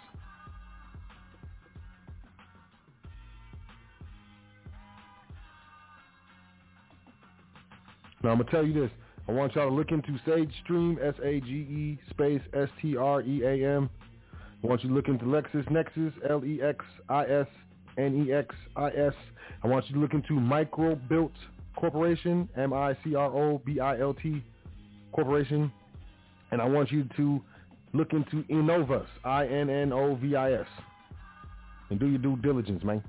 Now 8.21 8.31
I'm 8.31 8.39
gonna 8.39 8.51
tell 8.51 8.65
you 8.65 8.73
this. 8.73 8.91
I 9.29 9.31
want 9.31 9.55
y'all 9.55 9.69
to 9.69 9.75
look 9.75 9.91
into 9.91 10.19
Sage 10.25 10.53
Stream, 10.63 10.99
S-A-G-E 11.01 11.99
space 12.09 12.41
S-T-R-E-A-M. 12.53 13.89
I 14.61 14.67
want 14.67 14.83
you 14.83 14.89
to 14.89 14.95
look 14.95 15.07
into 15.07 15.23
LexisNexis, 15.25 16.11
L-E-X-I-S-N-E-X-I-S. 16.29 19.13
I 19.63 19.67
want 19.67 19.87
you 19.87 19.95
to 19.95 20.01
look 20.01 20.13
into 20.13 20.33
Microbilt 20.33 21.31
Corporation, 21.77 22.49
M-I-C-R-O-B-I-L-T 22.57 24.43
Corporation. 25.13 25.71
And 26.51 26.61
I 26.61 26.65
want 26.65 26.91
you 26.91 27.07
to 27.15 27.41
look 27.93 28.13
into 28.13 28.43
Innovis, 28.43 29.07
I-N-N-O-V-I-S. 29.23 30.67
And 31.89 31.99
do 31.99 32.07
your 32.07 32.19
due 32.19 32.37
diligence, 32.37 32.83
man. 32.83 33.03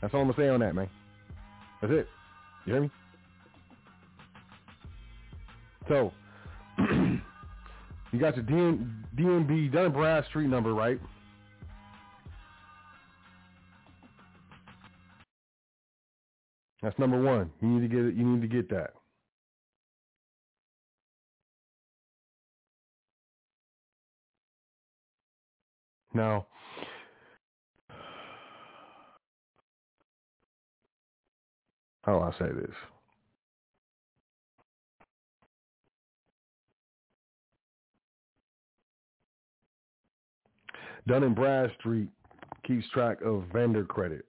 That's 0.00 0.12
all 0.12 0.20
I'm 0.20 0.26
going 0.26 0.36
to 0.36 0.42
say 0.42 0.48
on 0.48 0.60
that, 0.60 0.74
man. 0.74 0.88
That's 1.80 1.92
it. 1.92 2.08
You 2.66 2.72
hear 2.72 2.82
me? 2.82 2.90
So, 5.88 6.12
you 6.78 8.18
got 8.18 8.36
your 8.36 8.44
DN, 8.44 8.92
DNB 9.16 9.72
Dun 9.72 10.50
number, 10.50 10.74
right? 10.74 11.00
That's 16.82 16.98
number 16.98 17.20
one. 17.20 17.50
You 17.60 17.68
need 17.68 17.88
to 17.88 17.94
get 17.94 18.04
it. 18.04 18.14
You 18.14 18.24
need 18.24 18.42
to 18.42 18.48
get 18.48 18.68
that. 18.70 18.90
Now, 26.16 26.46
how 32.04 32.18
do 32.18 32.24
I 32.24 32.30
say 32.38 32.52
this? 32.54 32.74
Dun 41.06 41.22
and 41.22 41.36
Bradstreet 41.36 42.08
keeps 42.66 42.88
track 42.94 43.18
of 43.22 43.44
vendor 43.52 43.84
credit. 43.84 44.24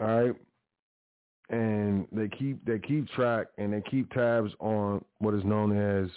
All 0.00 0.06
right. 0.06 0.34
And 1.50 2.06
they 2.10 2.28
keep 2.28 2.64
they 2.64 2.78
keep 2.78 3.06
track 3.10 3.48
and 3.58 3.72
they 3.72 3.82
keep 3.82 4.10
tabs 4.12 4.50
on 4.60 5.04
what 5.18 5.34
is 5.34 5.44
known 5.44 5.76
as 5.76 6.08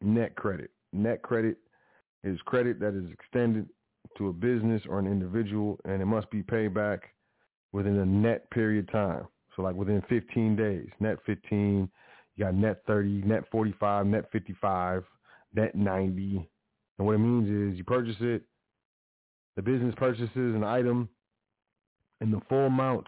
net 0.00 0.34
credit. 0.34 0.72
Net 0.92 1.22
credit 1.22 1.56
is 2.24 2.38
credit 2.44 2.80
that 2.80 2.94
is 2.94 3.10
extended 3.12 3.68
to 4.18 4.28
a 4.28 4.32
business 4.32 4.82
or 4.88 4.98
an 4.98 5.06
individual 5.06 5.78
and 5.84 6.02
it 6.02 6.06
must 6.06 6.30
be 6.30 6.42
paid 6.42 6.74
back 6.74 7.14
within 7.72 7.98
a 7.98 8.04
net 8.04 8.50
period 8.50 8.88
of 8.88 8.92
time. 8.92 9.26
So 9.54 9.62
like 9.62 9.74
within 9.74 10.02
15 10.08 10.56
days, 10.56 10.88
net 11.00 11.18
15, 11.26 11.88
you 12.36 12.44
got 12.44 12.54
net 12.54 12.82
30, 12.86 13.22
net 13.24 13.44
45, 13.50 14.06
net 14.06 14.24
55, 14.32 15.04
net 15.54 15.74
90. 15.74 16.48
And 16.98 17.06
what 17.06 17.14
it 17.14 17.18
means 17.18 17.72
is 17.72 17.78
you 17.78 17.84
purchase 17.84 18.16
it, 18.20 18.42
the 19.56 19.62
business 19.62 19.94
purchases 19.96 20.30
an 20.34 20.64
item, 20.64 21.08
and 22.20 22.32
the 22.32 22.40
full 22.48 22.66
amount 22.66 23.06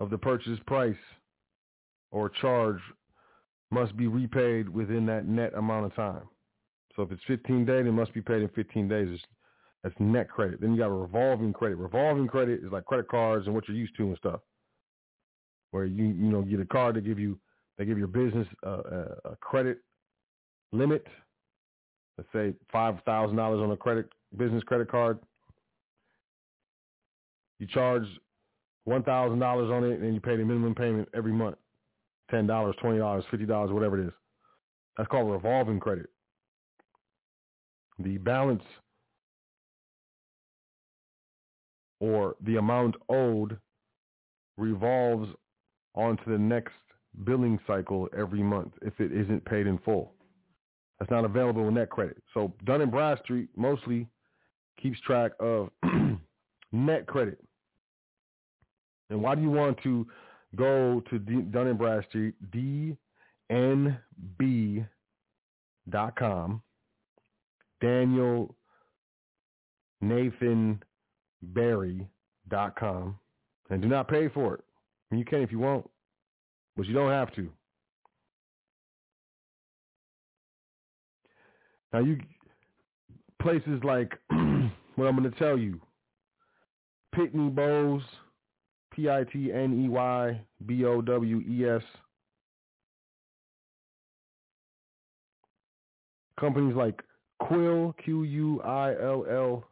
of 0.00 0.10
the 0.10 0.18
purchase 0.18 0.58
price 0.66 0.96
or 2.10 2.28
charge 2.28 2.80
must 3.70 3.96
be 3.96 4.06
repaid 4.06 4.68
within 4.68 5.06
that 5.06 5.26
net 5.26 5.52
amount 5.54 5.86
of 5.86 5.94
time. 5.94 6.22
So 6.98 7.04
if 7.04 7.12
it's 7.12 7.22
15 7.28 7.64
days, 7.64 7.86
it 7.86 7.92
must 7.92 8.12
be 8.12 8.20
paid 8.20 8.42
in 8.42 8.48
15 8.48 8.88
days. 8.88 9.20
That's 9.84 9.94
net 10.00 10.28
credit. 10.28 10.60
Then 10.60 10.72
you 10.72 10.78
got 10.78 10.88
a 10.88 10.92
revolving 10.92 11.52
credit. 11.52 11.76
Revolving 11.76 12.26
credit 12.26 12.64
is 12.64 12.72
like 12.72 12.86
credit 12.86 13.06
cards 13.06 13.46
and 13.46 13.54
what 13.54 13.68
you're 13.68 13.76
used 13.76 13.96
to 13.98 14.02
and 14.02 14.16
stuff. 14.16 14.40
Where 15.70 15.84
you 15.84 16.06
you 16.06 16.32
know 16.32 16.42
get 16.42 16.58
a 16.58 16.64
card 16.64 16.96
to 16.96 17.00
give 17.00 17.20
you 17.20 17.38
they 17.76 17.84
give 17.84 17.98
your 17.98 18.08
business 18.08 18.48
a, 18.64 18.70
a, 18.70 19.30
a 19.30 19.36
credit 19.36 19.78
limit. 20.72 21.06
Let's 22.16 22.30
say 22.32 22.54
five 22.72 22.96
thousand 23.06 23.36
dollars 23.36 23.60
on 23.60 23.70
a 23.70 23.76
credit 23.76 24.08
business 24.36 24.64
credit 24.64 24.90
card. 24.90 25.20
You 27.60 27.68
charge 27.68 28.06
one 28.86 29.04
thousand 29.04 29.38
dollars 29.38 29.70
on 29.70 29.84
it, 29.84 30.00
and 30.00 30.14
you 30.14 30.20
pay 30.20 30.36
the 30.36 30.44
minimum 30.44 30.74
payment 30.74 31.08
every 31.14 31.32
month, 31.32 31.58
ten 32.28 32.48
dollars, 32.48 32.74
twenty 32.80 32.98
dollars, 32.98 33.22
fifty 33.30 33.46
dollars, 33.46 33.70
whatever 33.70 34.00
it 34.00 34.06
is. 34.08 34.12
That's 34.96 35.08
called 35.08 35.30
revolving 35.30 35.78
credit. 35.78 36.10
The 37.98 38.18
balance 38.18 38.62
or 42.00 42.36
the 42.44 42.56
amount 42.56 42.94
owed 43.08 43.58
revolves 44.56 45.28
onto 45.94 46.30
the 46.30 46.38
next 46.38 46.74
billing 47.24 47.58
cycle 47.66 48.08
every 48.16 48.42
month 48.42 48.72
if 48.82 49.00
it 49.00 49.12
isn't 49.12 49.44
paid 49.44 49.66
in 49.66 49.78
full. 49.78 50.12
That's 50.98 51.10
not 51.10 51.24
available 51.24 51.66
in 51.68 51.74
net 51.74 51.90
credit. 51.90 52.22
So 52.34 52.52
Dun 52.64 52.80
and 52.80 52.90
Bradstreet 52.90 53.48
mostly 53.56 54.06
keeps 54.80 55.00
track 55.00 55.32
of 55.40 55.70
net 56.72 57.06
credit. 57.06 57.38
And 59.10 59.22
why 59.22 59.34
do 59.34 59.42
you 59.42 59.50
want 59.50 59.78
to 59.82 60.06
go 60.56 61.02
to 61.08 61.18
D- 61.18 61.42
Dun 61.50 61.68
and 61.68 61.78
Bradstreet, 61.78 62.34
dnb.com, 63.50 64.86
Daniel 67.80 68.54
Nathan 70.00 70.82
and 73.70 73.82
do 73.82 73.88
not 73.88 74.08
pay 74.08 74.28
for 74.28 74.54
it. 74.54 74.64
You 75.10 75.24
can 75.24 75.42
if 75.42 75.52
you 75.52 75.58
want, 75.58 75.88
but 76.76 76.86
you 76.86 76.94
don't 76.94 77.10
have 77.10 77.34
to. 77.34 77.48
Now 81.92 82.00
you 82.00 82.18
places 83.40 83.80
like 83.82 84.12
what 84.28 85.06
I'm 85.06 85.16
going 85.16 85.30
to 85.30 85.38
tell 85.38 85.58
you, 85.58 85.80
Pitney 87.14 87.54
Bowes, 87.54 88.02
P-I-T-N-E-Y 88.92 90.40
B-O-W-E-S. 90.66 91.82
Companies 96.38 96.76
like 96.76 97.02
Quill, 97.40 97.94
Q-U-I-L-L. 98.04 99.64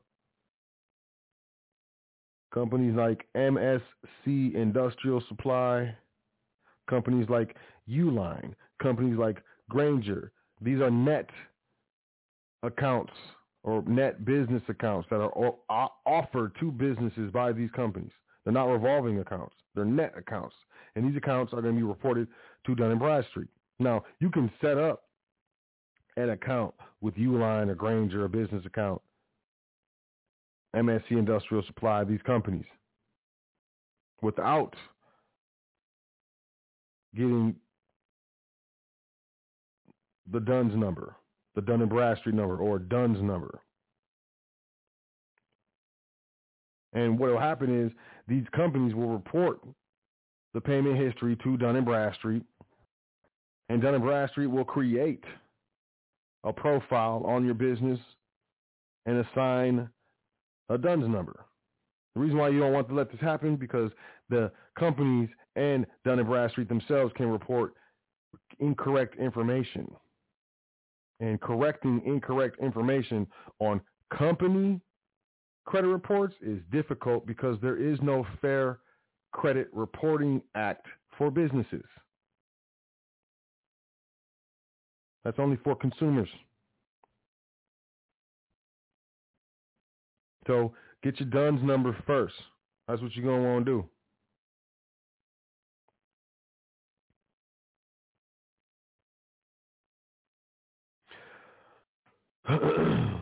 Companies 2.55 2.95
like 2.95 3.27
MSC 3.37 4.55
Industrial 4.55 5.23
Supply. 5.29 5.95
Companies 6.89 7.29
like 7.29 7.57
Uline. 7.89 8.55
Companies 8.81 9.19
like 9.19 9.43
Grainger. 9.69 10.33
These 10.61 10.81
are 10.81 10.91
net 10.91 11.29
accounts 12.63 13.13
or 13.63 13.83
net 13.83 14.25
business 14.25 14.63
accounts 14.69 15.09
that 15.11 15.21
are 15.21 15.91
offered 16.07 16.57
to 16.61 16.71
businesses 16.71 17.31
by 17.33 17.53
these 17.53 17.71
companies. 17.73 18.13
They're 18.45 18.53
not 18.53 18.67
revolving 18.67 19.19
accounts. 19.19 19.57
They're 19.75 19.85
net 19.85 20.15
accounts. 20.17 20.55
And 20.95 21.05
these 21.07 21.17
accounts 21.17 21.53
are 21.53 21.61
going 21.61 21.75
to 21.75 21.81
be 21.81 21.87
reported 21.87 22.29
to 22.65 22.75
Dun 22.77 22.97
& 22.99 22.99
Bradstreet. 22.99 23.49
Now, 23.81 24.05
you 24.21 24.31
can 24.31 24.51
set 24.61 24.79
up 24.79 25.03
an 26.17 26.31
account 26.31 26.75
with 27.01 27.15
Uline 27.15 27.69
or 27.69 27.75
Grainger, 27.75 28.25
a 28.25 28.29
business 28.29 28.65
account, 28.65 29.01
MSC 30.75 31.11
Industrial 31.11 31.63
Supply, 31.65 32.05
these 32.05 32.23
companies, 32.25 32.65
without 34.23 34.75
getting 37.15 37.55
the 40.31 40.41
DUNS 40.41 40.75
number 40.75 41.17
the 41.57 41.63
Dun 41.63 41.81
and 41.81 41.91
Bradstreet 41.91 42.35
number 42.35 42.59
or 42.59 42.79
DUNS 42.79 43.21
number. 43.23 43.59
And 46.93 47.19
what 47.19 47.31
will 47.31 47.41
happen 47.41 47.85
is 47.85 47.91
these 48.29 48.45
companies 48.55 48.95
will 48.95 49.09
report 49.09 49.59
the 50.55 50.61
payment 50.61 50.99
history 50.99 51.37
to 51.43 51.57
Dun 51.57 51.77
and 51.77 51.85
Bradstreet, 51.85 52.43
and 53.69 53.83
Dun 53.83 53.95
and 53.95 54.05
Bradstreet 54.05 54.51
will 54.51 54.65
create 54.65 55.25
a 56.47 56.53
profile 56.53 57.23
on 57.27 57.45
your 57.45 57.55
business 57.55 58.01
and 59.05 59.25
assign 59.27 59.89
a 60.71 60.79
DUNS 60.79 61.09
number. 61.09 61.45
The 62.15 62.21
reason 62.21 62.39
why 62.39 62.49
you 62.49 62.61
don't 62.61 62.73
want 62.73 62.89
to 62.89 62.95
let 62.95 63.11
this 63.11 63.21
happen 63.21 63.57
because 63.57 63.91
the 64.31 64.51
companies 64.79 65.29
and 65.55 65.87
Dun 66.05 66.19
and 66.19 66.29
Bradstreet 66.29 66.69
themselves 66.69 67.13
can 67.17 67.29
report 67.29 67.75
incorrect 68.59 69.19
information 69.19 69.91
and 71.21 71.41
correcting 71.41 72.01
incorrect 72.07 72.57
information 72.61 73.27
on 73.61 73.81
company 74.17 74.81
credit 75.67 75.89
reports 75.89 76.35
is 76.41 76.61
difficult 76.71 77.27
because 77.27 77.59
there 77.61 77.77
is 77.77 77.99
no 78.01 78.25
fair 78.41 78.79
credit 79.33 79.69
reporting 79.73 80.41
act 80.55 80.87
for 81.19 81.31
businesses. 81.31 81.85
That's 85.27 85.41
only 85.41 85.59
for 85.65 85.75
consumers. 85.75 86.29
So 90.47 90.73
get 91.03 91.19
your 91.19 91.29
DUNS 91.29 91.65
number 91.65 91.97
first. 92.07 92.37
That's 92.87 93.03
what 93.03 93.13
you're 93.17 93.25
going 93.25 93.43
to 93.43 93.49
want 93.49 93.67
to 93.67 93.73
do. 93.73 93.85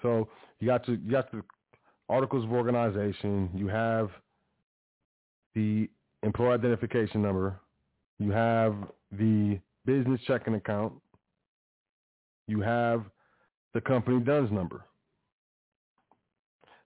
so 0.00 0.28
you 0.60 0.68
got 0.68 0.86
to 0.86 0.92
you 0.92 1.10
got 1.10 1.32
the 1.32 1.42
articles 2.08 2.44
of 2.44 2.52
organization. 2.52 3.50
You 3.52 3.66
have 3.66 4.10
the 5.56 5.88
employee 6.22 6.54
identification 6.54 7.22
number. 7.22 7.58
You 8.18 8.30
have 8.30 8.76
the 9.10 9.58
business 9.86 10.20
checking 10.26 10.54
account. 10.54 10.92
You 12.46 12.60
have 12.60 13.04
the 13.74 13.80
company 13.80 14.20
DUNS 14.20 14.52
number. 14.52 14.84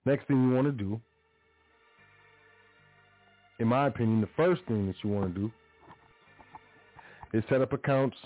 Next 0.07 0.27
thing 0.27 0.49
you 0.49 0.55
want 0.55 0.67
to 0.67 0.73
do, 0.73 0.99
in 3.59 3.69
my 3.69 3.89
opinion, 3.89 4.23
the 4.23 4.29
first 4.37 4.63
thing 4.67 4.87
that 4.87 4.97
you 5.03 5.11
want 5.11 5.35
to 5.35 5.41
do 5.41 5.53
is 7.35 7.45
set 7.51 7.61
up 7.61 7.73
accounts. 7.73 8.17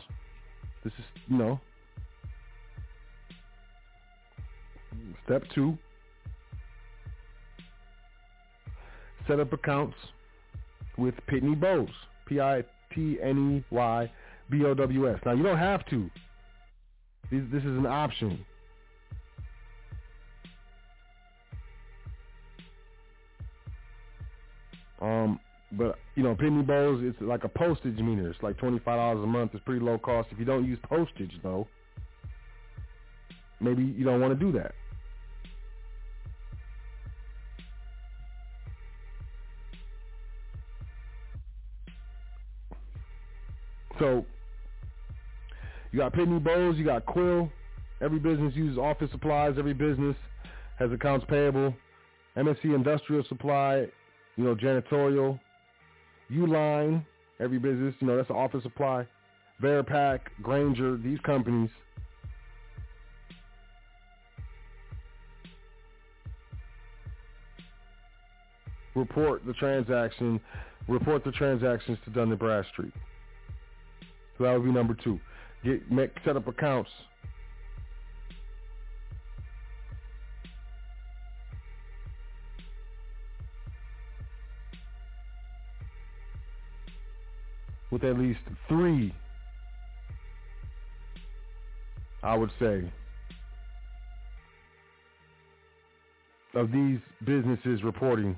This 0.85 0.93
is, 0.99 1.05
you 1.27 1.39
know, 1.39 1.61
step 5.25 5.43
two. 5.55 5.77
Set 9.27 9.41
up 9.41 9.53
accounts 9.53 9.97
with 10.97 11.15
Pitney 11.29 11.59
Bowes, 11.59 11.89
P-I-T-N-E-Y-B-O-W-S. 12.27 12.71
Now, 15.27 15.33
you 15.33 15.43
don't 15.43 15.59
have 15.59 15.85
to. 15.87 16.11
This, 17.31 17.43
this 17.53 17.63
is 17.63 17.79
an 17.79 17.87
option. 17.87 18.45
Um, 25.01 25.41
but 25.73 25.99
you 26.15 26.23
know, 26.23 26.35
Pitney 26.35 26.67
Bowes, 26.67 27.01
it's 27.03 27.21
like 27.21 27.45
a 27.45 27.49
postage 27.49 27.99
meter. 27.99 28.31
It's 28.31 28.43
like 28.43 28.57
twenty 28.57 28.79
five 28.79 28.97
dollars 28.97 29.23
a 29.23 29.27
month. 29.27 29.51
It's 29.55 29.63
pretty 29.65 29.85
low 29.85 29.99
cost. 29.99 30.29
If 30.31 30.39
you 30.39 30.45
don't 30.45 30.65
use 30.65 30.79
postage, 30.89 31.33
though, 31.43 31.67
maybe 33.61 33.83
you 33.83 34.05
don't 34.05 34.21
want 34.21 34.39
to 34.39 34.45
do 34.45 34.57
that. 34.59 34.75
So 43.99 44.25
you 45.93 46.01
got 46.01 46.13
Pitney 46.13 46.43
Bowes, 46.43 46.77
you 46.77 46.85
got 46.85 47.07
Quill. 47.07 47.51
Every 48.01 48.19
business 48.19 48.55
uses 48.55 48.79
office 48.79 49.11
supplies. 49.13 49.55
Every 49.59 49.75
business 49.75 50.17
has 50.79 50.91
accounts 50.93 51.25
payable. 51.29 51.75
MSC 52.37 52.65
Industrial 52.65 53.25
Supply, 53.29 53.87
you 54.37 54.45
know, 54.45 54.57
janitorial, 54.57 55.39
Uline, 56.33 57.05
every 57.41 57.59
business, 57.59 57.95
you 58.01 58.07
know, 58.07 58.17
that's 58.17 58.31
an 58.31 58.37
office 58.37 58.63
supply. 58.63 59.07
Veripack, 59.63 60.21
Grainger, 60.43 60.97
these 60.97 61.21
companies. 61.21 61.71
Report 68.97 69.45
the 69.47 69.53
transaction, 69.55 70.41
report 70.89 71.25
the 71.25 71.33
transactions 71.33 71.99
to 72.05 72.11
Dun 72.11 72.35
& 72.37 72.37
Bradstreet. 72.37 72.93
So 74.37 74.45
that 74.45 74.53
would 74.53 74.65
be 74.65 74.73
number 74.73 74.95
two. 74.95 75.21
Get 75.65 75.91
make, 75.91 76.11
set 76.25 76.37
up 76.37 76.49
accounts 76.49 76.91
with 87.95 88.03
at 88.03 88.19
least 88.19 88.41
three, 88.69 89.15
I 92.25 92.37
would 92.37 92.51
say, 92.59 92.93
of 96.55 96.73
these 96.73 96.99
businesses 97.25 97.85
reporting 97.85 98.37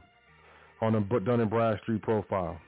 on 0.83 0.95
a 0.95 1.01
Dun 1.01 1.41
and 1.41 1.49
Bradstreet 1.49 2.03
profile. 2.03 2.61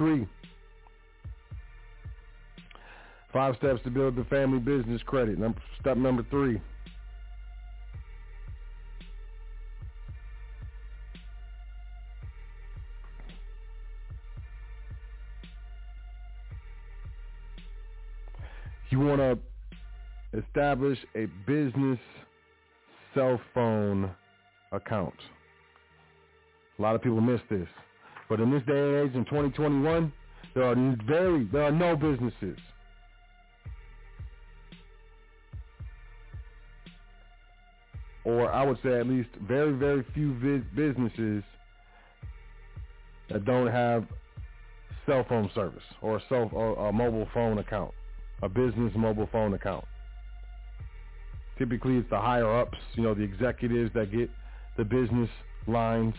Three, 0.00 0.26
five 3.34 3.54
steps 3.56 3.82
to 3.84 3.90
build 3.90 4.16
the 4.16 4.24
family 4.24 4.58
business 4.58 5.02
credit. 5.04 5.38
Step 5.78 5.98
number 5.98 6.24
three. 6.30 6.58
You 18.88 19.00
want 19.00 19.20
to 19.20 19.38
establish 20.38 20.98
a 21.14 21.26
business 21.46 21.98
cell 23.14 23.38
phone 23.52 24.10
account. 24.72 25.12
A 26.78 26.82
lot 26.82 26.94
of 26.94 27.02
people 27.02 27.20
miss 27.20 27.42
this. 27.50 27.68
But 28.30 28.38
in 28.38 28.52
this 28.52 28.62
day 28.62 28.78
and 28.78 29.10
age, 29.10 29.16
in 29.16 29.24
2021, 29.24 30.12
there 30.54 30.62
are 30.62 30.96
very, 31.04 31.48
there 31.52 31.64
are 31.64 31.72
no 31.72 31.96
businesses. 31.96 32.56
Or 38.24 38.52
I 38.52 38.64
would 38.64 38.78
say 38.84 39.00
at 39.00 39.08
least 39.08 39.30
very, 39.48 39.72
very 39.72 40.06
few 40.14 40.32
businesses 40.76 41.42
that 43.30 43.44
don't 43.44 43.66
have 43.66 44.06
cell 45.06 45.26
phone 45.28 45.50
service 45.52 45.82
or 46.00 46.18
a, 46.18 46.22
cell, 46.28 46.48
or 46.52 46.88
a 46.88 46.92
mobile 46.92 47.26
phone 47.34 47.58
account, 47.58 47.92
a 48.42 48.48
business 48.48 48.92
mobile 48.94 49.28
phone 49.32 49.54
account. 49.54 49.84
Typically, 51.58 51.96
it's 51.96 52.10
the 52.10 52.20
higher 52.20 52.60
ups, 52.60 52.78
you 52.94 53.02
know, 53.02 53.12
the 53.12 53.22
executives 53.22 53.90
that 53.94 54.12
get 54.12 54.30
the 54.76 54.84
business 54.84 55.28
lines. 55.66 56.14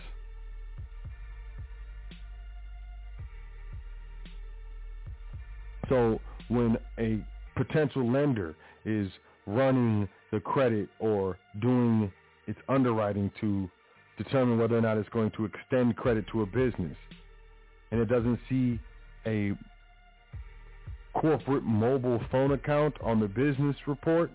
So 5.88 6.20
when 6.48 6.76
a 6.98 7.24
potential 7.56 8.10
lender 8.10 8.54
is 8.84 9.08
running 9.46 10.08
the 10.30 10.40
credit 10.40 10.88
or 10.98 11.38
doing 11.60 12.12
its 12.46 12.58
underwriting 12.68 13.30
to 13.40 13.70
determine 14.16 14.58
whether 14.58 14.76
or 14.76 14.80
not 14.80 14.96
it's 14.96 15.08
going 15.10 15.30
to 15.32 15.44
extend 15.44 15.96
credit 15.96 16.24
to 16.32 16.42
a 16.42 16.46
business, 16.46 16.96
and 17.90 18.00
it 18.00 18.06
doesn't 18.06 18.38
see 18.48 18.80
a 19.26 19.52
corporate 21.14 21.64
mobile 21.64 22.20
phone 22.30 22.52
account 22.52 22.94
on 23.02 23.20
the 23.20 23.28
business 23.28 23.76
report, 23.86 24.30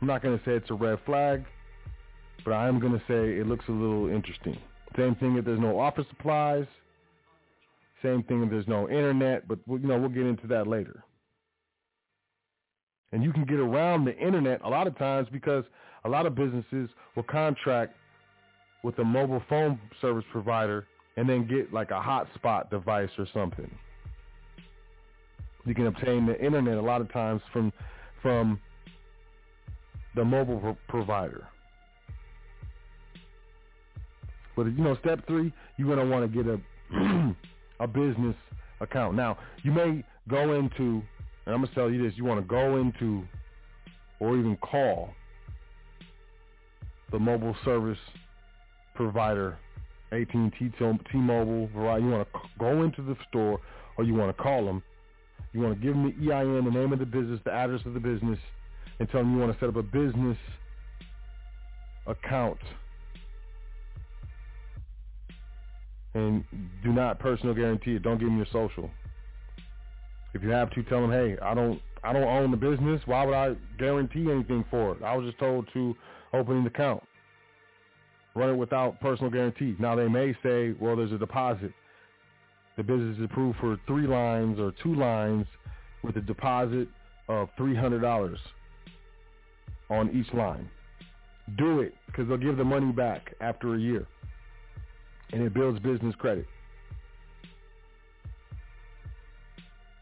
I'm 0.00 0.08
not 0.08 0.22
going 0.22 0.38
to 0.38 0.44
say 0.44 0.52
it's 0.52 0.70
a 0.70 0.74
red 0.74 0.98
flag, 1.06 1.44
but 2.44 2.52
I 2.52 2.68
am 2.68 2.78
going 2.78 2.92
to 2.92 3.02
say 3.08 3.38
it 3.38 3.46
looks 3.46 3.64
a 3.68 3.72
little 3.72 4.08
interesting. 4.08 4.58
Same 4.98 5.14
thing 5.14 5.36
if 5.36 5.44
there's 5.44 5.60
no 5.60 5.80
office 5.80 6.04
supplies. 6.10 6.66
Same 8.04 8.22
thing 8.24 8.42
if 8.42 8.50
there's 8.50 8.68
no 8.68 8.86
internet, 8.88 9.48
but 9.48 9.58
you 9.66 9.78
know 9.78 9.98
we'll 9.98 10.10
get 10.10 10.26
into 10.26 10.46
that 10.48 10.66
later. 10.66 11.02
And 13.12 13.24
you 13.24 13.32
can 13.32 13.46
get 13.46 13.58
around 13.58 14.04
the 14.04 14.14
internet 14.18 14.60
a 14.62 14.68
lot 14.68 14.86
of 14.86 14.98
times 14.98 15.26
because 15.32 15.64
a 16.04 16.08
lot 16.08 16.26
of 16.26 16.34
businesses 16.34 16.90
will 17.16 17.22
contract 17.22 17.94
with 18.82 18.98
a 18.98 19.04
mobile 19.04 19.42
phone 19.48 19.80
service 20.02 20.24
provider 20.30 20.86
and 21.16 21.26
then 21.26 21.46
get 21.46 21.72
like 21.72 21.92
a 21.92 21.94
hotspot 21.94 22.68
device 22.68 23.08
or 23.16 23.26
something. 23.32 23.70
You 25.64 25.74
can 25.74 25.86
obtain 25.86 26.26
the 26.26 26.38
internet 26.44 26.76
a 26.76 26.82
lot 26.82 27.00
of 27.00 27.10
times 27.10 27.40
from 27.54 27.72
from 28.20 28.60
the 30.14 30.24
mobile 30.24 30.58
pro- 30.58 30.76
provider. 30.88 31.46
But 34.56 34.66
you 34.66 34.84
know, 34.84 34.94
step 34.96 35.26
three, 35.26 35.54
you're 35.78 35.88
gonna 35.88 36.08
want 36.08 36.30
to 36.30 36.42
get 36.42 36.52
a 36.52 37.34
a 37.84 37.86
business 37.86 38.36
account. 38.80 39.14
Now, 39.14 39.38
you 39.62 39.70
may 39.70 40.04
go 40.28 40.54
into, 40.54 41.02
and 41.46 41.54
I'm 41.54 41.62
gonna 41.62 41.74
tell 41.74 41.90
you 41.90 42.02
this: 42.02 42.16
you 42.16 42.24
want 42.24 42.40
to 42.40 42.46
go 42.46 42.78
into, 42.78 43.24
or 44.20 44.36
even 44.36 44.56
call 44.56 45.10
the 47.12 47.18
mobile 47.18 47.54
service 47.64 47.98
provider, 48.94 49.58
AT&T, 50.12 50.72
T-Mobile, 50.78 51.68
Verizon. 51.68 52.02
You 52.02 52.10
want 52.10 52.28
to 52.32 52.40
go 52.58 52.82
into 52.82 53.02
the 53.02 53.16
store, 53.28 53.60
or 53.96 54.04
you 54.04 54.14
want 54.14 54.36
to 54.36 54.42
call 54.42 54.64
them. 54.64 54.82
You 55.52 55.60
want 55.60 55.80
to 55.80 55.80
give 55.80 55.94
them 55.94 56.04
the 56.04 56.32
EIN, 56.32 56.64
the 56.64 56.70
name 56.70 56.92
of 56.92 56.98
the 56.98 57.06
business, 57.06 57.40
the 57.44 57.52
address 57.52 57.82
of 57.86 57.94
the 57.94 58.00
business, 58.00 58.38
and 58.98 59.08
tell 59.10 59.20
them 59.20 59.34
you 59.34 59.38
want 59.38 59.52
to 59.52 59.60
set 59.60 59.68
up 59.68 59.76
a 59.76 59.82
business 59.82 60.38
account 62.06 62.58
and 66.14 66.44
do 66.82 66.92
not 66.92 67.18
personal 67.18 67.54
guarantee 67.54 67.96
it. 67.96 68.02
Don't 68.02 68.18
give 68.18 68.28
them 68.28 68.36
your 68.36 68.46
social. 68.52 68.90
If 70.32 70.42
you 70.42 70.50
have 70.50 70.70
to, 70.70 70.82
tell 70.84 71.00
them, 71.00 71.12
hey, 71.12 71.36
I 71.42 71.54
don't, 71.54 71.80
I 72.02 72.12
don't 72.12 72.24
own 72.24 72.50
the 72.50 72.56
business. 72.56 73.00
Why 73.06 73.24
would 73.24 73.34
I 73.34 73.54
guarantee 73.78 74.30
anything 74.30 74.64
for 74.70 74.92
it? 74.92 75.02
I 75.02 75.16
was 75.16 75.26
just 75.26 75.38
told 75.38 75.68
to 75.74 75.94
open 76.32 76.58
an 76.58 76.66
account. 76.66 77.02
Run 78.34 78.50
it 78.50 78.56
without 78.56 79.00
personal 79.00 79.30
guarantee. 79.30 79.76
Now 79.78 79.94
they 79.94 80.08
may 80.08 80.36
say, 80.42 80.74
well, 80.80 80.96
there's 80.96 81.12
a 81.12 81.18
deposit. 81.18 81.72
The 82.76 82.82
business 82.82 83.16
is 83.18 83.24
approved 83.24 83.58
for 83.60 83.78
three 83.86 84.06
lines 84.06 84.58
or 84.58 84.72
two 84.82 84.94
lines 84.94 85.46
with 86.02 86.16
a 86.16 86.20
deposit 86.20 86.88
of 87.28 87.48
three 87.56 87.76
hundred 87.76 88.00
dollars 88.00 88.38
on 89.88 90.10
each 90.10 90.32
line. 90.34 90.68
Do 91.56 91.80
it 91.80 91.94
because 92.06 92.26
they'll 92.28 92.36
give 92.36 92.56
the 92.56 92.64
money 92.64 92.90
back 92.90 93.34
after 93.40 93.74
a 93.74 93.78
year. 93.78 94.06
And 95.34 95.42
it 95.42 95.52
builds 95.52 95.80
business 95.80 96.14
credit. 96.16 96.46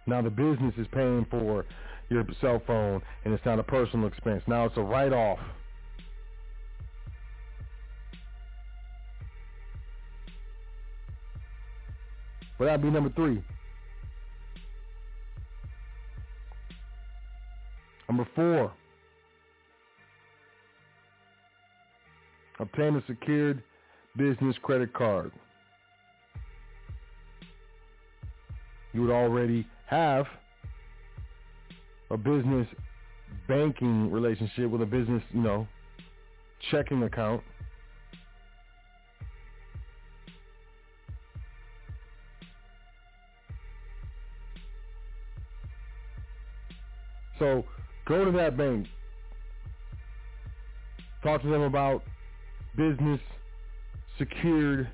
Now 0.06 0.20
the 0.20 0.28
business 0.28 0.74
is 0.76 0.86
paying 0.92 1.26
for 1.30 1.64
your 2.10 2.22
cell 2.42 2.60
phone 2.66 3.00
and 3.24 3.32
it's 3.32 3.44
not 3.46 3.58
a 3.58 3.62
personal 3.62 4.06
expense. 4.06 4.42
Now 4.46 4.66
it's 4.66 4.76
a 4.76 4.82
write-off. 4.82 5.38
But 12.58 12.66
that'd 12.66 12.82
be 12.82 12.90
number 12.90 13.10
three. 13.16 13.42
Number 18.06 18.28
four. 18.36 18.70
Obtain 22.60 22.96
a 22.96 23.02
secured 23.06 23.62
business 24.16 24.56
credit 24.62 24.92
card. 24.92 25.32
You 28.92 29.02
would 29.02 29.10
already 29.10 29.66
have 29.86 30.26
a 32.10 32.16
business 32.16 32.66
banking 33.48 34.10
relationship 34.10 34.70
with 34.70 34.82
a 34.82 34.86
business, 34.86 35.22
you 35.32 35.40
know, 35.40 35.66
checking 36.70 37.02
account. 37.02 37.42
So 47.38 47.64
go 48.06 48.24
to 48.24 48.30
that 48.32 48.56
bank. 48.56 48.86
Talk 51.24 51.42
to 51.42 51.48
them 51.48 51.62
about 51.62 52.04
business 52.76 53.20
secured 54.18 54.90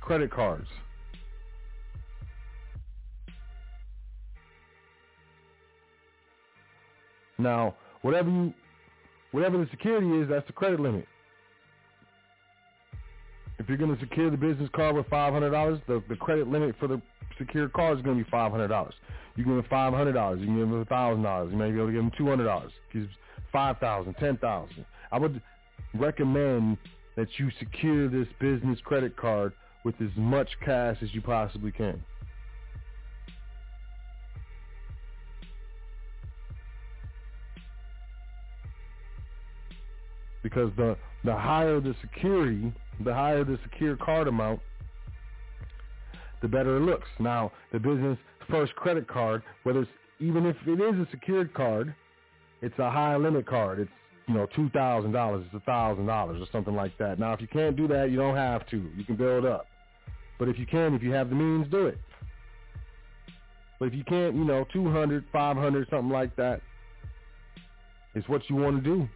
credit 0.00 0.30
cards. 0.30 0.66
Now, 7.38 7.74
whatever 8.02 8.30
you, 8.30 8.54
whatever 9.32 9.58
the 9.58 9.68
security 9.70 10.08
is, 10.20 10.28
that's 10.28 10.46
the 10.46 10.52
credit 10.52 10.80
limit. 10.80 11.06
If 13.58 13.68
you're 13.68 13.78
going 13.78 13.94
to 13.94 14.00
secure 14.00 14.30
the 14.30 14.36
business 14.36 14.68
card 14.74 14.96
with 14.96 15.06
$500, 15.06 15.82
the, 15.86 16.02
the 16.08 16.16
credit 16.16 16.48
limit 16.48 16.74
for 16.78 16.88
the 16.88 17.00
secured 17.38 17.72
card 17.72 17.98
is 17.98 18.04
going 18.04 18.18
to 18.18 18.24
be 18.24 18.30
$500. 18.30 18.92
You 19.36 19.44
give 19.44 19.54
them 19.54 19.64
$500, 19.70 20.40
you 20.40 20.46
give 20.46 20.56
them 20.56 20.84
$1,000, 20.84 21.50
you 21.50 21.56
may 21.56 21.70
be 21.70 21.76
able 21.76 21.86
to 21.86 21.92
give 21.92 22.02
them 22.02 22.12
$200, 22.18 22.70
give 22.92 23.08
5000 23.52 24.14
10000 24.14 24.86
I 25.12 25.18
would 25.18 25.40
recommend 25.94 26.76
that 27.16 27.28
you 27.38 27.50
secure 27.58 28.08
this 28.08 28.28
business 28.40 28.78
credit 28.84 29.16
card 29.16 29.52
with 29.84 29.94
as 30.00 30.10
much 30.16 30.48
cash 30.64 30.96
as 31.02 31.14
you 31.14 31.20
possibly 31.20 31.70
can. 31.70 32.02
Because 40.42 40.70
the, 40.76 40.96
the 41.24 41.34
higher 41.34 41.80
the 41.80 41.94
security, 42.00 42.72
the 43.02 43.14
higher 43.14 43.44
the 43.44 43.58
secure 43.62 43.96
card 43.96 44.28
amount, 44.28 44.60
the 46.42 46.48
better 46.48 46.76
it 46.76 46.80
looks. 46.80 47.08
Now, 47.18 47.52
the 47.72 47.78
business 47.78 48.18
first 48.50 48.74
credit 48.76 49.08
card, 49.08 49.42
whether 49.62 49.80
it's 49.80 49.90
even 50.20 50.46
if 50.46 50.56
it 50.66 50.80
is 50.80 51.00
a 51.00 51.08
secured 51.10 51.52
card, 51.54 51.94
it's 52.60 52.78
a 52.78 52.90
high 52.90 53.16
limit 53.16 53.46
card. 53.46 53.80
It's 53.80 53.90
you 54.26 54.34
know, 54.34 54.46
two 54.54 54.70
thousand 54.70 55.12
dollars, 55.12 55.44
it's 55.46 55.54
a 55.54 55.64
thousand 55.66 56.06
dollars 56.06 56.40
or 56.40 56.46
something 56.50 56.74
like 56.74 56.96
that. 56.98 57.18
Now, 57.18 57.32
if 57.32 57.40
you 57.40 57.48
can't 57.48 57.76
do 57.76 57.86
that, 57.88 58.10
you 58.10 58.16
don't 58.16 58.36
have 58.36 58.66
to. 58.68 58.90
You 58.96 59.04
can 59.04 59.16
build 59.16 59.44
up. 59.44 59.66
But 60.38 60.48
if 60.48 60.58
you 60.58 60.66
can, 60.66 60.94
if 60.94 61.02
you 61.02 61.12
have 61.12 61.28
the 61.28 61.34
means, 61.36 61.70
do 61.70 61.86
it. 61.86 61.98
But 63.78 63.86
if 63.86 63.94
you 63.94 64.04
can't, 64.04 64.34
you 64.34 64.44
know, 64.44 64.64
200, 64.72 65.24
500, 65.32 65.88
something 65.90 66.08
like 66.08 66.34
that, 66.36 66.60
it's 68.14 68.28
what 68.28 68.48
you 68.48 68.56
want 68.56 68.82
to 68.82 68.82
do. 68.82 69.08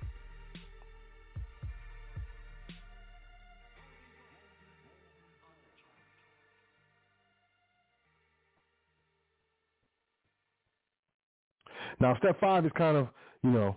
Now, 12.01 12.17
step 12.19 12.39
five 12.41 12.65
is 12.65 12.73
kind 12.77 12.97
of, 12.97 13.09
you 13.43 13.51
know, 13.51 13.77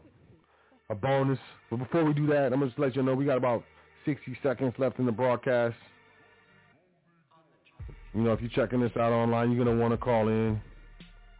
a 0.91 0.95
bonus. 0.95 1.39
But 1.69 1.77
before 1.77 2.03
we 2.05 2.13
do 2.13 2.27
that, 2.27 2.53
I'm 2.53 2.59
going 2.59 2.61
to 2.61 2.67
just 2.67 2.79
let 2.79 2.95
you 2.95 3.01
know 3.01 3.15
we 3.15 3.25
got 3.25 3.37
about 3.37 3.63
60 4.05 4.37
seconds 4.43 4.75
left 4.77 4.99
in 4.99 5.07
the 5.07 5.11
broadcast. 5.11 5.75
You 8.13 8.21
know, 8.21 8.33
if 8.33 8.41
you're 8.41 8.49
checking 8.49 8.81
this 8.81 8.91
out 8.97 9.13
online, 9.13 9.51
you're 9.51 9.63
going 9.63 9.77
to 9.77 9.81
want 9.81 9.93
to 9.93 9.97
call 9.97 10.27
in 10.27 10.59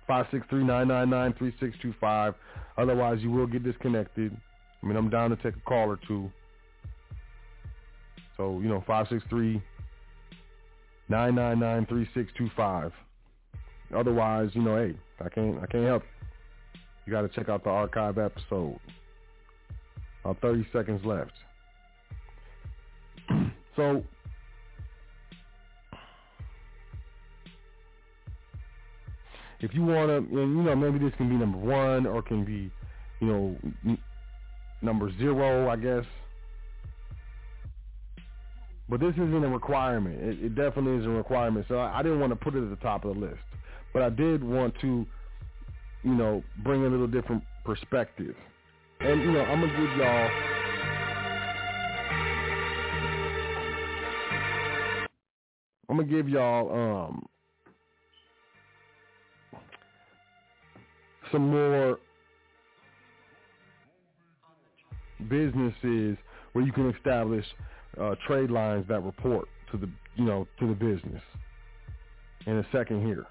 563-999-3625. 0.10 2.34
Otherwise, 2.78 3.18
you 3.22 3.30
will 3.30 3.45
get 3.45 3.61
disconnected. 3.64 4.34
I 4.82 4.88
mean, 4.88 4.95
I'm 4.95 5.10
down 5.10 5.32
to 5.32 5.36
take 5.36 5.57
a 5.57 5.61
call 5.68 5.90
or 5.90 5.99
two. 6.07 6.32
So, 8.38 8.61
you 8.61 8.69
know, 8.69 8.82
563-999-3625. 11.10 12.94
Otherwise, 13.94 14.52
you 14.53 14.61
know, 14.61 14.78
hey, 14.78 14.95
I 15.19 15.28
can't 15.28 15.61
I 15.61 15.65
can't 15.65 15.86
help 15.86 16.03
you. 16.03 16.10
You 17.06 17.11
got 17.11 17.23
to 17.23 17.28
check 17.28 17.49
out 17.49 17.65
the 17.65 17.69
archive 17.69 18.18
episode. 18.18 18.80
About 20.23 20.39
30 20.41 20.68
seconds 20.72 21.02
left. 21.03 21.31
so, 23.76 24.03
if 29.60 29.73
you 29.73 29.84
want 29.84 30.10
to, 30.10 30.35
you 30.35 30.45
know, 30.45 30.76
maybe 30.76 30.99
this 30.99 31.14
can 31.18 31.30
be 31.30 31.35
number 31.35 31.57
one 31.57 32.06
or 32.06 32.22
can 32.22 32.43
be, 32.45 32.72
you 33.19 33.27
know, 33.27 33.60
n- 33.85 33.98
number 34.81 35.11
zero, 35.18 35.69
I 35.69 35.76
guess. 35.76 36.06
But 38.89 38.99
this 38.99 39.14
isn't 39.14 39.43
a 39.43 39.48
requirement. 39.48 40.22
It, 40.22 40.45
it 40.45 40.56
definitely 40.56 40.99
is 40.99 41.06
a 41.06 41.10
requirement. 41.10 41.65
So 41.69 41.77
I, 41.77 41.99
I 41.99 42.03
didn't 42.03 42.19
want 42.19 42.31
to 42.31 42.35
put 42.35 42.56
it 42.56 42.64
at 42.64 42.69
the 42.69 42.76
top 42.77 43.06
of 43.06 43.15
the 43.15 43.22
list. 43.22 43.39
But 43.93 44.02
I 44.03 44.10
did 44.10 44.43
want 44.43 44.76
to, 44.81 45.06
you 46.03 46.14
know, 46.14 46.43
bring 46.57 46.85
a 46.85 46.89
little 46.89 47.07
different 47.07 47.43
perspective. 47.64 48.35
And, 49.03 49.22
you 49.23 49.32
know, 49.32 49.41
I'm 49.41 49.61
to 49.61 49.68
give 49.68 49.98
y'all 49.98 50.30
I'm 55.91 55.98
gonna 55.98 56.07
give 56.07 56.30
y'all 56.30 56.72
um 56.72 57.26
some 61.34 61.49
more 61.49 61.99
businesses 65.30 66.18
where 66.53 66.64
you 66.64 66.72
can 66.72 66.94
establish 66.95 67.45
uh, 67.99 68.15
trade 68.26 68.49
lines 68.49 68.86
that 68.88 69.02
report 69.02 69.49
to 69.72 69.78
the 69.78 69.90
you 70.15 70.23
know 70.23 70.48
to 70.60 70.68
the 70.68 70.73
business 70.73 71.22
in 72.45 72.57
a 72.57 72.65
second 72.72 73.06
here. 73.06 73.26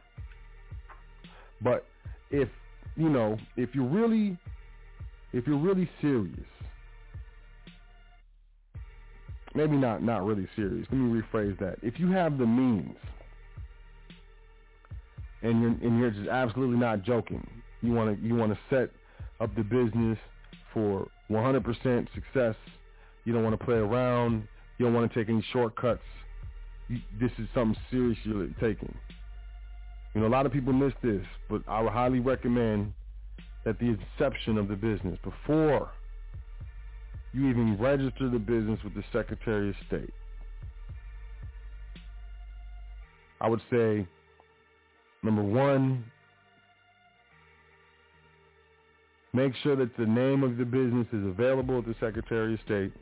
But 1.62 1.86
if 2.30 2.48
you 2.94 3.08
know 3.08 3.38
if 3.56 3.74
you're 3.74 3.88
really 3.88 4.36
if 5.32 5.46
you're 5.46 5.58
really 5.58 5.88
serious, 6.00 6.46
maybe 9.54 9.76
not 9.76 10.02
not 10.02 10.24
really 10.24 10.48
serious. 10.56 10.86
Let 10.90 10.98
me 10.98 11.20
rephrase 11.20 11.58
that. 11.58 11.76
If 11.82 11.98
you 11.98 12.10
have 12.12 12.38
the 12.38 12.46
means 12.46 12.96
and 15.42 15.60
you're 15.60 15.70
and 15.70 15.98
you're 15.98 16.10
just 16.10 16.28
absolutely 16.28 16.78
not 16.78 17.02
joking, 17.02 17.46
you 17.82 17.92
want 17.92 18.18
to 18.18 18.26
you 18.26 18.34
want 18.34 18.52
to 18.52 18.58
set 18.68 18.90
up 19.40 19.54
the 19.56 19.62
business 19.62 20.18
for 20.74 21.08
100% 21.30 22.06
success. 22.14 22.54
You 23.24 23.32
don't 23.32 23.42
want 23.42 23.58
to 23.58 23.64
play 23.64 23.76
around. 23.76 24.46
You 24.78 24.86
don't 24.86 24.94
want 24.94 25.12
to 25.12 25.18
take 25.18 25.28
any 25.28 25.44
shortcuts. 25.52 26.02
You, 26.88 26.98
this 27.20 27.30
is 27.38 27.48
something 27.54 27.80
serious 27.90 28.18
you're 28.24 28.46
taking. 28.60 28.94
You 30.14 30.20
know, 30.20 30.26
a 30.26 30.28
lot 30.28 30.46
of 30.46 30.52
people 30.52 30.72
miss 30.72 30.92
this, 31.02 31.24
but 31.48 31.62
I 31.68 31.80
would 31.82 31.92
highly 31.92 32.18
recommend 32.18 32.92
that 33.64 33.78
the 33.78 33.96
inception 33.96 34.58
of 34.58 34.68
the 34.68 34.76
business, 34.76 35.18
before 35.22 35.90
you 37.32 37.48
even 37.48 37.76
register 37.78 38.28
the 38.28 38.38
business 38.38 38.80
with 38.82 38.94
the 38.94 39.04
Secretary 39.12 39.70
of 39.70 39.74
State, 39.86 40.12
I 43.40 43.48
would 43.48 43.60
say, 43.70 44.06
number 45.22 45.42
one, 45.42 46.04
make 49.32 49.54
sure 49.62 49.76
that 49.76 49.96
the 49.96 50.06
name 50.06 50.42
of 50.42 50.56
the 50.56 50.64
business 50.64 51.06
is 51.12 51.26
available 51.26 51.78
at 51.78 51.86
the 51.86 51.94
Secretary 52.00 52.54
of 52.54 52.60
State. 52.64 52.92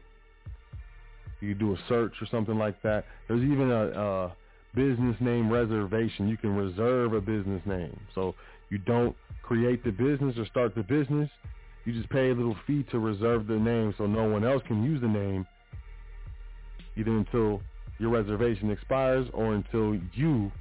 You 1.40 1.54
do 1.54 1.72
a 1.72 1.78
search 1.88 2.14
or 2.20 2.26
something 2.30 2.58
like 2.58 2.82
that. 2.82 3.04
There's 3.28 3.42
even 3.42 3.70
a, 3.70 3.86
a 3.90 4.36
business 4.74 5.16
name 5.20 5.50
reservation. 5.50 6.28
You 6.28 6.36
can 6.36 6.54
reserve 6.54 7.14
a 7.14 7.20
business 7.20 7.62
name. 7.64 7.98
So 8.14 8.34
you 8.70 8.78
don't 8.78 9.16
create 9.42 9.84
the 9.84 9.90
business 9.90 10.36
or 10.36 10.46
start 10.46 10.74
the 10.74 10.82
business. 10.82 11.30
You 11.84 11.92
just 11.92 12.10
pay 12.10 12.30
a 12.30 12.34
little 12.34 12.56
fee 12.66 12.84
to 12.90 12.98
reserve 12.98 13.46
the 13.46 13.56
name 13.56 13.94
so 13.96 14.06
no 14.06 14.24
one 14.24 14.44
else 14.44 14.62
can 14.66 14.82
use 14.82 15.00
the 15.00 15.08
name 15.08 15.46
either 16.96 17.16
until 17.16 17.62
your 17.98 18.10
reservation 18.10 18.70
expires 18.70 19.26
or 19.32 19.54
until 19.54 19.98
you 20.14 20.52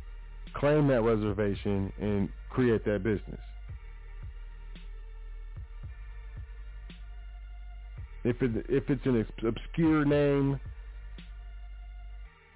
claim 0.53 0.87
that 0.87 1.01
reservation 1.01 1.91
and 1.99 2.29
create 2.49 2.85
that 2.85 3.03
business. 3.03 3.39
If 8.23 8.41
it 8.41 8.65
if 8.67 8.89
it's 8.89 9.05
an 9.05 9.25
obscure 9.45 10.03
name 10.05 10.59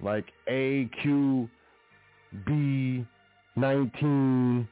like 0.00 0.26
AQB 0.50 1.48
19 3.56 4.68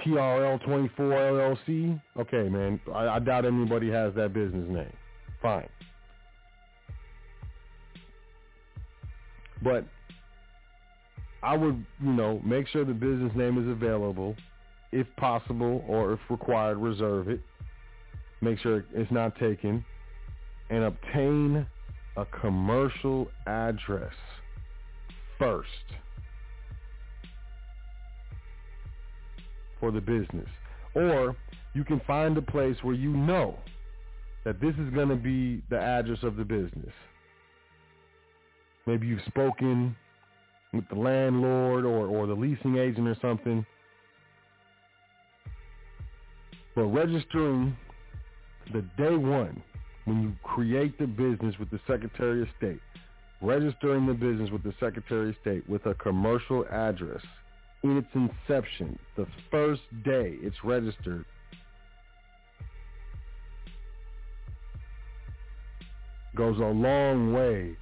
TRL 0.00 0.64
24 0.64 1.06
LLC, 1.06 2.00
okay, 2.18 2.48
man, 2.48 2.80
I, 2.92 3.08
I 3.08 3.18
doubt 3.18 3.44
anybody 3.44 3.90
has 3.90 4.14
that 4.14 4.32
business 4.32 4.68
name. 4.68 4.92
Fine. 5.40 5.68
But 9.62 9.86
I 11.42 11.56
would, 11.56 11.84
you 12.02 12.12
know, 12.12 12.40
make 12.44 12.68
sure 12.68 12.84
the 12.84 12.92
business 12.92 13.32
name 13.34 13.62
is 13.62 13.70
available, 13.70 14.36
if 14.92 15.06
possible, 15.16 15.84
or 15.88 16.14
if 16.14 16.20
required, 16.28 16.78
reserve 16.78 17.28
it. 17.28 17.40
Make 18.40 18.58
sure 18.58 18.84
it's 18.92 19.10
not 19.12 19.38
taken 19.38 19.84
and 20.70 20.84
obtain 20.84 21.66
a 22.16 22.24
commercial 22.26 23.28
address 23.46 24.12
first 25.38 25.68
for 29.84 29.90
the 29.90 30.00
business. 30.00 30.48
Or 30.94 31.36
you 31.74 31.84
can 31.84 32.00
find 32.06 32.38
a 32.38 32.42
place 32.42 32.76
where 32.80 32.94
you 32.94 33.10
know 33.10 33.58
that 34.46 34.58
this 34.58 34.74
is 34.76 34.88
going 34.94 35.10
to 35.10 35.16
be 35.16 35.62
the 35.68 35.78
address 35.78 36.20
of 36.22 36.36
the 36.36 36.44
business. 36.44 36.92
Maybe 38.86 39.06
you've 39.06 39.20
spoken 39.26 39.94
with 40.72 40.88
the 40.88 40.94
landlord 40.94 41.84
or, 41.84 42.06
or 42.06 42.26
the 42.26 42.32
leasing 42.32 42.78
agent 42.78 43.06
or 43.06 43.16
something. 43.20 43.66
But 46.74 46.84
registering 46.84 47.76
the 48.72 48.82
day 48.96 49.16
one 49.16 49.62
when 50.06 50.22
you 50.22 50.32
create 50.42 50.98
the 50.98 51.06
business 51.06 51.54
with 51.58 51.70
the 51.70 51.80
Secretary 51.86 52.40
of 52.40 52.48
State, 52.56 52.80
registering 53.42 54.06
the 54.06 54.14
business 54.14 54.50
with 54.50 54.62
the 54.62 54.72
Secretary 54.80 55.28
of 55.28 55.36
State 55.42 55.68
with 55.68 55.84
a 55.84 55.94
commercial 55.94 56.64
address 56.70 57.20
in 57.84 57.98
its 57.98 58.08
inception, 58.14 58.98
the 59.14 59.26
first 59.50 59.82
day 60.04 60.36
it's 60.40 60.56
registered, 60.64 61.24
goes 66.34 66.58
a 66.58 66.64
long 66.64 67.32
way 67.34 67.76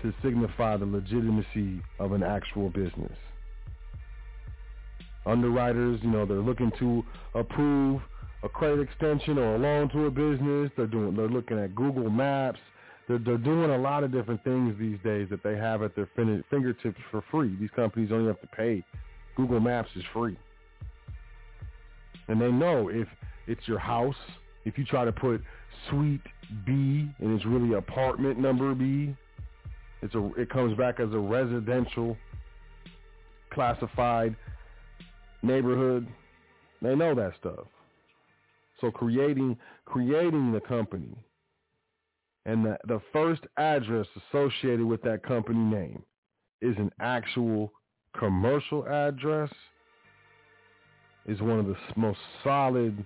to 0.00 0.14
signify 0.22 0.76
the 0.76 0.86
legitimacy 0.86 1.82
of 1.98 2.12
an 2.12 2.22
actual 2.22 2.70
business. 2.70 3.12
Underwriters, 5.26 5.98
you 6.02 6.10
know, 6.10 6.24
they're 6.24 6.36
looking 6.36 6.70
to 6.78 7.04
approve 7.34 8.00
a 8.44 8.48
credit 8.48 8.80
extension 8.80 9.38
or 9.38 9.56
a 9.56 9.58
loan 9.58 9.88
to 9.88 10.06
a 10.06 10.10
business. 10.10 10.70
They're 10.76 10.86
doing 10.86 11.16
they're 11.16 11.28
looking 11.28 11.58
at 11.58 11.74
Google 11.74 12.08
Maps. 12.08 12.60
They're, 13.08 13.18
they're 13.18 13.38
doing 13.38 13.70
a 13.70 13.78
lot 13.78 14.02
of 14.04 14.12
different 14.12 14.42
things 14.42 14.76
these 14.78 14.98
days 15.04 15.28
that 15.30 15.42
they 15.42 15.56
have 15.56 15.82
at 15.82 15.94
their 15.94 16.08
fin- 16.16 16.42
fingertips 16.50 16.98
for 17.10 17.22
free. 17.30 17.56
These 17.60 17.70
companies 17.76 18.08
don't 18.08 18.22
even 18.22 18.34
have 18.34 18.40
to 18.40 18.56
pay. 18.56 18.82
Google 19.36 19.60
Maps 19.60 19.90
is 19.94 20.02
free. 20.12 20.36
And 22.28 22.40
they 22.40 22.50
know 22.50 22.88
if 22.88 23.06
it's 23.46 23.66
your 23.68 23.78
house, 23.78 24.16
If 24.64 24.76
you 24.76 24.84
try 24.84 25.04
to 25.04 25.12
put 25.12 25.40
suite 25.88 26.20
B 26.66 27.08
and 27.20 27.36
it's 27.36 27.46
really 27.46 27.74
apartment 27.74 28.36
number 28.36 28.74
B, 28.74 29.14
it's 30.02 30.14
a 30.14 30.30
it 30.36 30.50
comes 30.50 30.76
back 30.76 30.98
as 30.98 31.12
a 31.12 31.18
residential 31.18 32.16
classified 33.52 34.34
neighborhood. 35.42 36.08
They 36.82 36.96
know 36.96 37.14
that 37.14 37.34
stuff. 37.38 37.66
So 38.80 38.90
creating 38.90 39.56
creating 39.84 40.52
the 40.52 40.60
company 40.60 41.16
and 42.46 42.64
the, 42.64 42.78
the 42.86 43.00
first 43.12 43.42
address 43.58 44.06
associated 44.30 44.86
with 44.86 45.02
that 45.02 45.22
company 45.24 45.58
name 45.58 46.02
is 46.62 46.76
an 46.78 46.90
actual 47.00 47.72
commercial 48.16 48.86
address 48.86 49.50
is 51.26 51.40
one 51.40 51.58
of 51.58 51.66
the 51.66 51.76
most 51.96 52.18
solid 52.44 53.04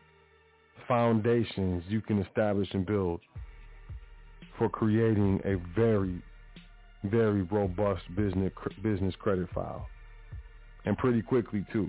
foundations 0.87 1.83
you 1.89 2.03
can 2.03 2.21
establish 2.23 2.69
and 2.75 2.85
build 2.85 3.21
for 4.59 4.69
creating 4.69 5.41
a 5.47 5.55
very, 5.75 6.23
very 7.05 7.43
robust 7.43 8.03
business 8.15 8.53
business 8.83 9.15
credit 9.19 9.49
file, 9.55 9.87
and 10.85 10.99
pretty 10.99 11.23
quickly 11.23 11.65
too. 11.73 11.89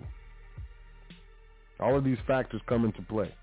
All 1.81 1.97
of 1.97 2.05
these 2.05 2.17
factors 2.25 2.61
come 2.67 2.85
into 2.85 3.01
play. 3.01 3.33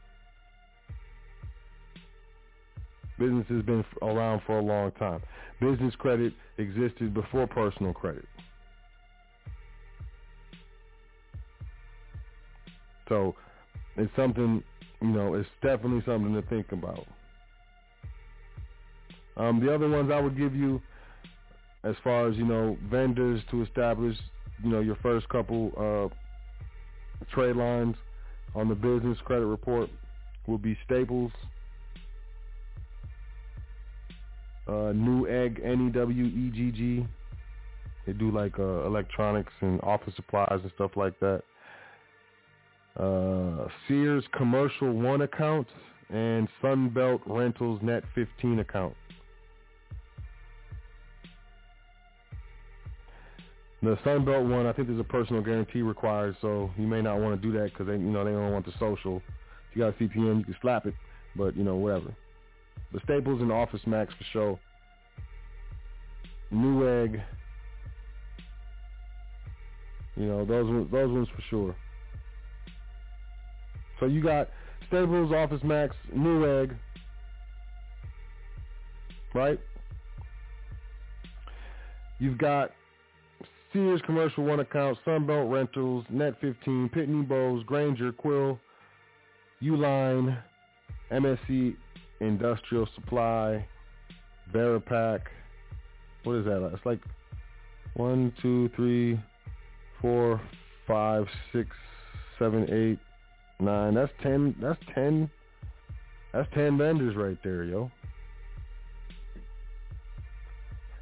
Business 3.18 3.46
has 3.48 3.62
been 3.62 3.84
around 4.02 4.42
for 4.46 4.58
a 4.58 4.62
long 4.62 4.92
time. 4.92 5.20
Business 5.60 5.94
credit 5.96 6.32
existed 6.58 7.12
before 7.12 7.46
personal 7.46 7.92
credit. 7.92 8.24
So 13.08 13.34
it's 13.96 14.14
something, 14.14 14.62
you 15.00 15.08
know, 15.08 15.34
it's 15.34 15.48
definitely 15.62 16.02
something 16.06 16.34
to 16.34 16.42
think 16.42 16.72
about. 16.72 17.06
Um, 19.36 19.64
the 19.64 19.74
other 19.74 19.88
ones 19.88 20.10
I 20.12 20.20
would 20.20 20.36
give 20.36 20.54
you 20.54 20.82
as 21.84 21.94
far 22.04 22.28
as, 22.28 22.36
you 22.36 22.44
know, 22.44 22.76
vendors 22.90 23.40
to 23.50 23.62
establish, 23.62 24.16
you 24.62 24.70
know, 24.70 24.80
your 24.80 24.96
first 24.96 25.28
couple 25.28 25.72
uh, 25.76 27.24
trade 27.32 27.56
lines 27.56 27.96
on 28.54 28.68
the 28.68 28.74
business 28.74 29.16
credit 29.24 29.46
report 29.46 29.88
will 30.46 30.58
be 30.58 30.76
Staples, 30.84 31.32
uh, 34.68 34.92
Newegg, 34.92 35.64
N-E-W-E-G-G. 35.64 37.06
They 38.06 38.12
do 38.12 38.30
like 38.30 38.58
uh, 38.58 38.86
electronics 38.86 39.52
and 39.60 39.80
office 39.82 40.14
supplies 40.16 40.60
and 40.62 40.70
stuff 40.76 40.92
like 40.96 41.18
that 41.20 41.42
uh, 42.98 43.68
Sears 43.86 44.24
Commercial 44.36 44.92
One 44.92 45.22
account, 45.22 45.68
and 46.10 46.48
Sunbelt 46.62 47.20
Rentals 47.26 47.80
Net 47.82 48.02
15 48.14 48.60
account. 48.60 48.94
The 53.80 53.96
Sunbelt 54.04 54.50
one, 54.50 54.66
I 54.66 54.72
think 54.72 54.88
there's 54.88 54.98
a 54.98 55.04
personal 55.04 55.40
guarantee 55.40 55.82
required, 55.82 56.36
so 56.40 56.70
you 56.76 56.88
may 56.88 57.00
not 57.00 57.20
want 57.20 57.40
to 57.40 57.48
do 57.48 57.56
that 57.58 57.70
because 57.70 57.86
they, 57.86 57.92
you 57.92 57.98
know, 57.98 58.24
they 58.24 58.32
don't 58.32 58.50
want 58.50 58.66
the 58.66 58.72
social. 58.80 59.18
If 59.70 59.76
you 59.76 59.82
got 59.82 59.88
a 59.90 59.92
CPN, 59.92 60.38
you 60.38 60.44
can 60.44 60.56
slap 60.60 60.86
it, 60.86 60.94
but 61.36 61.56
you 61.56 61.62
know, 61.62 61.76
whatever. 61.76 62.12
The 62.92 63.00
Staples 63.04 63.40
and 63.40 63.52
Office 63.52 63.82
Max 63.86 64.12
for 64.14 64.24
sure. 64.32 64.60
Newegg, 66.52 67.22
you 70.16 70.26
know, 70.26 70.44
those 70.44 70.88
those 70.90 71.12
ones 71.12 71.28
for 71.34 71.42
sure. 71.50 71.76
So 74.00 74.06
you 74.06 74.22
got 74.22 74.48
Staples, 74.86 75.32
Office 75.32 75.62
Max, 75.62 75.94
Newegg, 76.16 76.74
right? 79.34 79.60
You've 82.18 82.38
got 82.38 82.70
Sears 83.72 84.00
Commercial 84.06 84.44
One 84.44 84.60
account, 84.60 84.98
Sunbelt 85.06 85.52
Rentals, 85.52 86.04
Net 86.08 86.34
15, 86.40 86.90
Pitney 86.94 87.28
Bowes, 87.28 87.62
Grainger, 87.64 88.12
Quill, 88.12 88.58
Uline, 89.62 90.42
MSC 91.12 91.76
Industrial 92.20 92.88
Supply, 92.94 93.66
Veripack. 94.52 95.20
What 96.24 96.36
is 96.36 96.44
that? 96.46 96.70
It's 96.74 96.84
like 96.84 97.00
one, 97.94 98.32
two, 98.42 98.70
three, 98.76 99.20
four, 100.00 100.40
five, 100.86 101.26
six, 101.52 101.68
seven, 102.38 102.64
eight, 102.70 102.98
nine. 103.64 103.94
That's 103.94 104.12
ten. 104.22 104.54
That's 104.60 104.80
ten. 104.94 105.30
That's 106.32 106.48
ten 106.54 106.78
vendors 106.78 107.16
right 107.16 107.38
there, 107.42 107.64
yo. 107.64 107.90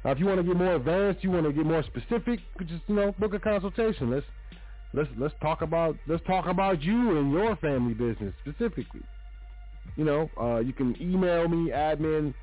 Now, 0.03 0.11
if 0.11 0.19
you 0.19 0.25
want 0.25 0.39
to 0.39 0.43
get 0.43 0.55
more 0.55 0.75
advanced, 0.75 1.23
you 1.23 1.31
want 1.31 1.45
to 1.45 1.51
get 1.51 1.65
more 1.65 1.83
specific, 1.83 2.39
just 2.59 2.83
you 2.87 2.95
know, 2.95 3.13
book 3.19 3.33
a 3.33 3.39
consultation. 3.39 4.09
Let's 4.09 4.25
let's 4.93 5.09
let's 5.17 5.33
talk 5.41 5.61
about 5.61 5.97
let's 6.07 6.25
talk 6.25 6.47
about 6.47 6.81
you 6.81 7.17
and 7.17 7.31
your 7.31 7.55
family 7.57 7.93
business 7.93 8.33
specifically. 8.41 9.01
You 9.95 10.03
know, 10.03 10.29
uh, 10.39 10.59
you 10.59 10.73
can 10.73 10.95
email 11.01 11.47
me 11.47 11.71
admin 11.71 12.33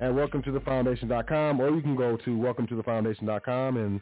at 0.00 0.12
welcome 0.12 0.42
to 0.42 0.52
the 0.52 0.60
foundation.com 0.60 1.60
or 1.60 1.70
you 1.70 1.80
can 1.80 1.96
go 1.96 2.16
to 2.24 2.38
welcome 2.38 2.66
to 2.66 2.76
the 2.76 2.82
foundation.com 2.82 3.76
and 3.76 4.00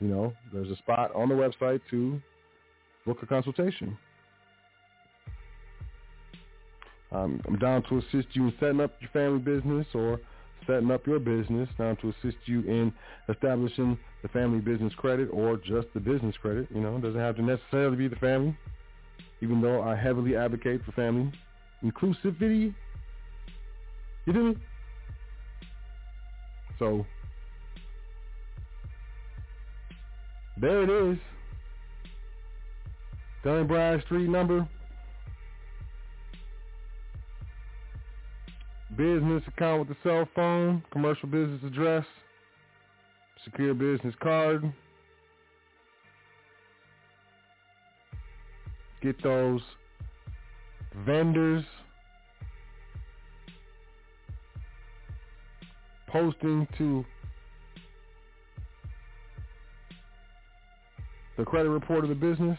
you 0.00 0.08
know 0.08 0.32
there's 0.52 0.70
a 0.70 0.76
spot 0.76 1.14
on 1.14 1.28
the 1.28 1.34
website 1.34 1.80
to 1.90 2.20
book 3.06 3.18
a 3.22 3.26
consultation. 3.26 3.96
Um, 7.12 7.40
I'm 7.46 7.58
down 7.58 7.82
to 7.88 7.98
assist 7.98 8.28
you 8.34 8.46
in 8.46 8.54
setting 8.60 8.80
up 8.80 8.92
your 9.00 9.10
family 9.10 9.40
business 9.40 9.86
or 9.94 10.20
setting 10.66 10.90
up 10.90 11.06
your 11.06 11.18
business, 11.18 11.68
down 11.76 11.96
to 11.96 12.10
assist 12.10 12.36
you 12.46 12.60
in 12.60 12.92
establishing 13.28 13.98
the 14.22 14.28
family 14.28 14.60
business 14.60 14.92
credit 14.96 15.28
or 15.32 15.56
just 15.56 15.88
the 15.94 16.00
business 16.00 16.36
credit. 16.40 16.68
You 16.72 16.80
know, 16.80 16.96
it 16.96 17.02
doesn't 17.02 17.20
have 17.20 17.36
to 17.36 17.42
necessarily 17.42 17.96
be 17.96 18.08
the 18.08 18.16
family, 18.16 18.56
even 19.40 19.60
though 19.60 19.82
I 19.82 19.96
heavily 19.96 20.36
advocate 20.36 20.82
for 20.84 20.92
family 20.92 21.32
inclusivity. 21.84 22.74
You 24.26 24.32
me? 24.32 24.56
So, 26.78 27.06
there 30.60 30.82
it 30.82 31.12
is. 31.12 31.18
Dun 33.42 33.66
Bradstreet 33.66 34.28
number 34.28 34.68
business 39.00 39.42
account 39.46 39.78
with 39.78 39.88
the 39.88 39.96
cell 40.02 40.28
phone, 40.34 40.82
commercial 40.92 41.28
business 41.28 41.60
address, 41.64 42.04
secure 43.44 43.72
business 43.72 44.14
card. 44.20 44.70
Get 49.00 49.22
those 49.22 49.62
vendors 51.06 51.64
posting 56.08 56.66
to 56.76 57.04
the 61.36 61.44
credit 61.44 61.70
report 61.70 62.04
of 62.04 62.10
the 62.10 62.14
business. 62.14 62.58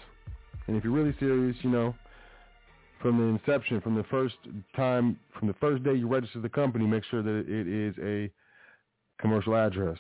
And 0.68 0.76
if 0.76 0.84
you're 0.84 0.94
really 0.94 1.16
serious, 1.20 1.56
you 1.62 1.70
know, 1.70 1.94
from 3.02 3.18
the 3.18 3.24
inception, 3.24 3.82
from 3.82 3.95
the 3.95 4.03
first 4.06 4.36
time, 4.76 5.18
from 5.38 5.48
the 5.48 5.56
first 5.56 5.84
day 5.84 5.94
you 5.94 6.08
register 6.08 6.40
the 6.40 6.49
company, 6.49 6.86
make 6.86 7.03
sure 7.06 7.22
that 7.22 7.45
it 7.48 7.68
is 7.68 7.95
a 8.02 8.32
commercial 9.22 9.56
address. 9.56 9.98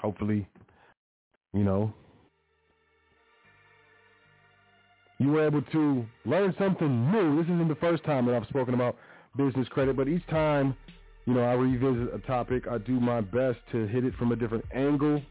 Hopefully, 0.00 0.48
you 1.52 1.64
know, 1.64 1.92
you 5.20 5.30
were 5.30 5.46
able 5.46 5.60
to 5.60 6.04
learn 6.24 6.54
something 6.58 7.12
new. 7.12 7.36
This 7.36 7.44
isn't 7.44 7.68
the 7.68 7.74
first 7.76 8.02
time 8.04 8.26
that 8.26 8.34
I've 8.34 8.48
spoken 8.48 8.72
about 8.72 8.96
business 9.36 9.68
credit, 9.68 9.94
but 9.94 10.08
each 10.08 10.26
time, 10.28 10.74
you 11.26 11.34
know, 11.34 11.42
I 11.42 11.52
revisit 11.52 12.12
a 12.14 12.18
topic, 12.26 12.66
I 12.66 12.78
do 12.78 12.98
my 12.98 13.20
best 13.20 13.58
to 13.72 13.86
hit 13.86 14.04
it 14.04 14.14
from 14.14 14.32
a 14.32 14.36
different 14.36 14.64
angle 14.74 15.22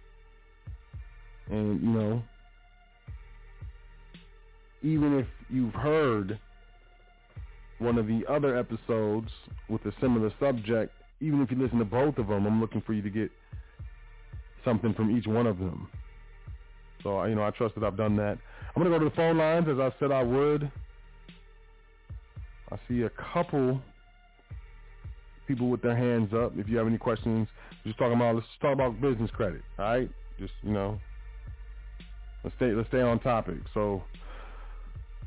and, 1.50 1.82
you 1.82 1.90
know, 1.90 2.24
even 4.84 5.18
if 5.18 5.26
you've 5.50 5.74
heard 5.74 6.40
one 7.80 7.98
of 7.98 8.06
the 8.06 8.22
other 8.30 8.56
episodes 8.56 9.30
with 9.70 9.84
a 9.86 9.92
similar 10.00 10.32
subject, 10.40 10.94
even 11.20 11.42
if 11.42 11.50
you 11.50 11.58
listen 11.58 11.80
to 11.80 11.86
both 11.86 12.20
of 12.20 12.28
them, 12.28 12.46
I'm 12.46 12.62
looking 12.62 12.82
for 12.82 12.94
you 12.94 13.02
to 13.02 13.10
get 13.10 13.32
something 14.64 14.94
from 14.94 15.18
each 15.18 15.26
one 15.26 15.48
of 15.48 15.58
them. 15.58 15.90
So, 17.02 17.24
you 17.26 17.34
know, 17.34 17.44
I 17.44 17.50
trust 17.50 17.76
that 17.76 17.84
I've 17.84 17.98
done 17.98 18.16
that. 18.18 18.38
I'm 18.76 18.82
going 18.82 18.92
to 18.92 18.98
go 18.98 19.04
to 19.04 19.10
the 19.10 19.16
phone 19.16 19.38
lines 19.38 19.68
as 19.68 19.80
I 19.80 19.92
said 20.00 20.12
I 20.12 20.24
would. 20.24 20.72
I 22.72 22.78
see 22.88 23.02
a 23.02 23.10
couple 23.34 23.82
people 25.48 25.70
with 25.70 25.82
their 25.82 25.96
hands 25.96 26.34
up. 26.34 26.54
If 26.56 26.70
you 26.70 26.78
have 26.78 26.88
any 26.88 26.98
questions, 26.98 27.48
just 27.84 27.98
talking 27.98 28.16
about, 28.16 28.36
let's 28.36 28.48
talk 28.62 28.74
about 28.74 29.02
business 29.02 29.32
credit. 29.32 29.62
All 29.80 29.86
right. 29.86 30.10
Just, 30.40 30.54
you 30.62 30.72
know, 30.72 31.00
let's 32.44 32.56
stay, 32.58 32.72
let's 32.72 32.88
stay 32.90 33.02
on 33.02 33.20
topic. 33.20 33.58
So 33.74 34.04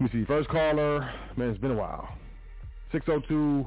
Let 0.01 0.12
me 0.12 0.20
see. 0.20 0.27
First 0.27 0.48
caller. 0.48 1.10
Man, 1.36 1.51
it's 1.51 1.60
been 1.60 1.73
a 1.73 1.77
while. 1.77 2.09
602 2.93 3.66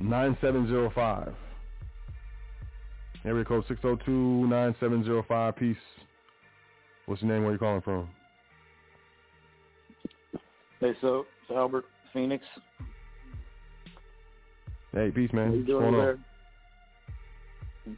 9705. 0.00 1.34
Area 3.24 3.44
code 3.44 3.64
602-9705. 3.66 5.56
Peace. 5.56 5.76
What's 7.08 7.22
your 7.22 7.32
name? 7.32 7.44
Where 7.44 7.54
you 7.54 7.58
calling 7.58 7.80
from? 7.80 8.06
Hey, 10.78 10.92
so 11.00 11.24
it's 11.40 11.50
Albert 11.50 11.86
Phoenix. 12.12 12.44
Hey, 14.92 15.10
peace, 15.10 15.30
man. 15.32 15.48
How 15.48 15.54
you 15.54 15.64
doing 15.64 15.92
there? 15.92 16.18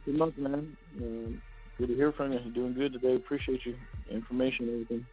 Good 0.05 0.15
month, 0.15 0.37
man. 0.37 0.77
Um, 1.01 1.41
good 1.77 1.89
to 1.89 1.95
hear 1.95 2.13
from 2.13 2.31
you. 2.31 2.39
You're 2.39 2.53
doing 2.53 2.73
good 2.73 2.93
today. 2.93 3.15
Appreciate 3.15 3.65
you 3.65 3.75
information 4.09 4.69
and 4.69 4.87
everything. 4.89 5.05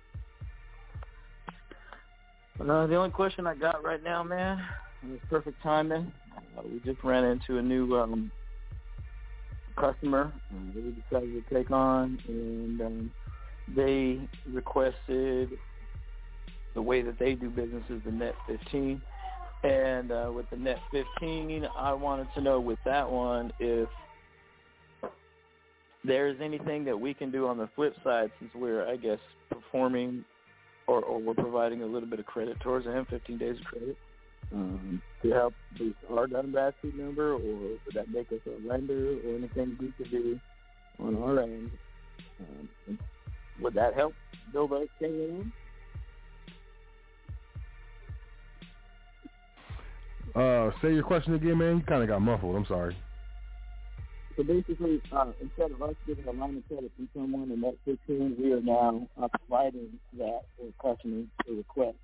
Uh, 2.61 2.87
the 2.87 2.95
only 2.95 3.11
question 3.11 3.49
I 3.49 3.57
got 3.57 3.83
right 3.83 4.03
now, 4.03 4.23
man, 4.23 4.61
it's 5.09 5.25
perfect 5.29 5.61
timing. 5.61 6.12
Uh, 6.37 6.62
we 6.65 6.79
just 6.85 7.03
ran 7.03 7.25
into 7.25 7.59
a 7.59 7.62
new 7.62 7.97
um, 7.97 8.31
customer 9.77 10.33
uh, 10.55 10.59
that 10.73 10.85
we 10.85 10.93
decided 10.93 11.49
to 11.49 11.55
take 11.55 11.73
on, 11.73 12.20
and 12.29 12.81
um, 12.81 13.11
they 13.74 14.20
requested 14.51 15.51
the 16.74 16.82
way 16.82 17.03
that 17.03 17.19
they 17.19 17.35
do 17.35 17.51
business 17.51 17.82
is 17.90 18.01
the 18.05 18.12
Net 18.12 18.35
15. 18.47 19.01
And 19.65 20.12
uh, 20.12 20.31
with 20.32 20.49
the 20.51 20.57
Net 20.57 20.78
15, 20.93 21.66
I 21.77 21.93
wanted 21.93 22.28
to 22.35 22.40
know 22.40 22.61
with 22.61 22.78
that 22.85 23.11
one 23.11 23.53
if 23.59 23.89
there's 26.05 26.39
anything 26.40 26.85
that 26.85 26.99
we 26.99 27.15
can 27.15 27.31
do 27.31 27.47
on 27.49 27.59
the 27.59 27.69
flip 27.74 27.95
side 28.05 28.31
since 28.39 28.53
we're, 28.55 28.89
I 28.89 28.97
guess, 28.97 29.19
performing 29.51 30.24
or, 30.86 31.03
or 31.03 31.20
we're 31.20 31.35
providing 31.35 31.82
a 31.82 31.86
little 31.86 32.09
bit 32.09 32.20
of 32.20 32.27
credit 32.27 32.59
towards 32.61 32.86
them, 32.86 33.07
15 33.11 33.39
days 33.39 33.57
of 33.59 33.65
credit, 33.66 33.97
um, 34.55 35.03
to 35.23 35.31
help 35.31 35.55
boost 35.77 35.97
our 36.11 36.27
Dun 36.27 36.53
Bradstreet 36.53 36.97
number, 36.97 37.32
or 37.32 37.39
would 37.39 37.95
that 37.95 38.11
make 38.11 38.32
us 38.32 38.39
a 38.47 38.66
lender, 38.66 39.19
or 39.27 39.36
anything 39.36 39.77
we 39.81 39.93
could 39.99 40.11
do 40.11 40.40
on 40.99 41.16
our 41.23 41.40
end? 41.40 41.70
Um, 42.40 42.99
would 43.60 43.74
that 43.74 43.94
help 43.94 44.14
build 44.52 44.72
our 44.72 44.85
KM? 45.01 45.51
Uh, 50.35 50.70
say 50.80 50.93
your 50.94 51.02
question 51.02 51.35
again, 51.35 51.59
man. 51.59 51.78
You 51.78 51.82
kind 51.82 52.02
of 52.02 52.09
got 52.09 52.20
muffled. 52.20 52.55
I'm 52.55 52.66
sorry. 52.66 52.97
So 54.36 54.44
basically, 54.44 55.02
uh, 55.10 55.32
instead 55.40 55.72
of 55.72 55.82
us 55.82 55.97
giving 56.06 56.26
a 56.28 56.30
line 56.30 56.59
of 56.59 56.68
credit 56.68 56.93
to 56.97 57.09
someone 57.12 57.51
in 57.51 57.60
that 57.62 57.76
15, 57.85 58.36
we 58.39 58.52
are 58.52 58.60
now 58.60 59.09
uh, 59.20 59.26
providing 59.36 59.98
that 60.16 60.43
for 60.56 60.94
customers 60.94 61.26
to 61.44 61.56
request. 61.56 61.97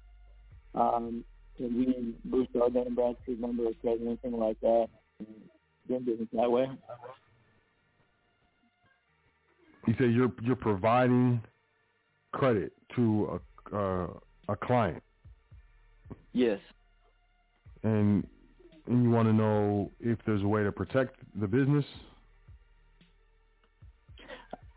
Um, 0.75 1.25
can 1.57 1.79
we 1.79 2.15
boost 2.25 2.51
our 2.61 2.71
Dun 2.71 2.97
Bradstreet 2.97 3.39
number 3.39 3.63
or 3.67 3.73
anything 3.85 4.33
like 4.33 4.61
that? 4.63 4.89
and 5.21 5.29
Doing 5.87 6.05
business 6.05 6.29
that 6.33 6.51
way? 6.51 6.67
You 9.87 9.95
say 9.99 10.07
you're 10.07 10.33
you're 10.43 10.57
providing 10.57 11.43
credit 12.33 12.73
to 12.97 13.41
a 13.73 13.77
uh, 13.77 14.07
a 14.49 14.57
client, 14.57 15.03
Yes. 16.33 16.61
and 17.83 18.27
and 18.87 19.03
you 19.03 19.11
want 19.11 19.29
to 19.29 19.33
know 19.33 19.91
if 20.01 20.19
there's 20.27 20.43
a 20.43 20.49
way 20.49 20.63
to 20.63 20.73
protect 20.73 21.17
the 21.41 21.47
business. 21.47 21.85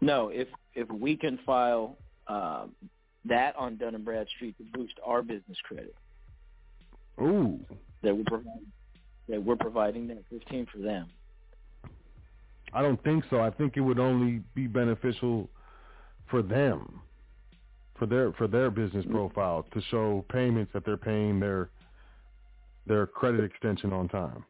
No, 0.01 0.29
if 0.29 0.47
if 0.75 0.89
we 0.89 1.15
can 1.15 1.39
file 1.45 1.97
um, 2.27 2.73
that 3.25 3.55
on 3.55 3.77
Dun 3.77 3.95
and 3.95 4.05
Bradstreet 4.05 4.57
to 4.57 4.63
boost 4.73 4.93
our 5.03 5.21
business 5.21 5.57
credit, 5.63 5.95
Ooh, 7.21 7.59
that 8.03 8.15
we're 8.15 8.23
providing, 8.25 8.71
that 9.27 9.43
we're 9.43 9.55
providing 9.55 10.07
that 10.09 10.23
15 10.29 10.67
for 10.71 10.79
them. 10.79 11.09
I 12.73 12.81
don't 12.81 13.01
think 13.03 13.23
so. 13.29 13.39
I 13.41 13.49
think 13.49 13.77
it 13.77 13.81
would 13.81 13.99
only 13.99 14.41
be 14.55 14.67
beneficial 14.67 15.49
for 16.29 16.41
them, 16.41 17.01
for 17.97 18.05
their 18.05 18.33
for 18.33 18.47
their 18.47 18.69
business 18.69 19.05
profile 19.09 19.65
to 19.73 19.81
show 19.89 20.25
payments 20.29 20.71
that 20.73 20.85
they're 20.85 20.97
paying 20.97 21.39
their 21.39 21.69
their 22.85 23.07
credit 23.07 23.43
extension 23.43 23.93
on 23.93 24.07
time. 24.09 24.43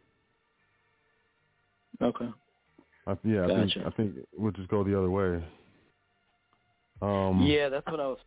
Okay. 2.02 2.30
I, 3.08 3.16
yeah, 3.24 3.46
I 3.46 3.48
think 3.48 3.72
I 3.86 3.90
think 3.92 4.16
we'll 4.36 4.52
just 4.52 4.68
go 4.70 4.84
the 4.84 4.98
other 4.98 5.10
way. 5.10 5.44
Um, 7.02 7.44
Yeah, 7.46 7.70
that's 7.70 7.86
what 7.88 8.00
I 8.00 8.08
was. 8.08 8.18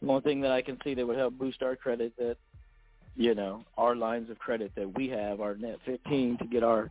One 0.00 0.22
thing 0.22 0.40
that 0.42 0.50
I 0.50 0.62
can 0.62 0.78
see 0.84 0.94
that 0.94 1.06
would 1.06 1.16
help 1.16 1.38
boost 1.38 1.62
our 1.62 1.76
credit 1.76 2.12
that, 2.18 2.36
you 3.16 3.34
know, 3.34 3.64
our 3.78 3.94
lines 3.94 4.30
of 4.30 4.38
credit 4.38 4.72
that 4.76 4.96
we 4.96 5.08
have, 5.08 5.40
our 5.40 5.54
net 5.54 5.78
15 5.86 6.38
to 6.38 6.44
get 6.46 6.62
our 6.64 6.90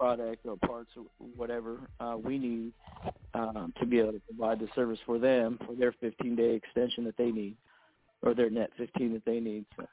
product 0.00 0.46
or 0.46 0.56
parts 0.56 0.90
or 0.96 1.04
whatever 1.36 1.78
uh, 2.00 2.16
we 2.16 2.38
need 2.38 2.72
um, 3.34 3.72
to 3.78 3.86
be 3.86 3.98
able 3.98 4.12
to 4.12 4.20
provide 4.26 4.58
the 4.58 4.68
service 4.74 4.98
for 5.04 5.18
them 5.18 5.58
for 5.66 5.74
their 5.74 5.92
15-day 6.02 6.54
extension 6.54 7.04
that 7.04 7.16
they 7.18 7.30
need 7.30 7.54
or 8.22 8.34
their 8.34 8.50
net 8.50 8.70
15 8.78 9.12
that 9.12 9.24
they 9.26 9.40
need. 9.40 9.66
So. 9.76 9.84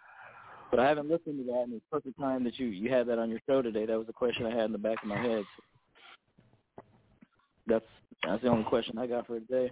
But 0.72 0.80
I 0.80 0.88
haven't 0.88 1.10
looked 1.10 1.28
into 1.28 1.44
that, 1.46 1.64
and 1.64 1.74
it's 1.74 1.86
perfect 1.92 2.20
time 2.20 2.44
that 2.44 2.60
you 2.60 2.68
you 2.68 2.90
had 2.90 3.08
that 3.08 3.20
on 3.20 3.30
your 3.30 3.40
show 3.48 3.62
today. 3.62 3.86
That 3.86 3.98
was 3.98 4.10
a 4.10 4.14
question 4.14 4.46
I 4.46 4.52
had 4.52 4.66
in 4.66 4.72
the 4.74 4.78
back 4.78 5.02
of 5.02 5.08
my 5.08 5.18
head. 5.18 5.44
So 5.56 5.64
that's 7.68 7.86
that's 8.24 8.44
the 8.44 8.50
only 8.50 8.66
question 8.66 8.98
I 8.98 9.08
got 9.08 9.28
for 9.28 9.40
today. 9.40 9.72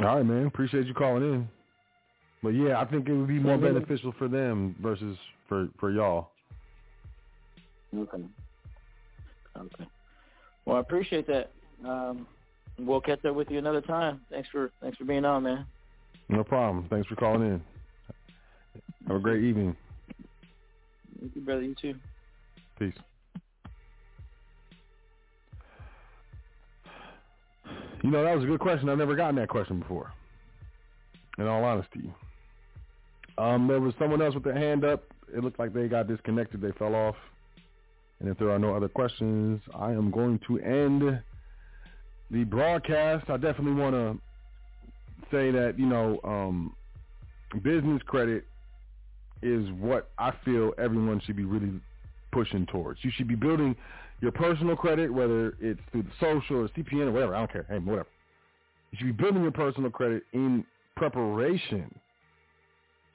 All 0.00 0.16
right, 0.16 0.22
man. 0.22 0.46
Appreciate 0.46 0.86
you 0.86 0.94
calling 0.94 1.22
in. 1.22 1.48
But 2.42 2.50
yeah, 2.50 2.78
I 2.78 2.84
think 2.84 3.08
it 3.08 3.14
would 3.14 3.26
be 3.26 3.38
more 3.38 3.58
beneficial 3.58 4.12
for 4.18 4.28
them 4.28 4.76
versus 4.82 5.16
for 5.48 5.68
for 5.80 5.90
y'all. 5.90 6.30
Okay. 7.96 8.24
Okay. 9.56 9.88
Well, 10.64 10.76
I 10.76 10.80
appreciate 10.80 11.26
that. 11.26 11.50
Um, 11.84 12.26
we'll 12.78 13.00
catch 13.00 13.24
up 13.24 13.34
with 13.34 13.50
you 13.50 13.58
another 13.58 13.80
time. 13.80 14.20
Thanks 14.30 14.48
for 14.50 14.70
thanks 14.80 14.98
for 14.98 15.04
being 15.04 15.24
on, 15.24 15.44
man. 15.44 15.66
No 16.28 16.44
problem. 16.44 16.86
Thanks 16.90 17.08
for 17.08 17.16
calling 17.16 17.42
in. 17.42 17.62
Have 19.06 19.16
a 19.16 19.20
great 19.20 19.42
evening. 19.42 19.74
Thank 21.18 21.34
you, 21.34 21.40
brother. 21.40 21.62
You 21.62 21.74
too. 21.80 21.94
Peace. 22.78 22.94
You 28.02 28.10
know, 28.10 28.22
that 28.22 28.34
was 28.34 28.44
a 28.44 28.46
good 28.46 28.60
question. 28.60 28.88
I've 28.88 28.98
never 28.98 29.16
gotten 29.16 29.36
that 29.36 29.48
question 29.48 29.80
before. 29.80 30.12
In 31.38 31.46
all 31.46 31.64
honesty. 31.64 32.12
Um, 33.38 33.66
there 33.68 33.80
was 33.80 33.94
someone 33.98 34.20
else 34.20 34.34
with 34.34 34.44
their 34.44 34.56
hand 34.56 34.84
up. 34.84 35.04
It 35.34 35.42
looked 35.42 35.58
like 35.58 35.72
they 35.72 35.88
got 35.88 36.08
disconnected. 36.08 36.60
They 36.60 36.72
fell 36.72 36.94
off. 36.94 37.16
And 38.20 38.28
if 38.28 38.38
there 38.38 38.50
are 38.50 38.58
no 38.58 38.74
other 38.74 38.88
questions, 38.88 39.60
I 39.74 39.92
am 39.92 40.10
going 40.10 40.40
to 40.48 40.58
end 40.58 41.20
the 42.30 42.44
broadcast. 42.44 43.30
I 43.30 43.36
definitely 43.36 43.80
want 43.80 43.94
to 43.94 44.18
say 45.30 45.50
that, 45.50 45.78
you 45.78 45.86
know, 45.86 46.20
um, 46.24 46.74
business 47.62 48.02
credit 48.06 48.44
is 49.42 49.68
what 49.78 50.10
I 50.18 50.32
feel 50.44 50.72
everyone 50.78 51.20
should 51.24 51.36
be 51.36 51.44
really 51.44 51.80
pushing 52.32 52.66
towards. 52.66 53.00
You 53.04 53.10
should 53.14 53.28
be 53.28 53.36
building 53.36 53.76
your 54.20 54.32
personal 54.32 54.74
credit, 54.74 55.12
whether 55.12 55.54
it's 55.60 55.80
through 55.92 56.02
the 56.02 56.10
social 56.20 56.56
or 56.56 56.68
CPN 56.68 57.08
or 57.08 57.12
whatever. 57.12 57.36
I 57.36 57.38
don't 57.38 57.52
care. 57.52 57.66
Hey, 57.68 57.78
whatever. 57.78 58.08
You 58.90 58.98
should 58.98 59.16
be 59.16 59.22
building 59.22 59.42
your 59.42 59.52
personal 59.52 59.90
credit 59.90 60.24
in 60.32 60.64
preparation 60.96 61.94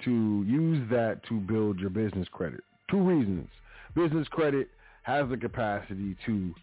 to 0.06 0.46
use 0.48 0.88
that 0.90 1.24
to 1.28 1.40
build 1.40 1.80
your 1.80 1.90
business 1.90 2.28
credit. 2.32 2.62
Two 2.90 3.02
reasons. 3.02 3.48
Business 3.96 4.28
credit 4.30 4.70
has 5.04 5.30
the 5.30 5.38
capacity 5.38 6.16
to 6.26 6.54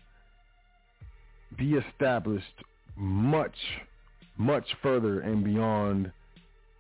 be 1.57 1.75
established 1.75 2.45
much, 2.97 3.57
much 4.37 4.67
further 4.83 5.21
and 5.21 5.45
beyond 5.45 6.11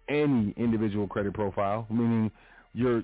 any 0.09 0.55
individual 0.57 1.07
credit 1.07 1.35
profile, 1.35 1.87
meaning 1.91 2.31
you're 2.74 3.03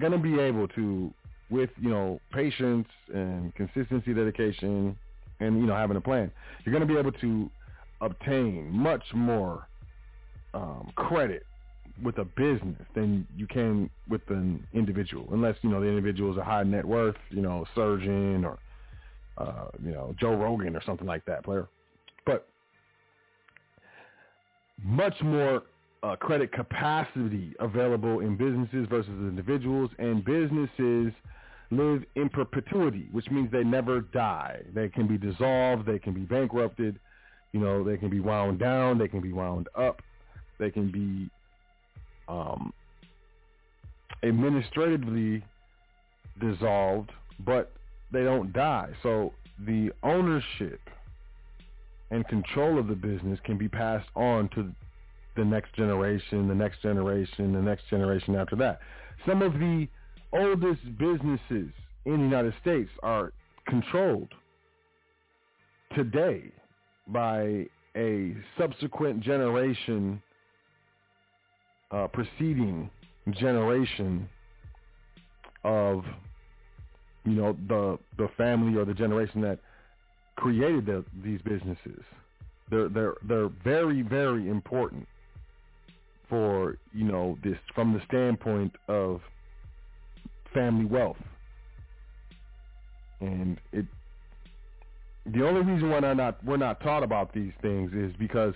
going 0.00 0.12
to 0.12 0.18
be 0.18 0.38
able 0.40 0.66
to, 0.68 1.12
with, 1.50 1.70
you 1.80 1.90
know, 1.90 2.20
patience 2.32 2.88
and 3.12 3.54
consistency, 3.54 4.14
dedication, 4.14 4.96
and, 5.40 5.60
you 5.60 5.66
know, 5.66 5.74
having 5.74 5.96
a 5.96 6.00
plan, 6.00 6.30
you're 6.64 6.72
going 6.72 6.86
to 6.86 6.92
be 6.92 6.98
able 6.98 7.12
to 7.12 7.50
obtain 8.00 8.70
much 8.70 9.04
more 9.14 9.68
um, 10.54 10.90
credit 10.96 11.44
with 12.02 12.18
a 12.18 12.24
business 12.24 12.82
than 12.94 13.26
you 13.36 13.46
can 13.46 13.88
with 14.08 14.22
an 14.28 14.66
individual, 14.72 15.28
unless, 15.32 15.56
you 15.62 15.70
know, 15.70 15.80
the 15.80 15.86
individual 15.86 16.32
is 16.32 16.38
a 16.38 16.44
high 16.44 16.62
net 16.62 16.84
worth, 16.84 17.16
you 17.30 17.42
know, 17.42 17.64
surgeon 17.74 18.44
or, 18.44 18.58
uh, 19.38 19.66
you 19.84 19.92
know, 19.92 20.14
Joe 20.20 20.34
Rogan 20.34 20.76
or 20.76 20.82
something 20.84 21.06
like 21.06 21.24
that, 21.26 21.44
player. 21.44 21.68
But 22.26 22.48
much 24.84 25.14
more 25.22 25.62
uh, 26.02 26.16
credit 26.16 26.52
capacity 26.52 27.54
available 27.60 28.20
in 28.20 28.36
businesses 28.36 28.86
versus 28.90 29.10
individuals, 29.10 29.90
and 29.98 30.24
businesses 30.24 31.12
live 31.70 32.02
in 32.16 32.28
perpetuity, 32.28 33.08
which 33.12 33.30
means 33.30 33.50
they 33.50 33.64
never 33.64 34.00
die. 34.00 34.60
They 34.74 34.88
can 34.88 35.06
be 35.06 35.16
dissolved, 35.16 35.86
they 35.86 35.98
can 35.98 36.12
be 36.12 36.22
bankrupted, 36.22 36.98
You 37.52 37.60
know, 37.60 37.84
they 37.84 37.96
can 37.98 38.08
be 38.10 38.20
wound 38.20 38.58
down, 38.58 38.98
they 38.98 39.08
can 39.08 39.20
be 39.20 39.32
wound 39.32 39.68
up, 39.78 40.00
they 40.58 40.70
can 40.70 40.90
be 40.90 41.30
um, 42.32 42.72
administratively 44.22 45.44
dissolved, 46.40 47.10
but 47.44 47.72
they 48.12 48.24
don't 48.24 48.52
die. 48.52 48.88
So 49.02 49.32
the 49.66 49.90
ownership 50.02 50.80
and 52.10 52.26
control 52.28 52.78
of 52.78 52.88
the 52.88 52.94
business 52.94 53.38
can 53.44 53.58
be 53.58 53.68
passed 53.68 54.08
on 54.14 54.48
to 54.54 54.70
the 55.36 55.44
next 55.44 55.74
generation, 55.74 56.48
the 56.48 56.54
next 56.54 56.82
generation, 56.82 57.52
the 57.52 57.62
next 57.62 57.88
generation 57.88 58.34
after 58.36 58.56
that. 58.56 58.80
Some 59.26 59.42
of 59.42 59.54
the 59.54 59.88
oldest 60.32 60.82
businesses 60.98 61.72
in 62.04 62.18
the 62.18 62.24
United 62.24 62.54
States 62.60 62.90
are 63.02 63.32
controlled 63.66 64.28
today 65.94 66.52
by 67.08 67.66
a 67.96 68.34
subsequent 68.58 69.20
generation 69.20 70.22
uh, 71.92 72.08
preceding 72.08 72.90
generation 73.30 74.28
of 75.64 76.04
you 77.24 77.34
know 77.34 77.56
the 77.68 77.98
the 78.18 78.28
family 78.36 78.76
or 78.78 78.84
the 78.84 78.94
generation 78.94 79.40
that 79.42 79.58
created 80.36 80.86
the, 80.86 81.04
these 81.22 81.40
businesses. 81.42 82.02
They're 82.70 82.88
they're 82.88 83.14
they're 83.28 83.50
very 83.62 84.02
very 84.02 84.48
important 84.48 85.06
for 86.28 86.78
you 86.92 87.04
know 87.04 87.38
this 87.44 87.58
from 87.74 87.92
the 87.92 88.00
standpoint 88.08 88.74
of 88.88 89.20
family 90.54 90.86
wealth, 90.86 91.18
and 93.20 93.58
it. 93.72 93.86
The 95.24 95.46
only 95.46 95.60
reason 95.60 95.88
why 95.88 96.00
not 96.00 96.44
we're 96.44 96.56
not 96.56 96.80
taught 96.80 97.04
about 97.04 97.32
these 97.32 97.52
things 97.62 97.92
is 97.92 98.12
because 98.18 98.54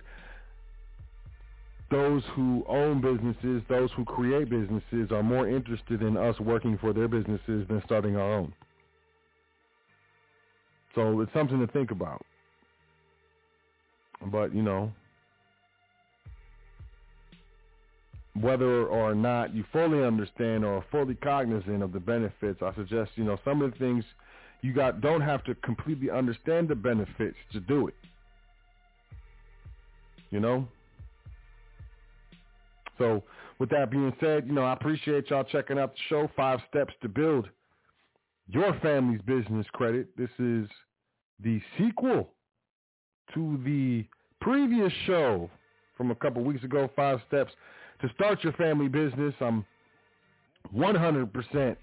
those 1.90 2.22
who 2.34 2.64
own 2.68 3.00
businesses, 3.00 3.62
those 3.68 3.90
who 3.96 4.04
create 4.04 4.50
businesses 4.50 5.12
are 5.12 5.22
more 5.22 5.48
interested 5.48 6.02
in 6.02 6.16
us 6.16 6.38
working 6.40 6.76
for 6.78 6.92
their 6.92 7.08
businesses 7.08 7.66
than 7.68 7.80
starting 7.84 8.16
our 8.16 8.34
own. 8.34 8.52
So 10.94 11.20
it's 11.20 11.32
something 11.32 11.60
to 11.60 11.66
think 11.68 11.90
about. 11.90 12.24
But, 14.32 14.54
you 14.54 14.62
know, 14.62 14.90
whether 18.40 18.86
or 18.86 19.14
not 19.14 19.54
you 19.54 19.64
fully 19.72 20.02
understand 20.02 20.64
or 20.64 20.84
fully 20.90 21.14
cognizant 21.14 21.82
of 21.82 21.92
the 21.92 22.00
benefits, 22.00 22.62
I 22.62 22.74
suggest, 22.74 23.12
you 23.14 23.24
know, 23.24 23.38
some 23.44 23.62
of 23.62 23.72
the 23.72 23.78
things 23.78 24.04
you 24.62 24.72
got 24.72 25.00
don't 25.00 25.20
have 25.20 25.44
to 25.44 25.54
completely 25.56 26.10
understand 26.10 26.68
the 26.68 26.74
benefits 26.74 27.36
to 27.52 27.60
do 27.60 27.88
it. 27.88 27.94
You 30.30 30.40
know? 30.40 30.66
So 32.98 33.22
with 33.58 33.70
that 33.70 33.90
being 33.90 34.12
said, 34.20 34.46
you 34.46 34.52
know, 34.52 34.64
I 34.64 34.72
appreciate 34.72 35.30
y'all 35.30 35.44
checking 35.44 35.78
out 35.78 35.92
the 35.92 36.00
show, 36.08 36.30
Five 36.36 36.60
Steps 36.70 36.94
to 37.02 37.08
Build 37.08 37.48
Your 38.48 38.78
Family's 38.80 39.22
Business 39.22 39.66
Credit. 39.72 40.08
This 40.16 40.30
is 40.38 40.68
the 41.42 41.60
sequel 41.78 42.30
to 43.34 43.60
the 43.64 44.04
previous 44.40 44.92
show 45.06 45.50
from 45.96 46.10
a 46.10 46.14
couple 46.14 46.42
weeks 46.42 46.64
ago, 46.64 46.90
Five 46.94 47.20
Steps 47.28 47.52
to 48.00 48.08
Start 48.14 48.42
Your 48.44 48.52
Family 48.54 48.88
Business. 48.88 49.34
I'm 49.40 49.64
100% 50.74 51.76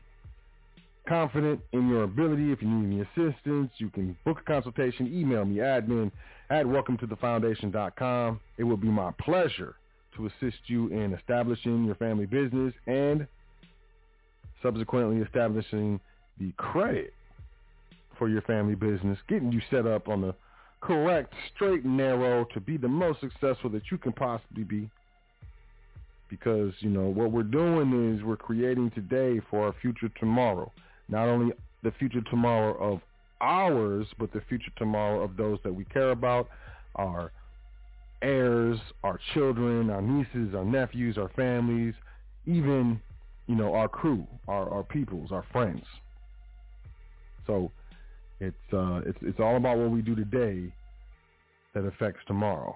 confident 1.07 1.59
in 1.71 1.89
your 1.89 2.03
ability. 2.03 2.51
If 2.51 2.61
you 2.61 2.69
need 2.69 2.85
any 2.85 3.01
assistance, 3.01 3.71
you 3.77 3.89
can 3.89 4.15
book 4.25 4.39
a 4.39 4.43
consultation. 4.43 5.07
Email 5.07 5.45
me, 5.45 5.57
admin 5.57 6.11
at 6.49 6.67
welcome 6.67 6.97
to 6.99 7.07
the 7.07 7.15
welcometothefoundation.com. 7.15 8.39
It 8.57 8.63
will 8.63 8.77
be 8.77 8.87
my 8.87 9.11
pleasure 9.19 9.75
to 10.15 10.27
assist 10.27 10.57
you 10.67 10.87
in 10.87 11.13
establishing 11.13 11.85
your 11.85 11.95
family 11.95 12.25
business 12.25 12.73
and 12.87 13.27
subsequently 14.61 15.21
establishing 15.21 15.99
the 16.39 16.51
credit 16.57 17.13
for 18.17 18.29
your 18.29 18.41
family 18.43 18.75
business, 18.75 19.17
getting 19.27 19.51
you 19.51 19.61
set 19.69 19.85
up 19.85 20.07
on 20.07 20.21
the 20.21 20.33
correct, 20.81 21.33
straight 21.55 21.83
and 21.83 21.97
narrow 21.97 22.45
to 22.53 22.59
be 22.59 22.77
the 22.77 22.87
most 22.87 23.19
successful 23.21 23.69
that 23.69 23.83
you 23.91 23.97
can 23.97 24.13
possibly 24.13 24.63
be. 24.63 24.89
Because, 26.29 26.73
you 26.79 26.89
know, 26.89 27.07
what 27.07 27.31
we're 27.31 27.43
doing 27.43 28.15
is 28.15 28.23
we're 28.23 28.35
creating 28.35 28.91
today 28.91 29.39
for 29.49 29.67
our 29.67 29.75
future 29.81 30.09
tomorrow. 30.19 30.71
Not 31.07 31.27
only 31.27 31.53
the 31.83 31.91
future 31.91 32.21
tomorrow 32.29 32.75
of 32.75 33.01
ours, 33.41 34.07
but 34.17 34.31
the 34.33 34.41
future 34.49 34.71
tomorrow 34.77 35.21
of 35.21 35.37
those 35.37 35.59
that 35.63 35.73
we 35.73 35.85
care 35.85 36.11
about, 36.11 36.47
our 36.95 37.31
heirs, 38.23 38.79
our 39.03 39.19
children, 39.33 39.89
our 39.89 40.01
nieces, 40.01 40.55
our 40.55 40.65
nephews, 40.65 41.17
our 41.17 41.29
families, 41.35 41.93
even, 42.45 42.99
you 43.47 43.55
know, 43.55 43.73
our 43.75 43.87
crew, 43.87 44.25
our, 44.47 44.69
our 44.69 44.83
peoples, 44.83 45.31
our 45.31 45.45
friends. 45.51 45.83
So 47.45 47.71
it's 48.39 48.73
uh 48.73 49.01
it's 49.05 49.17
it's 49.21 49.39
all 49.39 49.57
about 49.57 49.77
what 49.77 49.91
we 49.91 50.01
do 50.01 50.15
today 50.15 50.73
that 51.73 51.85
affects 51.85 52.21
tomorrow. 52.27 52.75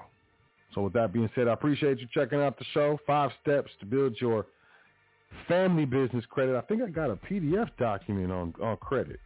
So 0.75 0.81
with 0.81 0.93
that 0.93 1.13
being 1.13 1.29
said, 1.35 1.47
I 1.47 1.53
appreciate 1.53 1.99
you 1.99 2.07
checking 2.13 2.41
out 2.41 2.57
the 2.59 2.65
show. 2.73 2.99
Five 3.07 3.31
steps 3.41 3.71
to 3.79 3.85
build 3.85 4.17
your 4.19 4.45
family 5.47 5.85
business 5.85 6.25
credit. 6.29 6.55
I 6.55 6.61
think 6.61 6.81
I 6.81 6.89
got 6.89 7.09
a 7.09 7.15
PDF 7.15 7.69
document 7.77 8.31
on 8.31 8.53
on 8.61 8.77
credit. 8.77 9.19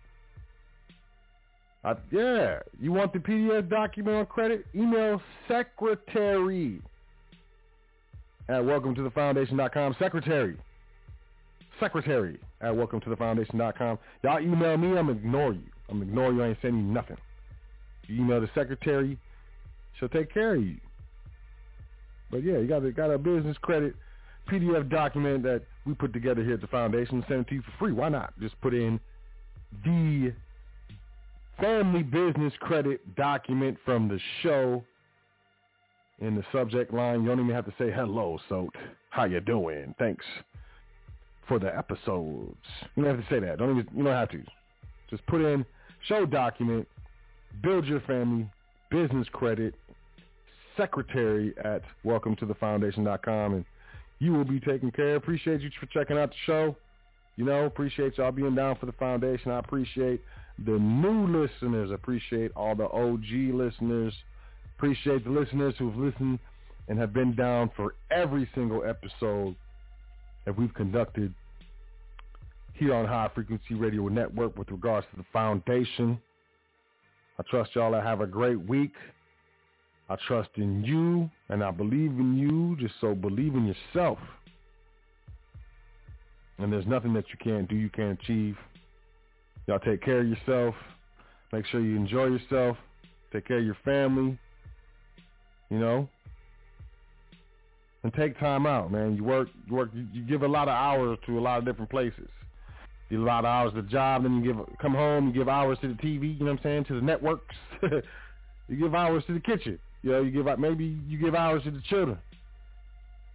Uh, 1.83 1.95
yeah, 2.11 2.59
you 2.79 2.91
want 2.91 3.11
the 3.11 3.19
PDF 3.19 3.67
document 3.67 4.15
on 4.15 4.25
credit? 4.27 4.65
Email 4.75 5.19
secretary 5.47 6.79
at 8.49 8.63
welcome 8.63 8.93
to 8.93 9.01
the 9.01 9.09
foundation.com. 9.09 9.95
Secretary. 9.97 10.57
Secretary 11.79 12.39
at 12.61 12.75
welcome 12.75 13.01
to 13.01 13.09
the 13.09 13.15
foundation.com. 13.15 13.97
Y'all 14.23 14.39
email 14.39 14.77
me, 14.77 14.95
I'm 14.95 15.09
ignore 15.09 15.53
you. 15.53 15.63
I'm 15.89 16.03
ignore 16.03 16.31
you. 16.31 16.43
I 16.43 16.49
ain't 16.49 16.57
sending 16.61 16.85
you 16.85 16.93
nothing. 16.93 17.17
You 18.07 18.23
email 18.23 18.41
the 18.41 18.49
secretary, 18.53 19.17
she'll 19.99 20.09
take 20.09 20.31
care 20.31 20.55
of 20.55 20.63
you. 20.63 20.77
But 22.29 22.43
yeah, 22.43 22.59
you 22.59 22.67
got 22.67 22.85
a, 22.85 22.91
got 22.91 23.09
a 23.09 23.17
business 23.17 23.57
credit 23.61 23.95
PDF 24.49 24.89
document 24.89 25.41
that 25.43 25.63
we 25.85 25.95
put 25.95 26.13
together 26.13 26.43
here 26.43 26.53
at 26.53 26.61
the 26.61 26.67
foundation. 26.67 27.25
Send 27.27 27.41
it 27.41 27.47
to 27.47 27.55
you 27.55 27.61
for 27.63 27.71
free. 27.79 27.91
Why 27.91 28.09
not? 28.09 28.39
Just 28.39 28.59
put 28.61 28.75
in 28.75 28.99
the 29.83 30.31
family 31.61 32.01
business 32.01 32.51
credit 32.59 33.15
document 33.15 33.77
from 33.85 34.07
the 34.07 34.19
show 34.41 34.83
in 36.19 36.35
the 36.35 36.43
subject 36.51 36.93
line. 36.93 37.21
You 37.21 37.27
don't 37.29 37.39
even 37.39 37.53
have 37.53 37.65
to 37.65 37.73
say 37.77 37.91
hello, 37.91 38.39
so 38.49 38.69
how 39.11 39.25
you 39.25 39.39
doing? 39.39 39.93
Thanks 39.99 40.25
for 41.47 41.59
the 41.59 41.75
episodes. 41.77 42.55
You 42.95 43.03
don't 43.03 43.15
have 43.15 43.27
to 43.27 43.33
say 43.33 43.39
that. 43.39 43.59
Don't 43.59 43.71
even 43.71 43.87
you 43.95 44.03
don't 44.03 44.13
have 44.13 44.29
to. 44.31 44.43
Just 45.09 45.25
put 45.27 45.41
in 45.41 45.63
show 46.07 46.25
document, 46.25 46.87
build 47.61 47.85
your 47.85 48.01
family, 48.01 48.49
business 48.89 49.27
credit, 49.31 49.75
secretary 50.75 51.53
at 51.63 51.83
welcome 52.03 52.35
to 52.37 52.45
the 52.45 52.55
foundation.com 52.55 53.53
and 53.53 53.65
you 54.19 54.33
will 54.33 54.45
be 54.45 54.59
taken 54.59 54.91
care. 54.91 55.15
Appreciate 55.15 55.61
you 55.61 55.69
for 55.79 55.85
checking 55.87 56.17
out 56.17 56.29
the 56.29 56.35
show. 56.45 56.75
You 57.35 57.45
know, 57.45 57.65
appreciate 57.65 58.17
y'all 58.17 58.31
being 58.31 58.55
down 58.55 58.77
for 58.77 58.85
the 58.85 58.91
foundation. 58.93 59.51
I 59.51 59.59
appreciate 59.59 60.21
the 60.65 60.71
new 60.71 61.27
listeners. 61.27 61.91
Appreciate 61.91 62.51
all 62.55 62.75
the 62.75 62.89
OG 62.89 63.53
listeners. 63.53 64.13
Appreciate 64.77 65.23
the 65.23 65.31
listeners 65.31 65.73
who've 65.77 65.95
listened 65.95 66.39
and 66.87 66.97
have 66.99 67.13
been 67.13 67.35
down 67.35 67.69
for 67.75 67.95
every 68.09 68.49
single 68.55 68.83
episode 68.83 69.55
that 70.45 70.57
we've 70.57 70.73
conducted 70.73 71.33
here 72.73 72.93
on 72.93 73.05
High 73.05 73.29
Frequency 73.33 73.75
Radio 73.75 74.07
Network 74.07 74.57
with 74.57 74.71
regards 74.71 75.05
to 75.11 75.17
the 75.17 75.25
foundation. 75.31 76.19
I 77.37 77.43
trust 77.49 77.75
y'all 77.75 77.91
to 77.91 78.01
have 78.01 78.21
a 78.21 78.27
great 78.27 78.59
week. 78.67 78.93
I 80.09 80.15
trust 80.27 80.49
in 80.55 80.83
you 80.83 81.29
and 81.49 81.63
I 81.63 81.71
believe 81.71 82.11
in 82.11 82.37
you. 82.37 82.75
Just 82.79 82.99
so 82.99 83.15
believe 83.15 83.55
in 83.55 83.65
yourself. 83.65 84.17
And 86.57 86.71
there's 86.71 86.85
nothing 86.85 87.13
that 87.13 87.25
you 87.29 87.35
can't 87.43 87.67
do, 87.67 87.75
you 87.75 87.89
can't 87.89 88.19
achieve. 88.21 88.55
Y'all 89.67 89.79
take 89.79 90.01
care 90.01 90.21
of 90.21 90.27
yourself. 90.27 90.75
Make 91.53 91.65
sure 91.67 91.81
you 91.81 91.95
enjoy 91.95 92.25
yourself. 92.25 92.77
Take 93.31 93.47
care 93.47 93.59
of 93.59 93.65
your 93.65 93.77
family. 93.85 94.37
You 95.69 95.79
know? 95.79 96.09
And 98.03 98.13
take 98.13 98.39
time 98.39 98.65
out, 98.65 98.91
man. 98.91 99.15
You 99.15 99.23
work, 99.23 99.47
you 99.67 99.75
work, 99.75 99.89
you 99.93 100.23
give 100.23 100.41
a 100.41 100.47
lot 100.47 100.67
of 100.67 100.73
hours 100.73 101.19
to 101.27 101.37
a 101.37 101.41
lot 101.41 101.59
of 101.59 101.65
different 101.65 101.91
places. 101.91 102.27
You 103.09 103.17
give 103.17 103.21
a 103.21 103.25
lot 103.25 103.39
of 103.39 103.45
hours 103.45 103.73
to 103.73 103.81
the 103.83 103.87
job, 103.87 104.23
then 104.23 104.43
you 104.43 104.53
give, 104.53 104.65
come 104.81 104.95
home, 104.95 105.27
you 105.27 105.33
give 105.33 105.47
hours 105.47 105.77
to 105.81 105.87
the 105.89 105.93
TV, 105.95 106.37
you 106.39 106.45
know 106.45 106.51
what 106.51 106.59
I'm 106.59 106.63
saying, 106.63 106.85
to 106.85 106.95
the 106.95 107.01
networks. 107.01 107.55
you 107.83 108.77
give 108.79 108.95
hours 108.95 109.23
to 109.27 109.33
the 109.33 109.39
kitchen. 109.39 109.77
You 110.01 110.11
know, 110.11 110.21
you 110.23 110.31
give, 110.31 110.59
maybe 110.59 110.97
you 111.07 111.19
give 111.19 111.35
hours 111.35 111.63
to 111.63 111.71
the 111.71 111.81
children. 111.81 112.17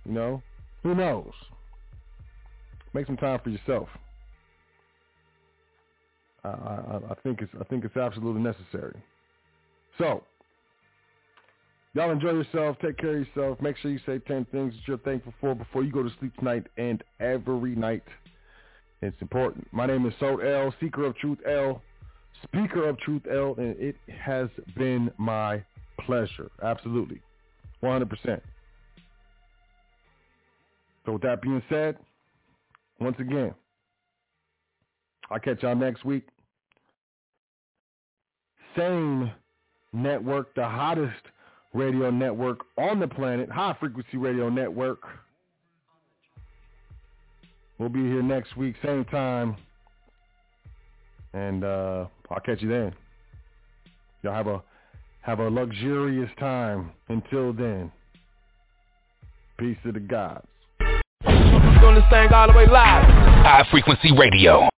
You 0.05 0.13
know? 0.13 0.43
Who 0.83 0.95
knows? 0.95 1.33
Make 2.93 3.07
some 3.07 3.17
time 3.17 3.39
for 3.45 3.51
yourself. 3.51 3.89
I, 6.47 6.81
I, 6.93 7.01
I 7.11 7.15
think 7.23 7.43
it's 7.43 7.53
I 7.61 7.65
think 7.65 7.85
it's 7.85 7.97
absolutely 7.97 8.43
necessary. 8.43 8.97
So, 9.99 10.23
Y'all 11.97 12.11
enjoy 12.11 12.33
yourself. 12.33 12.77
Take 12.83 12.99
care 12.99 13.17
of 13.17 13.27
yourself. 13.27 13.59
Make 13.63 13.79
sure 13.79 13.91
you 13.91 13.99
say 14.05 14.19
10 14.19 14.45
things 14.53 14.75
that 14.75 14.81
you're 14.87 14.99
thankful 14.99 15.33
for 15.41 15.55
before 15.55 15.83
you 15.83 15.91
go 15.91 16.03
to 16.03 16.11
sleep 16.21 16.37
tonight 16.37 16.67
and 16.77 17.03
every 17.21 17.75
night. 17.75 18.03
It's 19.01 19.17
important. 19.23 19.67
My 19.73 19.87
name 19.87 20.05
is 20.05 20.13
Sot 20.21 20.45
El, 20.45 20.75
Seeker 20.79 21.07
of 21.07 21.17
Truth 21.17 21.39
El, 21.49 21.81
Speaker 22.43 22.87
of 22.87 22.99
Truth 22.99 23.23
El, 23.31 23.55
and 23.57 23.75
it 23.79 23.97
has 24.09 24.51
been 24.77 25.11
my 25.17 25.65
pleasure. 26.01 26.51
Absolutely. 26.63 27.23
100%. 27.83 28.43
So 31.07 31.13
with 31.13 31.23
that 31.23 31.41
being 31.41 31.63
said, 31.71 31.97
once 33.01 33.17
again, 33.19 33.55
I'll 35.31 35.39
catch 35.39 35.63
y'all 35.63 35.75
next 35.75 36.05
week. 36.05 36.29
Same 38.77 39.31
network, 39.93 40.55
the 40.55 40.65
hottest 40.65 41.15
radio 41.73 42.11
network 42.11 42.61
on 42.77 43.01
the 43.01 43.09
planet, 43.09 43.51
High 43.51 43.77
Frequency 43.79 44.17
Radio 44.17 44.49
Network. 44.49 45.03
We'll 47.79 47.89
be 47.89 48.01
here 48.01 48.23
next 48.23 48.57
week, 48.57 48.75
same 48.85 49.05
time. 49.05 49.57
And 51.35 51.65
uh, 51.65 52.07
I'll 52.31 52.41
catch 52.41 52.63
you 52.63 52.69
then. 52.69 52.95
Y'all 54.23 54.35
have 54.35 54.47
a 54.47 54.63
have 55.21 55.41
a 55.41 55.51
luxurious 55.51 56.31
time. 56.39 56.91
Until 57.09 57.53
then, 57.53 57.93
peace 59.59 59.77
to 59.85 59.93
the 59.93 60.01
gods. 60.01 60.47
High 63.45 63.67
Frequency 63.71 64.13
Radio. 64.17 64.69